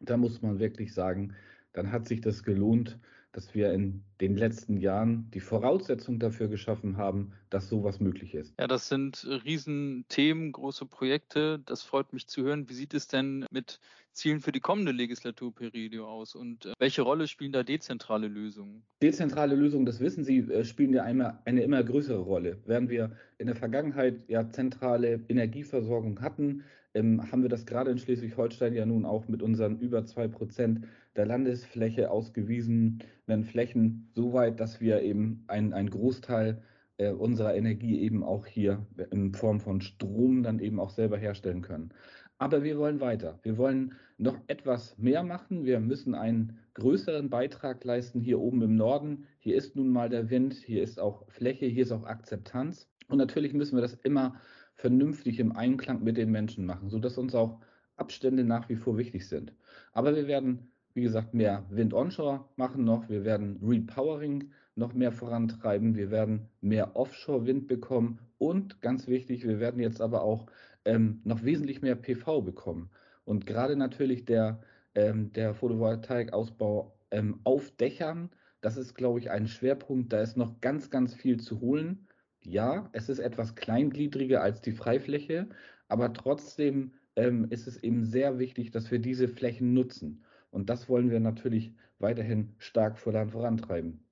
da 0.02 0.16
muss 0.16 0.42
man 0.42 0.58
wirklich 0.58 0.94
sagen, 0.94 1.34
dann 1.72 1.90
hat 1.92 2.06
sich 2.06 2.20
das 2.20 2.42
gelohnt, 2.42 2.98
dass 3.32 3.54
wir 3.54 3.72
in 3.72 4.04
den 4.20 4.36
letzten 4.36 4.76
Jahren 4.76 5.30
die 5.32 5.40
Voraussetzung 5.40 6.18
dafür 6.18 6.48
geschaffen 6.48 6.98
haben, 6.98 7.32
dass 7.48 7.68
sowas 7.68 7.98
möglich 7.98 8.34
ist. 8.34 8.54
Ja, 8.58 8.66
das 8.66 8.88
sind 8.88 9.26
Riesenthemen, 9.26 10.52
große 10.52 10.84
Projekte. 10.84 11.58
Das 11.64 11.82
freut 11.82 12.12
mich 12.12 12.26
zu 12.26 12.42
hören. 12.42 12.68
Wie 12.68 12.74
sieht 12.74 12.92
es 12.92 13.08
denn 13.08 13.46
mit 13.50 13.80
Zielen 14.12 14.40
für 14.40 14.52
die 14.52 14.60
kommende 14.60 14.92
Legislaturperiode 14.92 16.04
aus 16.04 16.34
und 16.34 16.66
äh, 16.66 16.74
welche 16.78 17.00
Rolle 17.00 17.26
spielen 17.26 17.52
da 17.52 17.62
dezentrale 17.62 18.28
Lösungen? 18.28 18.82
Dezentrale 19.00 19.54
Lösungen, 19.54 19.86
das 19.86 20.00
wissen 20.00 20.24
Sie, 20.24 20.40
äh, 20.40 20.64
spielen 20.64 20.92
ja 20.92 21.02
einmal 21.02 21.38
eine 21.46 21.62
immer 21.62 21.82
größere 21.82 22.18
Rolle. 22.18 22.58
Während 22.66 22.90
wir 22.90 23.16
in 23.38 23.46
der 23.46 23.56
Vergangenheit 23.56 24.28
ja 24.28 24.50
zentrale 24.50 25.24
Energieversorgung 25.28 26.20
hatten, 26.20 26.64
ähm, 26.94 27.30
haben 27.30 27.42
wir 27.42 27.48
das 27.48 27.66
gerade 27.66 27.90
in 27.90 27.98
Schleswig-Holstein 27.98 28.74
ja 28.74 28.86
nun 28.86 29.04
auch 29.04 29.28
mit 29.28 29.42
unseren 29.42 29.78
über 29.78 30.04
zwei 30.04 30.28
Prozent 30.28 30.86
der 31.16 31.26
Landesfläche 31.26 32.10
ausgewiesenen 32.10 33.00
Flächen 33.44 34.10
so 34.14 34.32
weit, 34.32 34.60
dass 34.60 34.80
wir 34.80 35.02
eben 35.02 35.44
einen 35.46 35.90
Großteil 35.90 36.62
äh, 36.98 37.10
unserer 37.10 37.54
Energie 37.54 38.00
eben 38.00 38.22
auch 38.22 38.46
hier 38.46 38.86
in 39.10 39.34
Form 39.34 39.60
von 39.60 39.80
Strom 39.80 40.42
dann 40.42 40.58
eben 40.58 40.78
auch 40.78 40.90
selber 40.90 41.18
herstellen 41.18 41.62
können. 41.62 41.92
Aber 42.38 42.62
wir 42.64 42.76
wollen 42.78 43.00
weiter. 43.00 43.38
Wir 43.42 43.56
wollen 43.56 43.94
noch 44.18 44.36
etwas 44.48 44.98
mehr 44.98 45.22
machen. 45.22 45.64
Wir 45.64 45.80
müssen 45.80 46.14
einen 46.14 46.58
größeren 46.74 47.30
Beitrag 47.30 47.84
leisten 47.84 48.20
hier 48.20 48.40
oben 48.40 48.62
im 48.62 48.76
Norden. 48.76 49.26
Hier 49.38 49.56
ist 49.56 49.76
nun 49.76 49.90
mal 49.90 50.08
der 50.08 50.28
Wind, 50.28 50.54
hier 50.54 50.82
ist 50.82 50.98
auch 50.98 51.24
Fläche, 51.28 51.66
hier 51.66 51.84
ist 51.84 51.92
auch 51.92 52.04
Akzeptanz. 52.04 52.88
Und 53.08 53.18
natürlich 53.18 53.52
müssen 53.52 53.76
wir 53.76 53.82
das 53.82 53.94
immer 53.94 54.36
vernünftig 54.82 55.38
im 55.38 55.52
Einklang 55.52 56.02
mit 56.02 56.16
den 56.16 56.32
Menschen 56.32 56.66
machen, 56.66 56.90
sodass 56.90 57.16
uns 57.16 57.36
auch 57.36 57.60
Abstände 57.94 58.42
nach 58.42 58.68
wie 58.68 58.74
vor 58.74 58.98
wichtig 58.98 59.28
sind. 59.28 59.52
Aber 59.92 60.16
wir 60.16 60.26
werden, 60.26 60.72
wie 60.92 61.02
gesagt, 61.02 61.34
mehr 61.34 61.64
Wind 61.70 61.94
onshore 61.94 62.46
machen 62.56 62.84
noch. 62.84 63.08
Wir 63.08 63.24
werden 63.24 63.60
Repowering 63.62 64.50
noch 64.74 64.92
mehr 64.92 65.12
vorantreiben. 65.12 65.94
Wir 65.94 66.10
werden 66.10 66.48
mehr 66.60 66.96
Offshore-Wind 66.96 67.68
bekommen. 67.68 68.18
Und 68.38 68.82
ganz 68.82 69.06
wichtig, 69.06 69.46
wir 69.46 69.60
werden 69.60 69.80
jetzt 69.80 70.00
aber 70.00 70.22
auch 70.22 70.46
ähm, 70.84 71.20
noch 71.22 71.44
wesentlich 71.44 71.80
mehr 71.80 71.94
PV 71.94 72.40
bekommen. 72.40 72.90
Und 73.24 73.46
gerade 73.46 73.76
natürlich 73.76 74.24
der, 74.24 74.62
ähm, 74.96 75.32
der 75.32 75.54
Photovoltaikausbau 75.54 76.92
ähm, 77.12 77.38
auf 77.44 77.70
Dächern, 77.76 78.30
das 78.60 78.76
ist, 78.76 78.96
glaube 78.96 79.20
ich, 79.20 79.30
ein 79.30 79.46
Schwerpunkt. 79.46 80.12
Da 80.12 80.22
ist 80.22 80.36
noch 80.36 80.60
ganz, 80.60 80.90
ganz 80.90 81.14
viel 81.14 81.38
zu 81.38 81.60
holen. 81.60 82.08
Ja, 82.44 82.88
es 82.92 83.08
ist 83.08 83.18
etwas 83.18 83.54
kleingliedriger 83.54 84.42
als 84.42 84.60
die 84.60 84.72
Freifläche, 84.72 85.48
aber 85.88 86.12
trotzdem 86.12 86.92
ähm, 87.16 87.46
ist 87.50 87.66
es 87.66 87.82
eben 87.82 88.04
sehr 88.04 88.38
wichtig, 88.38 88.70
dass 88.70 88.90
wir 88.90 88.98
diese 88.98 89.28
Flächen 89.28 89.74
nutzen. 89.74 90.24
Und 90.50 90.68
das 90.68 90.88
wollen 90.88 91.10
wir 91.10 91.20
natürlich 91.20 91.74
weiterhin 91.98 92.54
stark 92.58 92.98
vorantreiben 92.98 94.04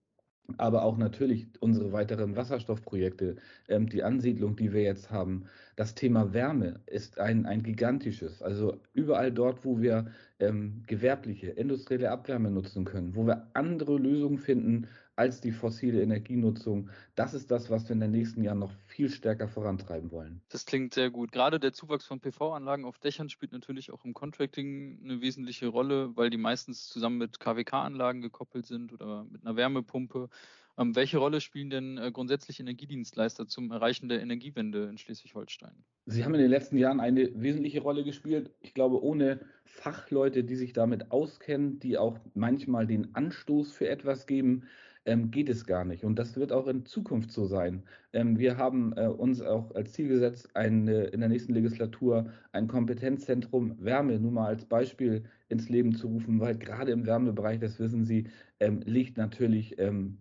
aber 0.59 0.85
auch 0.85 0.97
natürlich 0.97 1.49
unsere 1.61 1.93
weiteren 1.93 2.37
Wasserstoffprojekte, 2.37 3.37
ähm, 3.69 3.89
die 3.89 4.03
Ansiedlung, 4.03 4.57
die 4.57 4.73
wir 4.73 4.83
jetzt 4.83 5.11
haben. 5.11 5.45
Das 5.77 5.95
Thema 5.95 6.33
Wärme 6.33 6.81
ist 6.87 7.19
ein, 7.19 7.47
ein 7.47 7.63
gigantisches. 7.63 8.43
Also 8.43 8.81
überall 8.93 9.33
dort, 9.33 9.65
wo 9.65 9.81
wir 9.81 10.07
ähm, 10.39 10.83
gewerbliche, 10.87 11.49
industrielle 11.51 12.11
Abwärme 12.11 12.51
nutzen 12.51 12.85
können, 12.85 13.15
wo 13.15 13.27
wir 13.27 13.49
andere 13.55 13.99
Lösungen 13.99 14.39
finden 14.39 14.89
als 15.21 15.43
die 15.43 15.53
fossile 15.53 16.01
Energienutzung. 16.01 16.89
Das 17.15 17.35
ist 17.35 17.51
das, 17.51 17.69
was 17.69 17.85
wir 17.85 17.93
in 17.93 18.01
den 18.01 18.11
nächsten 18.11 18.43
Jahren 18.43 18.59
noch 18.59 18.73
viel 18.87 19.11
stärker 19.11 19.49
vorantreiben 19.49 20.11
wollen. 20.11 20.41
Das 20.49 20.65
klingt 20.65 20.95
sehr 20.95 21.11
gut. 21.11 21.31
Gerade 21.31 21.61
der 21.61 21.75
Zuwachs 21.75 22.07
von 22.07 22.21
PV-Anlagen 22.21 22.87
auf 22.87 22.99
Dächern 22.99 23.29
spielt 23.29 23.53
natürlich 23.53 23.93
auch 23.93 24.03
im 24.07 24.15
Contracting 24.15 24.99
eine 25.05 25.21
wesentliche 25.21 25.67
Rolle, 25.67 26.17
weil 26.17 26.31
die 26.31 26.39
meistens 26.39 26.89
zusammen 26.89 27.19
mit 27.19 27.39
KWK-Anlagen 27.39 28.23
gekoppelt 28.23 28.65
sind 28.65 28.95
oder 28.95 29.25
mit 29.25 29.45
einer 29.45 29.57
Wärmepumpe. 29.57 30.31
Ähm, 30.79 30.97
welche 30.97 31.19
Rolle 31.19 31.43
spielen 31.43 31.69
denn 31.69 31.99
äh, 31.99 32.11
grundsätzlich 32.11 32.59
Energiedienstleister 32.59 33.47
zum 33.47 33.71
Erreichen 33.71 34.09
der 34.09 34.23
Energiewende 34.23 34.85
in 34.85 34.97
Schleswig-Holstein? 34.97 35.75
Sie 36.07 36.25
haben 36.25 36.35
in 36.35 36.41
den 36.41 36.49
letzten 36.49 36.79
Jahren 36.79 37.01
eine 37.01 37.29
wesentliche 37.35 37.83
Rolle 37.83 38.05
gespielt. 38.05 38.53
Ich 38.63 38.73
glaube, 38.73 39.03
ohne 39.03 39.41
Fachleute, 39.67 40.45
die 40.45 40.57
sich 40.57 40.73
damit 40.73 41.11
auskennen, 41.11 41.79
die 41.79 41.99
auch 41.99 42.19
manchmal 42.33 42.87
den 42.87 43.15
Anstoß 43.15 43.71
für 43.73 43.89
etwas 43.89 44.27
geben, 44.27 44.63
ähm, 45.07 45.31
geht 45.31 45.49
es 45.49 45.67
gar 45.67 45.85
nicht. 45.85 46.05
Und 46.05 46.19
das 46.19 46.37
wird 46.37 46.53
auch 46.53 46.67
in 46.67 46.85
Zukunft 46.85 47.33
so 47.33 47.47
sein. 47.47 47.83
Ähm, 48.13 48.39
wir 48.39 48.57
haben 48.57 48.93
äh, 48.97 49.07
uns 49.07 49.41
auch 49.41 49.75
als 49.75 49.93
Ziel 49.93 50.09
gesetzt, 50.09 50.55
ein, 50.55 50.89
äh, 50.89 51.05
in 51.07 51.21
der 51.21 51.29
nächsten 51.29 51.55
Legislatur 51.55 52.31
ein 52.53 52.69
Kompetenzzentrum 52.69 53.77
Wärme 53.79 54.19
nur 54.21 54.33
mal 54.33 54.47
als 54.47 54.65
Beispiel 54.65 55.25
ins 55.49 55.69
Leben 55.69 55.95
zu 55.95 56.09
rufen, 56.09 56.41
weil 56.41 56.57
gerade 56.59 56.93
im 56.93 57.07
Wärmebereich, 57.07 57.61
das 57.61 57.79
wissen 57.81 58.05
Sie, 58.05 58.29
ähm, 58.61 58.81
liegt 58.85 59.17
natürlich 59.17 59.79
ähm, 59.79 60.19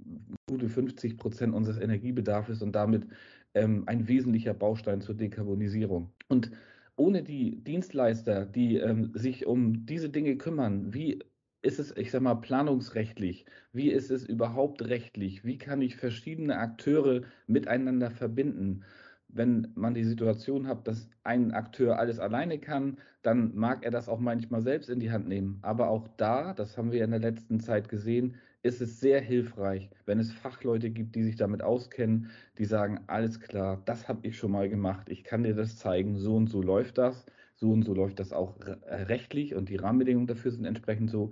gute 0.48 0.70
50 0.70 1.18
Prozent 1.18 1.54
unseres 1.54 1.78
Energiebedarfs 1.78 2.62
und 2.62 2.74
damit 2.74 3.06
ähm, 3.54 3.84
ein 3.88 4.08
wesentlicher 4.08 4.54
Baustein 4.54 5.02
zur 5.02 5.16
Dekarbonisierung. 5.16 6.12
Und 6.28 6.52
ohne 6.96 7.24
die 7.24 7.64
Dienstleister, 7.64 8.46
die 8.46 8.78
ähm, 8.78 9.12
sich 9.14 9.46
um 9.46 9.86
diese 9.86 10.10
Dinge 10.10 10.36
kümmern, 10.38 10.94
wie 10.94 11.20
ist 11.62 11.80
es, 11.80 11.95
ich 11.97 12.12
sag 12.12 12.22
mal, 12.22 12.36
planungsrechtlich? 12.36 13.45
Wie 13.74 13.89
ist 13.91 14.12
es 14.12 14.24
überhaupt 14.26 14.82
rechtlich? 14.84 15.43
Wie 15.45 15.57
kann 15.57 15.82
ich 15.82 15.95
verschiedene 15.97 16.57
Akteure 16.57 17.24
miteinander 17.47 18.12
verbinden? 18.12 18.84
Wenn 19.28 19.72
man 19.76 19.93
die 19.93 20.03
Situation 20.03 20.68
hat, 20.68 20.88
dass 20.88 21.10
ein 21.24 21.51
Akteur 21.51 21.99
alles 21.99 22.20
alleine 22.20 22.60
kann, 22.60 22.97
dann 23.22 23.53
mag 23.55 23.84
er 23.86 23.91
das 23.91 24.10
auch 24.10 24.20
manchmal 24.20 24.62
selbst 24.62 24.89
in 24.89 24.99
die 24.99 25.12
Hand 25.12 25.28
nehmen. 25.28 25.60
Aber 25.62 25.89
auch 25.89 26.07
da, 26.18 26.53
das 26.53 26.78
haben 26.78 26.91
wir 26.91 27.03
in 27.03 27.12
der 27.12 27.20
letzten 27.20 27.60
Zeit 27.60 27.89
gesehen, 27.89 28.38
ist 28.64 28.82
es 28.82 28.99
sehr 28.99 29.22
hilfreich, 29.22 29.89
wenn 30.05 30.20
es 30.20 30.32
Fachleute 30.34 30.89
gibt, 30.89 31.16
die 31.16 31.24
sich 31.24 31.36
damit 31.36 31.62
auskennen, 31.62 32.30
die 32.57 32.66
sagen, 32.66 33.01
alles 33.07 33.39
klar, 33.39 33.82
das 33.86 34.07
habe 34.07 34.28
ich 34.28 34.38
schon 34.38 34.51
mal 34.51 34.68
gemacht, 34.70 35.10
ich 35.10 35.24
kann 35.24 35.43
dir 35.43 35.55
das 35.55 35.78
zeigen, 35.78 36.18
so 36.18 36.36
und 36.36 36.47
so 36.47 36.62
läuft 36.62 36.97
das 36.97 37.26
so 37.60 37.72
und 37.72 37.84
so 37.84 37.93
läuft 37.93 38.20
das 38.20 38.32
auch 38.32 38.55
äh, 38.62 38.95
rechtlich 38.95 39.53
und 39.53 39.70
die 39.70 39.76
Rahmenbedingungen 39.76 40.28
dafür 40.28 40.51
sind 40.51 40.66
entsprechend 40.66 41.10
so. 41.10 41.32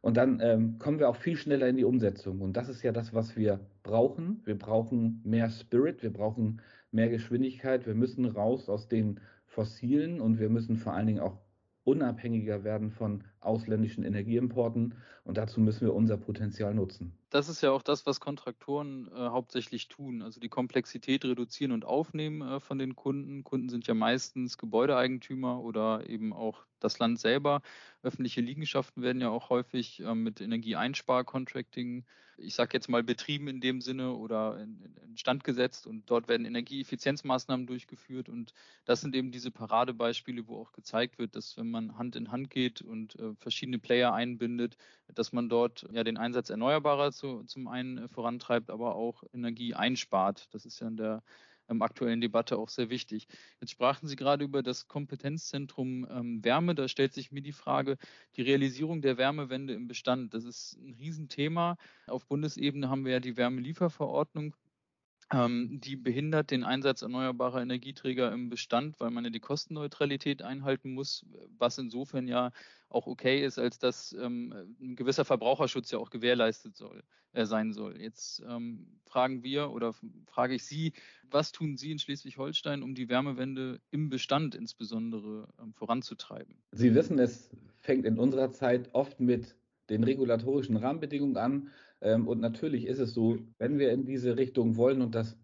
Und 0.00 0.16
dann 0.16 0.40
ähm, 0.40 0.78
kommen 0.78 0.98
wir 0.98 1.08
auch 1.08 1.16
viel 1.16 1.36
schneller 1.36 1.68
in 1.68 1.76
die 1.76 1.84
Umsetzung. 1.84 2.40
Und 2.40 2.56
das 2.56 2.68
ist 2.68 2.82
ja 2.82 2.92
das, 2.92 3.14
was 3.14 3.36
wir 3.36 3.60
brauchen. 3.82 4.40
Wir 4.44 4.56
brauchen 4.56 5.20
mehr 5.24 5.50
Spirit, 5.50 6.02
wir 6.02 6.12
brauchen 6.12 6.60
mehr 6.90 7.08
Geschwindigkeit, 7.08 7.86
wir 7.86 7.94
müssen 7.94 8.24
raus 8.24 8.68
aus 8.68 8.88
den 8.88 9.20
Fossilen 9.46 10.20
und 10.20 10.38
wir 10.38 10.48
müssen 10.48 10.76
vor 10.76 10.94
allen 10.94 11.06
Dingen 11.06 11.20
auch 11.20 11.38
unabhängiger 11.84 12.64
werden 12.64 12.90
von 12.90 13.24
ausländischen 13.40 14.04
Energieimporten. 14.04 14.94
Und 15.24 15.36
dazu 15.36 15.60
müssen 15.60 15.82
wir 15.82 15.94
unser 15.94 16.16
Potenzial 16.16 16.74
nutzen. 16.74 17.12
Das 17.30 17.48
ist 17.48 17.60
ja 17.60 17.70
auch 17.70 17.82
das, 17.82 18.06
was 18.06 18.20
Kontraktoren 18.20 19.08
äh, 19.08 19.16
hauptsächlich 19.16 19.88
tun. 19.88 20.22
Also 20.22 20.40
die 20.40 20.48
Komplexität 20.48 21.24
reduzieren 21.24 21.72
und 21.72 21.84
aufnehmen 21.84 22.40
äh, 22.40 22.60
von 22.60 22.78
den 22.78 22.96
Kunden. 22.96 23.44
Kunden 23.44 23.68
sind 23.68 23.86
ja 23.86 23.94
meistens 23.94 24.56
Gebäudeeigentümer 24.56 25.60
oder 25.60 26.08
eben 26.08 26.32
auch 26.32 26.64
das 26.80 26.98
Land 26.98 27.20
selber. 27.20 27.60
Öffentliche 28.02 28.40
Liegenschaften 28.40 29.02
werden 29.02 29.20
ja 29.20 29.28
auch 29.28 29.50
häufig 29.50 30.00
äh, 30.00 30.14
mit 30.14 30.40
Energieeinsparcontracting 30.40 32.04
ich 32.38 32.54
sage 32.54 32.70
jetzt 32.74 32.88
mal, 32.88 33.02
betrieben 33.02 33.48
in 33.48 33.60
dem 33.60 33.80
Sinne 33.80 34.14
oder 34.14 34.60
in, 34.60 34.80
in 35.04 35.16
Stand 35.16 35.44
gesetzt 35.44 35.86
und 35.86 36.08
dort 36.08 36.28
werden 36.28 36.46
Energieeffizienzmaßnahmen 36.46 37.66
durchgeführt 37.66 38.28
und 38.28 38.54
das 38.84 39.00
sind 39.00 39.14
eben 39.14 39.32
diese 39.32 39.50
Paradebeispiele, 39.50 40.46
wo 40.46 40.60
auch 40.60 40.72
gezeigt 40.72 41.18
wird, 41.18 41.36
dass 41.36 41.56
wenn 41.56 41.70
man 41.70 41.98
Hand 41.98 42.16
in 42.16 42.30
Hand 42.30 42.50
geht 42.50 42.80
und 42.80 43.16
äh, 43.30 43.34
verschiedene 43.36 43.78
Player 43.78 44.12
einbindet, 44.12 44.76
dass 45.14 45.32
man 45.32 45.48
dort 45.48 45.86
ja 45.92 46.04
den 46.04 46.16
Einsatz 46.16 46.50
erneuerbarer 46.50 47.12
zu, 47.12 47.44
zum 47.44 47.68
einen 47.68 47.98
äh, 47.98 48.08
vorantreibt, 48.08 48.70
aber 48.70 48.96
auch 48.96 49.22
Energie 49.32 49.74
einspart. 49.74 50.48
Das 50.52 50.64
ist 50.64 50.80
ja 50.80 50.88
in 50.88 50.96
der 50.96 51.22
ähm, 51.68 51.82
aktuellen 51.82 52.20
Debatte 52.20 52.58
auch 52.58 52.68
sehr 52.68 52.90
wichtig. 52.90 53.28
Jetzt 53.60 53.70
sprachen 53.70 54.08
Sie 54.08 54.16
gerade 54.16 54.44
über 54.44 54.62
das 54.62 54.88
Kompetenzzentrum 54.88 56.06
ähm, 56.10 56.44
Wärme. 56.44 56.74
Da 56.74 56.88
stellt 56.88 57.12
sich 57.12 57.30
mir 57.30 57.42
die 57.42 57.52
Frage, 57.52 57.98
die 58.36 58.42
Realisierung 58.42 59.02
der 59.02 59.18
Wärmewende 59.18 59.74
im 59.74 59.86
Bestand. 59.86 60.34
Das 60.34 60.44
ist 60.44 60.76
ein 60.78 60.94
Riesenthema. 60.94 61.76
Auf 62.06 62.26
Bundesebene 62.26 62.88
haben 62.88 63.04
wir 63.04 63.12
ja 63.12 63.20
die 63.20 63.36
Wärmelieferverordnung 63.36 64.54
die 65.30 65.96
behindert 65.96 66.50
den 66.50 66.64
Einsatz 66.64 67.02
erneuerbarer 67.02 67.60
Energieträger 67.60 68.32
im 68.32 68.48
Bestand, 68.48 68.98
weil 68.98 69.10
man 69.10 69.24
ja 69.24 69.30
die 69.30 69.40
Kostenneutralität 69.40 70.40
einhalten 70.40 70.94
muss, 70.94 71.26
was 71.58 71.76
insofern 71.76 72.26
ja 72.26 72.50
auch 72.88 73.06
okay 73.06 73.44
ist, 73.44 73.58
als 73.58 73.78
dass 73.78 74.14
ähm, 74.18 74.54
ein 74.80 74.96
gewisser 74.96 75.26
Verbraucherschutz 75.26 75.90
ja 75.90 75.98
auch 75.98 76.08
gewährleistet 76.08 76.76
soll, 76.76 77.02
äh, 77.32 77.44
sein 77.44 77.74
soll. 77.74 78.00
Jetzt 78.00 78.42
ähm, 78.48 78.86
fragen 79.04 79.42
wir 79.42 79.70
oder 79.70 79.94
frage 80.24 80.54
ich 80.54 80.64
Sie, 80.64 80.94
was 81.30 81.52
tun 81.52 81.76
Sie 81.76 81.90
in 81.90 81.98
Schleswig-Holstein, 81.98 82.82
um 82.82 82.94
die 82.94 83.10
Wärmewende 83.10 83.80
im 83.90 84.08
Bestand 84.08 84.54
insbesondere 84.54 85.48
ähm, 85.60 85.74
voranzutreiben? 85.74 86.56
Sie 86.72 86.94
wissen, 86.94 87.18
es 87.18 87.50
fängt 87.80 88.06
in 88.06 88.18
unserer 88.18 88.50
Zeit 88.50 88.88
oft 88.94 89.20
mit 89.20 89.56
den 89.90 90.04
regulatorischen 90.04 90.76
Rahmenbedingungen 90.76 91.36
an. 91.36 91.70
Ähm, 92.00 92.28
und 92.28 92.40
natürlich 92.40 92.86
ist 92.86 92.98
es 92.98 93.12
so, 93.12 93.38
wenn 93.58 93.78
wir 93.78 93.92
in 93.92 94.04
diese 94.04 94.36
Richtung 94.36 94.76
wollen 94.76 95.02
und 95.02 95.14
das, 95.14 95.36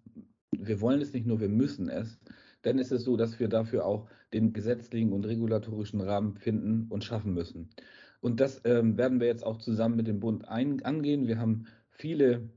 wir 0.53 0.81
wollen 0.81 1.01
es 1.01 1.13
nicht 1.13 1.27
nur, 1.27 1.41
wir 1.41 1.49
müssen 1.49 1.89
es, 1.89 2.19
dann 2.63 2.79
ist 2.79 2.93
es 2.93 3.05
so, 3.05 3.17
dass 3.17 3.39
wir 3.39 3.49
dafür 3.49 3.85
auch 3.85 4.09
den 4.33 4.53
gesetzlichen 4.53 5.13
und 5.13 5.25
regulatorischen 5.27 6.01
Rahmen 6.01 6.37
finden 6.37 6.87
und 6.89 7.05
schaffen 7.05 7.35
müssen. 7.35 7.71
Und 8.21 8.41
das 8.41 8.63
ähm, 8.65 8.97
werden 8.97 9.21
wir 9.21 9.27
jetzt 9.27 9.45
auch 9.45 9.59
zusammen 9.59 9.97
mit 9.97 10.07
dem 10.07 10.21
Bund 10.21 10.49
ein, 10.49 10.83
angehen. 10.83 11.27
Wir 11.27 11.39
haben 11.39 11.67
viele 11.91 12.49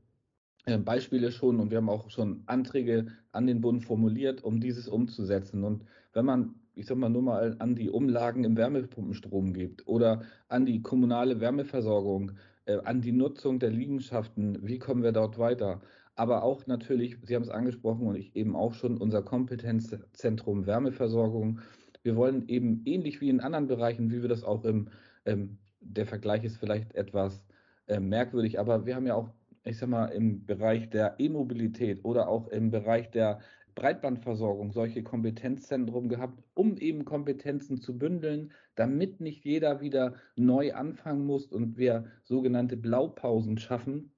äh, 0.66 0.78
Beispiele 0.78 1.32
schon 1.32 1.60
und 1.60 1.72
wir 1.72 1.78
haben 1.78 1.89
auch 1.89 2.10
schon 2.10 2.43
Anträge 2.45 3.08
an 3.32 3.48
den 3.48 3.62
Bund 3.62 3.84
formuliert, 3.84 4.43
um 4.43 4.62
dieses 4.62 4.88
umzusetzen. 4.88 5.64
Und 5.64 5.84
wenn 6.14 6.26
man, 6.26 6.56
ich 6.74 6.86
sag 6.86 6.98
mal, 6.98 7.10
nur 7.10 7.22
mal 7.22 7.58
an 7.60 7.76
die 7.76 7.89
Umlagen 7.89 8.45
im 8.45 8.56
Wärmepumpenstrom 8.56 9.54
geht 9.54 9.86
oder 9.88 10.24
an 10.48 10.66
die 10.66 10.82
kommunale 10.82 11.41
Wärmeversorgung, 11.41 12.32
äh, 12.68 12.78
an 12.84 13.01
die 13.01 13.11
Nutzung 13.11 13.59
der 13.59 13.72
Liegenschaften, 13.72 14.59
wie 14.61 14.80
kommen 14.80 15.03
wir 15.03 15.11
dort 15.11 15.38
weiter? 15.39 15.82
Aber 16.15 16.43
auch 16.43 16.68
natürlich, 16.68 17.18
Sie 17.24 17.36
haben 17.36 17.43
es 17.43 17.49
angesprochen 17.49 18.07
und 18.07 18.15
ich 18.15 18.36
eben 18.36 18.55
auch 18.55 18.74
schon, 18.74 18.97
unser 18.97 19.22
Kompetenzzentrum 19.22 20.65
Wärmeversorgung. 20.65 21.59
Wir 22.03 22.15
wollen 22.15 22.47
eben 22.47 22.82
ähnlich 22.86 23.22
wie 23.22 23.30
in 23.30 23.39
anderen 23.39 23.68
Bereichen, 23.68 24.11
wie 24.11 24.22
wir 24.22 24.30
das 24.30 24.43
auch 24.43 24.63
im, 24.63 24.89
ähm, 25.26 25.57
der 25.80 26.05
Vergleich 26.05 26.43
ist 26.43 26.57
vielleicht 26.57 26.95
etwas 26.95 27.43
äh, 27.88 27.99
merkwürdig, 27.99 28.59
aber 28.59 28.86
wir 28.86 28.95
haben 28.95 29.07
ja 29.07 29.15
auch 29.15 29.30
ich 29.68 29.78
sag 29.78 29.89
mal, 29.89 30.05
im 30.07 30.45
Bereich 30.45 30.89
der 30.89 31.15
E-Mobilität 31.20 32.03
oder 32.05 32.28
auch 32.30 32.47
im 32.47 32.72
Bereich 32.72 33.11
der 33.11 33.39
Breitbandversorgung 33.78 34.71
solche 34.71 35.03
Kompetenzzentren 35.03 36.09
gehabt, 36.09 36.43
um 36.55 36.78
eben 36.78 37.05
Kompetenzen 37.05 37.80
zu 37.80 37.95
bündeln, 37.95 38.51
damit 38.73 39.21
nicht 39.21 39.45
jeder 39.45 39.82
wieder 39.82 40.15
neu 40.36 40.73
anfangen 40.73 41.28
muss 41.28 41.45
und 41.45 41.78
wir 41.78 42.05
sogenannte 42.23 42.75
Blaupausen 42.75 43.59
schaffen, 43.59 44.11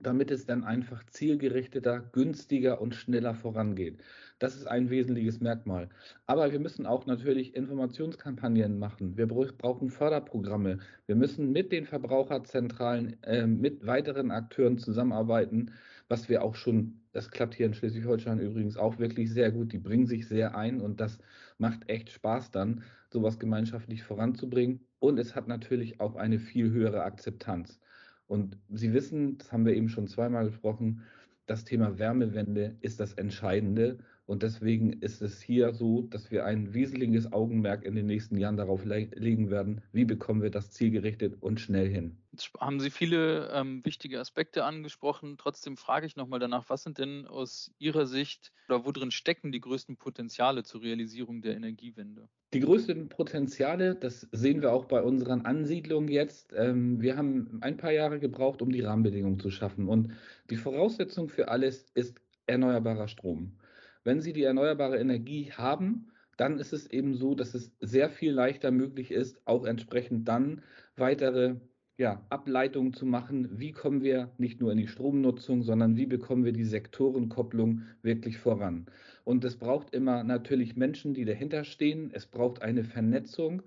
damit 0.00 0.30
es 0.30 0.46
dann 0.46 0.64
einfach 0.64 1.04
zielgerichteter, 1.04 2.00
günstiger 2.00 2.80
und 2.80 2.94
schneller 2.94 3.34
vorangeht. 3.34 4.02
Das 4.38 4.56
ist 4.56 4.66
ein 4.66 4.88
wesentliches 4.88 5.40
Merkmal. 5.40 5.90
Aber 6.26 6.50
wir 6.50 6.58
müssen 6.58 6.86
auch 6.86 7.04
natürlich 7.04 7.54
Informationskampagnen 7.54 8.78
machen. 8.78 9.18
Wir 9.18 9.28
brauchen 9.28 9.90
Förderprogramme. 9.90 10.78
Wir 11.06 11.16
müssen 11.16 11.52
mit 11.52 11.70
den 11.70 11.84
Verbraucherzentralen, 11.84 13.22
äh, 13.24 13.46
mit 13.46 13.86
weiteren 13.86 14.30
Akteuren 14.30 14.78
zusammenarbeiten, 14.78 15.70
was 16.12 16.28
wir 16.28 16.44
auch 16.44 16.56
schon, 16.56 17.00
das 17.12 17.30
klappt 17.30 17.54
hier 17.54 17.64
in 17.64 17.72
Schleswig-Holstein 17.72 18.38
übrigens 18.38 18.76
auch 18.76 18.98
wirklich 18.98 19.32
sehr 19.32 19.50
gut. 19.50 19.72
Die 19.72 19.78
bringen 19.78 20.06
sich 20.06 20.28
sehr 20.28 20.54
ein 20.54 20.82
und 20.82 21.00
das 21.00 21.18
macht 21.56 21.88
echt 21.88 22.10
Spaß 22.10 22.50
dann, 22.50 22.82
sowas 23.08 23.38
gemeinschaftlich 23.38 24.02
voranzubringen. 24.02 24.80
Und 24.98 25.18
es 25.18 25.34
hat 25.34 25.48
natürlich 25.48 26.00
auch 26.00 26.14
eine 26.16 26.38
viel 26.38 26.70
höhere 26.70 27.02
Akzeptanz. 27.04 27.80
Und 28.26 28.58
Sie 28.68 28.92
wissen, 28.92 29.38
das 29.38 29.52
haben 29.52 29.64
wir 29.64 29.74
eben 29.74 29.88
schon 29.88 30.06
zweimal 30.06 30.44
gesprochen, 30.44 31.00
das 31.46 31.64
Thema 31.64 31.98
Wärmewende 31.98 32.76
ist 32.82 33.00
das 33.00 33.14
Entscheidende. 33.14 33.98
Und 34.26 34.42
deswegen 34.42 34.92
ist 34.92 35.20
es 35.20 35.42
hier 35.42 35.74
so, 35.74 36.02
dass 36.02 36.30
wir 36.30 36.44
ein 36.44 36.72
wesentliches 36.74 37.32
Augenmerk 37.32 37.84
in 37.84 37.96
den 37.96 38.06
nächsten 38.06 38.36
Jahren 38.36 38.56
darauf 38.56 38.84
le 38.84 39.08
legen 39.14 39.50
werden, 39.50 39.82
wie 39.92 40.04
bekommen 40.04 40.42
wir 40.42 40.50
das 40.50 40.70
zielgerichtet 40.70 41.36
und 41.40 41.60
schnell 41.60 41.88
hin. 41.88 42.16
Jetzt 42.30 42.52
haben 42.58 42.78
Sie 42.78 42.90
viele 42.90 43.50
ähm, 43.52 43.84
wichtige 43.84 44.20
Aspekte 44.20 44.64
angesprochen. 44.64 45.36
Trotzdem 45.38 45.76
frage 45.76 46.06
ich 46.06 46.16
nochmal 46.16 46.38
danach, 46.38 46.70
was 46.70 46.84
sind 46.84 46.98
denn 46.98 47.26
aus 47.26 47.72
Ihrer 47.78 48.06
Sicht 48.06 48.52
oder 48.68 48.86
wo 48.86 48.92
drin 48.92 49.10
stecken 49.10 49.50
die 49.50 49.60
größten 49.60 49.96
Potenziale 49.96 50.62
zur 50.62 50.82
Realisierung 50.82 51.42
der 51.42 51.56
Energiewende? 51.56 52.28
Die 52.54 52.60
größten 52.60 53.08
Potenziale, 53.08 53.96
das 53.96 54.28
sehen 54.30 54.62
wir 54.62 54.72
auch 54.72 54.84
bei 54.84 55.02
unseren 55.02 55.42
Ansiedlungen 55.46 56.08
jetzt. 56.08 56.52
Ähm, 56.56 57.00
wir 57.02 57.16
haben 57.16 57.58
ein 57.60 57.76
paar 57.76 57.92
Jahre 57.92 58.20
gebraucht, 58.20 58.62
um 58.62 58.70
die 58.70 58.82
Rahmenbedingungen 58.82 59.40
zu 59.40 59.50
schaffen. 59.50 59.88
Und 59.88 60.12
die 60.48 60.56
Voraussetzung 60.56 61.28
für 61.28 61.48
alles 61.48 61.86
ist 61.94 62.20
erneuerbarer 62.46 63.08
Strom. 63.08 63.58
Wenn 64.04 64.20
Sie 64.20 64.32
die 64.32 64.42
erneuerbare 64.42 64.98
Energie 64.98 65.52
haben, 65.52 66.10
dann 66.36 66.58
ist 66.58 66.72
es 66.72 66.86
eben 66.86 67.14
so, 67.14 67.34
dass 67.34 67.54
es 67.54 67.72
sehr 67.80 68.10
viel 68.10 68.32
leichter 68.32 68.70
möglich 68.70 69.10
ist, 69.10 69.40
auch 69.46 69.64
entsprechend 69.64 70.26
dann 70.28 70.62
weitere 70.96 71.56
ja, 71.98 72.24
Ableitungen 72.30 72.94
zu 72.94 73.06
machen. 73.06 73.60
Wie 73.60 73.72
kommen 73.72 74.02
wir 74.02 74.32
nicht 74.38 74.60
nur 74.60 74.72
in 74.72 74.78
die 74.78 74.88
Stromnutzung, 74.88 75.62
sondern 75.62 75.96
wie 75.96 76.06
bekommen 76.06 76.44
wir 76.44 76.52
die 76.52 76.64
Sektorenkopplung 76.64 77.82
wirklich 78.02 78.38
voran? 78.38 78.86
Und 79.24 79.44
es 79.44 79.56
braucht 79.56 79.94
immer 79.94 80.24
natürlich 80.24 80.74
Menschen, 80.74 81.14
die 81.14 81.24
dahinter 81.24 81.64
stehen. 81.64 82.10
Es 82.12 82.26
braucht 82.26 82.62
eine 82.62 82.82
Vernetzung 82.82 83.62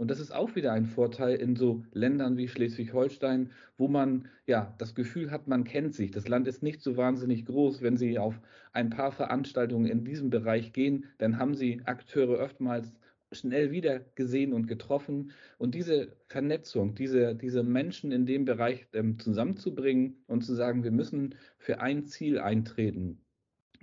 und 0.00 0.10
das 0.10 0.18
ist 0.18 0.34
auch 0.34 0.56
wieder 0.56 0.72
ein 0.72 0.86
Vorteil 0.86 1.36
in 1.36 1.56
so 1.56 1.84
Ländern 1.92 2.38
wie 2.38 2.48
Schleswig-Holstein, 2.48 3.50
wo 3.76 3.86
man 3.86 4.28
ja 4.46 4.74
das 4.78 4.94
Gefühl 4.94 5.30
hat, 5.30 5.46
man 5.46 5.64
kennt 5.64 5.94
sich. 5.94 6.10
Das 6.10 6.26
Land 6.26 6.48
ist 6.48 6.62
nicht 6.62 6.80
so 6.80 6.96
wahnsinnig 6.96 7.44
groß. 7.44 7.82
Wenn 7.82 7.98
Sie 7.98 8.18
auf 8.18 8.40
ein 8.72 8.88
paar 8.88 9.12
Veranstaltungen 9.12 9.84
in 9.84 10.02
diesem 10.06 10.30
Bereich 10.30 10.72
gehen, 10.72 11.04
dann 11.18 11.38
haben 11.38 11.54
Sie 11.54 11.82
Akteure 11.84 12.42
oftmals 12.42 12.94
schnell 13.30 13.72
wieder 13.72 14.00
gesehen 14.14 14.54
und 14.54 14.68
getroffen. 14.68 15.32
Und 15.58 15.74
diese 15.74 16.16
Vernetzung, 16.28 16.94
diese, 16.94 17.34
diese 17.34 17.62
Menschen 17.62 18.10
in 18.10 18.24
dem 18.24 18.46
Bereich 18.46 18.86
ähm, 18.94 19.18
zusammenzubringen 19.18 20.16
und 20.26 20.46
zu 20.46 20.54
sagen, 20.54 20.82
wir 20.82 20.92
müssen 20.92 21.34
für 21.58 21.82
ein 21.82 22.06
Ziel 22.06 22.38
eintreten, 22.38 23.20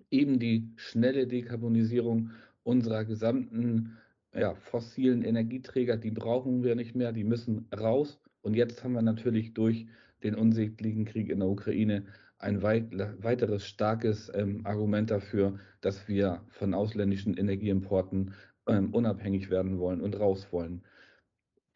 eben 0.09 0.39
die 0.39 0.71
schnelle 0.77 1.27
Dekarbonisierung 1.27 2.31
unserer 2.63 3.05
gesamten 3.05 3.97
ja, 4.37 4.55
fossilen 4.55 5.23
Energieträger, 5.23 5.97
die 5.97 6.11
brauchen 6.11 6.63
wir 6.63 6.75
nicht 6.75 6.95
mehr, 6.95 7.11
die 7.11 7.23
müssen 7.23 7.67
raus. 7.77 8.19
Und 8.41 8.55
jetzt 8.55 8.83
haben 8.83 8.93
wir 8.93 9.01
natürlich 9.01 9.53
durch 9.53 9.87
den 10.23 10.35
unsäglichen 10.35 11.05
Krieg 11.05 11.29
in 11.29 11.39
der 11.39 11.49
Ukraine 11.49 12.05
ein 12.39 12.61
weit, 12.61 12.91
weiteres 13.23 13.65
starkes 13.65 14.31
ähm, 14.33 14.65
Argument 14.65 15.09
dafür, 15.09 15.59
dass 15.81 16.07
wir 16.07 16.43
von 16.49 16.73
ausländischen 16.73 17.35
Energieimporten 17.35 18.33
ähm, 18.67 18.93
unabhängig 18.93 19.49
werden 19.49 19.79
wollen 19.79 20.01
und 20.01 20.19
raus 20.19 20.47
wollen. 20.51 20.83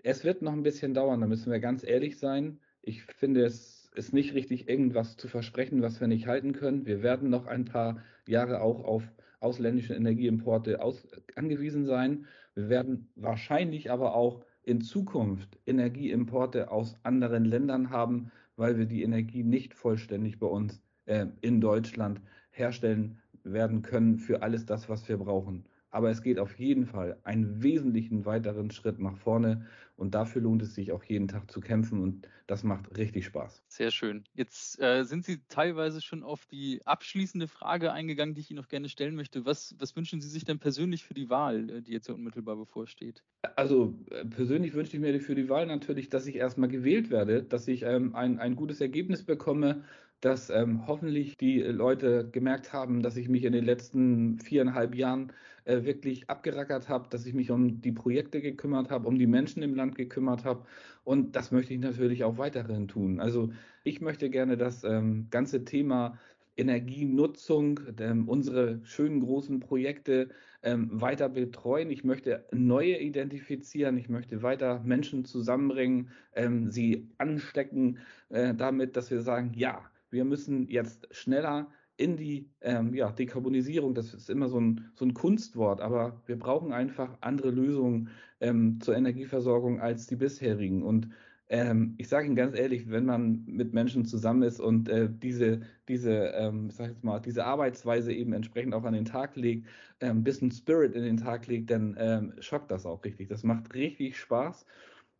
Es 0.03 0.24
wird 0.24 0.41
noch 0.41 0.53
ein 0.53 0.64
bisschen 0.64 0.93
dauern, 0.93 1.22
da 1.22 1.28
müssen 1.28 1.51
wir 1.51 1.59
ganz 1.59 1.84
ehrlich 1.84 2.20
sein. 2.20 2.59
Ich 2.82 3.03
finde, 3.03 3.43
es 3.43 3.91
ist 3.95 4.14
nicht 4.14 4.34
richtig, 4.34 4.70
irgendwas 4.70 5.18
zu 5.18 5.28
versprechen, 5.28 5.82
was 5.82 5.99
wir 5.99 6.07
nicht 6.07 6.28
halten 6.28 6.53
können. 6.53 6.86
Wir 6.86 7.03
werden 7.03 7.30
noch 7.30 7.45
ein 7.45 7.66
paar 7.66 8.03
Jahre 8.28 8.62
auch 8.62 8.84
auf 8.84 9.03
ausländische 9.41 9.95
Energieimporte 9.95 10.81
aus, 10.81 11.07
angewiesen 11.35 11.85
sein. 11.85 12.25
Wir 12.55 12.69
werden 12.69 13.09
wahrscheinlich 13.15 13.91
aber 13.91 14.15
auch 14.15 14.45
in 14.63 14.81
Zukunft 14.81 15.59
Energieimporte 15.65 16.71
aus 16.71 16.95
anderen 17.03 17.45
Ländern 17.45 17.89
haben, 17.89 18.31
weil 18.55 18.77
wir 18.77 18.85
die 18.85 19.03
Energie 19.03 19.43
nicht 19.43 19.73
vollständig 19.73 20.39
bei 20.39 20.47
uns 20.47 20.81
äh, 21.05 21.25
in 21.41 21.59
Deutschland 21.59 22.21
herstellen 22.51 23.19
werden 23.43 23.81
können 23.81 24.17
für 24.17 24.43
alles 24.43 24.65
das, 24.65 24.87
was 24.87 25.09
wir 25.09 25.17
brauchen. 25.17 25.65
Aber 25.91 26.09
es 26.09 26.21
geht 26.21 26.39
auf 26.39 26.57
jeden 26.57 26.85
Fall 26.85 27.19
einen 27.23 27.61
wesentlichen 27.61 28.25
weiteren 28.25 28.71
Schritt 28.71 28.99
nach 28.99 29.17
vorne 29.17 29.67
und 29.97 30.15
dafür 30.15 30.41
lohnt 30.41 30.61
es 30.61 30.73
sich 30.73 30.91
auch 30.91 31.03
jeden 31.03 31.27
Tag 31.27 31.51
zu 31.51 31.61
kämpfen 31.61 32.01
und 32.01 32.27
das 32.47 32.63
macht 32.63 32.97
richtig 32.97 33.25
Spaß. 33.25 33.63
Sehr 33.67 33.91
schön. 33.91 34.23
Jetzt 34.33 34.81
äh, 34.81 35.03
sind 35.03 35.25
Sie 35.25 35.41
teilweise 35.47 36.01
schon 36.01 36.23
auf 36.23 36.45
die 36.45 36.81
abschließende 36.85 37.47
Frage 37.47 37.91
eingegangen, 37.91 38.33
die 38.33 38.41
ich 38.41 38.49
Ihnen 38.49 38.59
noch 38.59 38.67
gerne 38.67 38.89
stellen 38.89 39.15
möchte. 39.15 39.45
Was, 39.45 39.75
was 39.79 39.95
wünschen 39.95 40.21
Sie 40.21 40.29
sich 40.29 40.43
denn 40.43 40.59
persönlich 40.59 41.03
für 41.03 41.13
die 41.13 41.29
Wahl, 41.29 41.69
äh, 41.69 41.81
die 41.81 41.91
jetzt 41.91 42.07
ja 42.07 42.13
unmittelbar 42.13 42.55
bevorsteht? 42.55 43.23
Also 43.55 43.93
äh, 44.09 44.25
persönlich 44.25 44.73
wünsche 44.73 44.95
ich 44.95 45.01
mir 45.01 45.19
für 45.21 45.35
die 45.35 45.49
Wahl 45.49 45.65
natürlich, 45.65 46.09
dass 46.09 46.27
ich 46.27 46.35
erstmal 46.35 46.69
gewählt 46.69 47.09
werde, 47.09 47.43
dass 47.43 47.67
ich 47.67 47.83
ähm, 47.83 48.15
ein, 48.15 48.39
ein 48.39 48.55
gutes 48.55 48.81
Ergebnis 48.81 49.23
bekomme, 49.23 49.83
dass 50.22 50.49
ähm, 50.49 50.88
hoffentlich 50.88 51.38
die 51.38 51.59
Leute 51.59 52.30
gemerkt 52.32 52.74
haben, 52.74 53.01
dass 53.01 53.17
ich 53.17 53.28
mich 53.28 53.43
in 53.43 53.53
den 53.53 53.65
letzten 53.65 54.39
viereinhalb 54.39 54.95
Jahren 54.95 55.34
äh, 55.65 55.84
wirklich 55.84 56.30
abgerackert 56.30 56.89
habe, 56.89 57.09
dass 57.09 57.26
ich 57.26 57.34
mich 57.34 57.51
um 57.51 57.82
die 57.82 57.91
Projekte 57.91 58.41
gekümmert 58.41 58.89
habe, 58.91 59.07
um 59.07 59.17
die 59.17 59.28
Menschen 59.28 59.63
im 59.63 59.76
Land 59.76 59.95
gekümmert 59.95 60.45
habe. 60.45 60.65
Und 61.03 61.36
das 61.36 61.51
möchte 61.51 61.74
ich 61.74 61.80
natürlich 61.80 62.24
auch 62.24 62.38
weiterhin 62.38 62.88
tun. 62.88 63.19
Also 63.19 63.51
ich 63.84 64.01
möchte 64.01 64.30
gerne 64.30 64.57
das 64.57 64.84
ähm, 64.84 65.28
ganze 65.32 65.65
Thema 65.65 66.17
Energienutzung, 66.57 67.80
ähm, 67.99 68.28
unsere 68.28 68.82
schönen 68.84 69.22
großen 69.22 69.59
Projekte 69.59 70.30
ähm, 70.63 70.89
weiter 71.01 71.30
betreuen. 71.30 71.89
Ich 71.89 72.03
möchte 72.03 72.45
neue 72.51 72.97
identifizieren. 72.99 73.97
Ich 73.97 74.09
möchte 74.09 74.43
weiter 74.43 74.82
Menschen 74.84 75.26
zusammenbringen, 75.26 76.09
ähm, 76.34 76.69
sie 76.69 77.09
anstecken 77.17 77.99
äh, 78.30 78.53
damit, 78.53 78.95
dass 78.97 79.09
wir 79.11 79.22
sagen, 79.22 79.53
ja, 79.55 79.90
wir 80.12 80.26
müssen 80.26 80.68
jetzt 80.68 81.07
schneller 81.12 81.72
in 81.97 82.18
die 82.18 82.49
ähm, 82.62 82.93
ja, 82.93 83.12
Dekarbonisierung, 83.12 83.93
das 83.93 84.14
ist 84.14 84.30
immer 84.30 84.49
so 84.49 84.59
ein, 84.59 84.91
so 84.95 85.05
ein 85.05 85.14
Kunstwort, 85.14 85.82
aber 85.82 86.22
wir 86.26 86.38
brauchen 86.38 86.74
einfach 86.74 87.18
andere 87.22 87.51
Lösungen 87.51 88.09
ähm, 88.39 88.80
zur 88.82 88.95
Energieversorgung 88.95 89.80
als 89.80 90.07
die 90.07 90.16
bisherigen. 90.16 90.84
Und 90.84 91.09
ähm, 91.49 91.95
ich 91.97 92.07
sage 92.07 92.28
Ihnen 92.28 92.36
ganz 92.36 92.57
ehrlich, 92.57 92.89
wenn 92.89 93.05
man 93.05 93.43
mit 93.45 93.74
Menschen 93.74 94.05
zusammen 94.05 94.41
ist 94.43 94.59
und 94.59 94.89
äh, 94.89 95.09
diese, 95.12 95.62
diese, 95.88 96.32
ähm, 96.34 96.70
ich 96.72 96.80
jetzt 96.80 97.03
mal, 97.03 97.20
diese 97.20 97.45
Arbeitsweise 97.45 98.14
eben 98.14 98.34
entsprechend 98.34 98.74
auch 98.74 98.86
an 98.86 98.93
den 98.93 99.05
Tag 99.05 99.36
legt, 99.36 99.68
ein 99.99 100.09
ähm, 100.09 100.24
bisschen 100.24 100.49
Spirit 100.49 100.95
in 100.95 101.03
den 101.03 101.18
Tag 101.18 101.47
legt, 101.47 101.70
dann 101.70 101.95
ähm, 101.99 102.34
schockt 102.39 102.72
das 102.72 102.86
auch 102.86 103.03
richtig. 103.03 103.28
Das 103.28 103.43
macht 103.43 103.74
richtig 103.74 104.18
Spaß. 104.18 104.66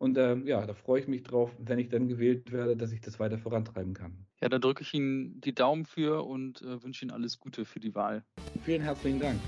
Und 0.02 0.18
ähm, 0.18 0.48
ja, 0.48 0.66
da 0.66 0.74
freue 0.74 1.00
ich 1.00 1.06
mich 1.06 1.22
drauf, 1.22 1.54
wenn 1.60 1.78
ich 1.78 1.88
dann 1.88 2.08
gewählt 2.08 2.50
werde, 2.50 2.76
dass 2.76 2.90
ich 2.90 3.00
das 3.00 3.20
weiter 3.20 3.38
vorantreiben 3.38 3.94
kann. 3.94 4.26
Ja, 4.40 4.48
da 4.48 4.58
drücke 4.58 4.82
ich 4.82 4.92
Ihnen 4.94 5.40
die 5.40 5.54
Daumen 5.54 5.84
für 5.84 6.26
und 6.26 6.60
äh, 6.60 6.82
wünsche 6.82 7.04
Ihnen 7.04 7.12
alles 7.12 7.38
Gute 7.38 7.64
für 7.64 7.78
die 7.78 7.94
Wahl. 7.94 8.24
Vielen 8.64 8.82
herzlichen 8.82 9.20
Dank. 9.20 9.38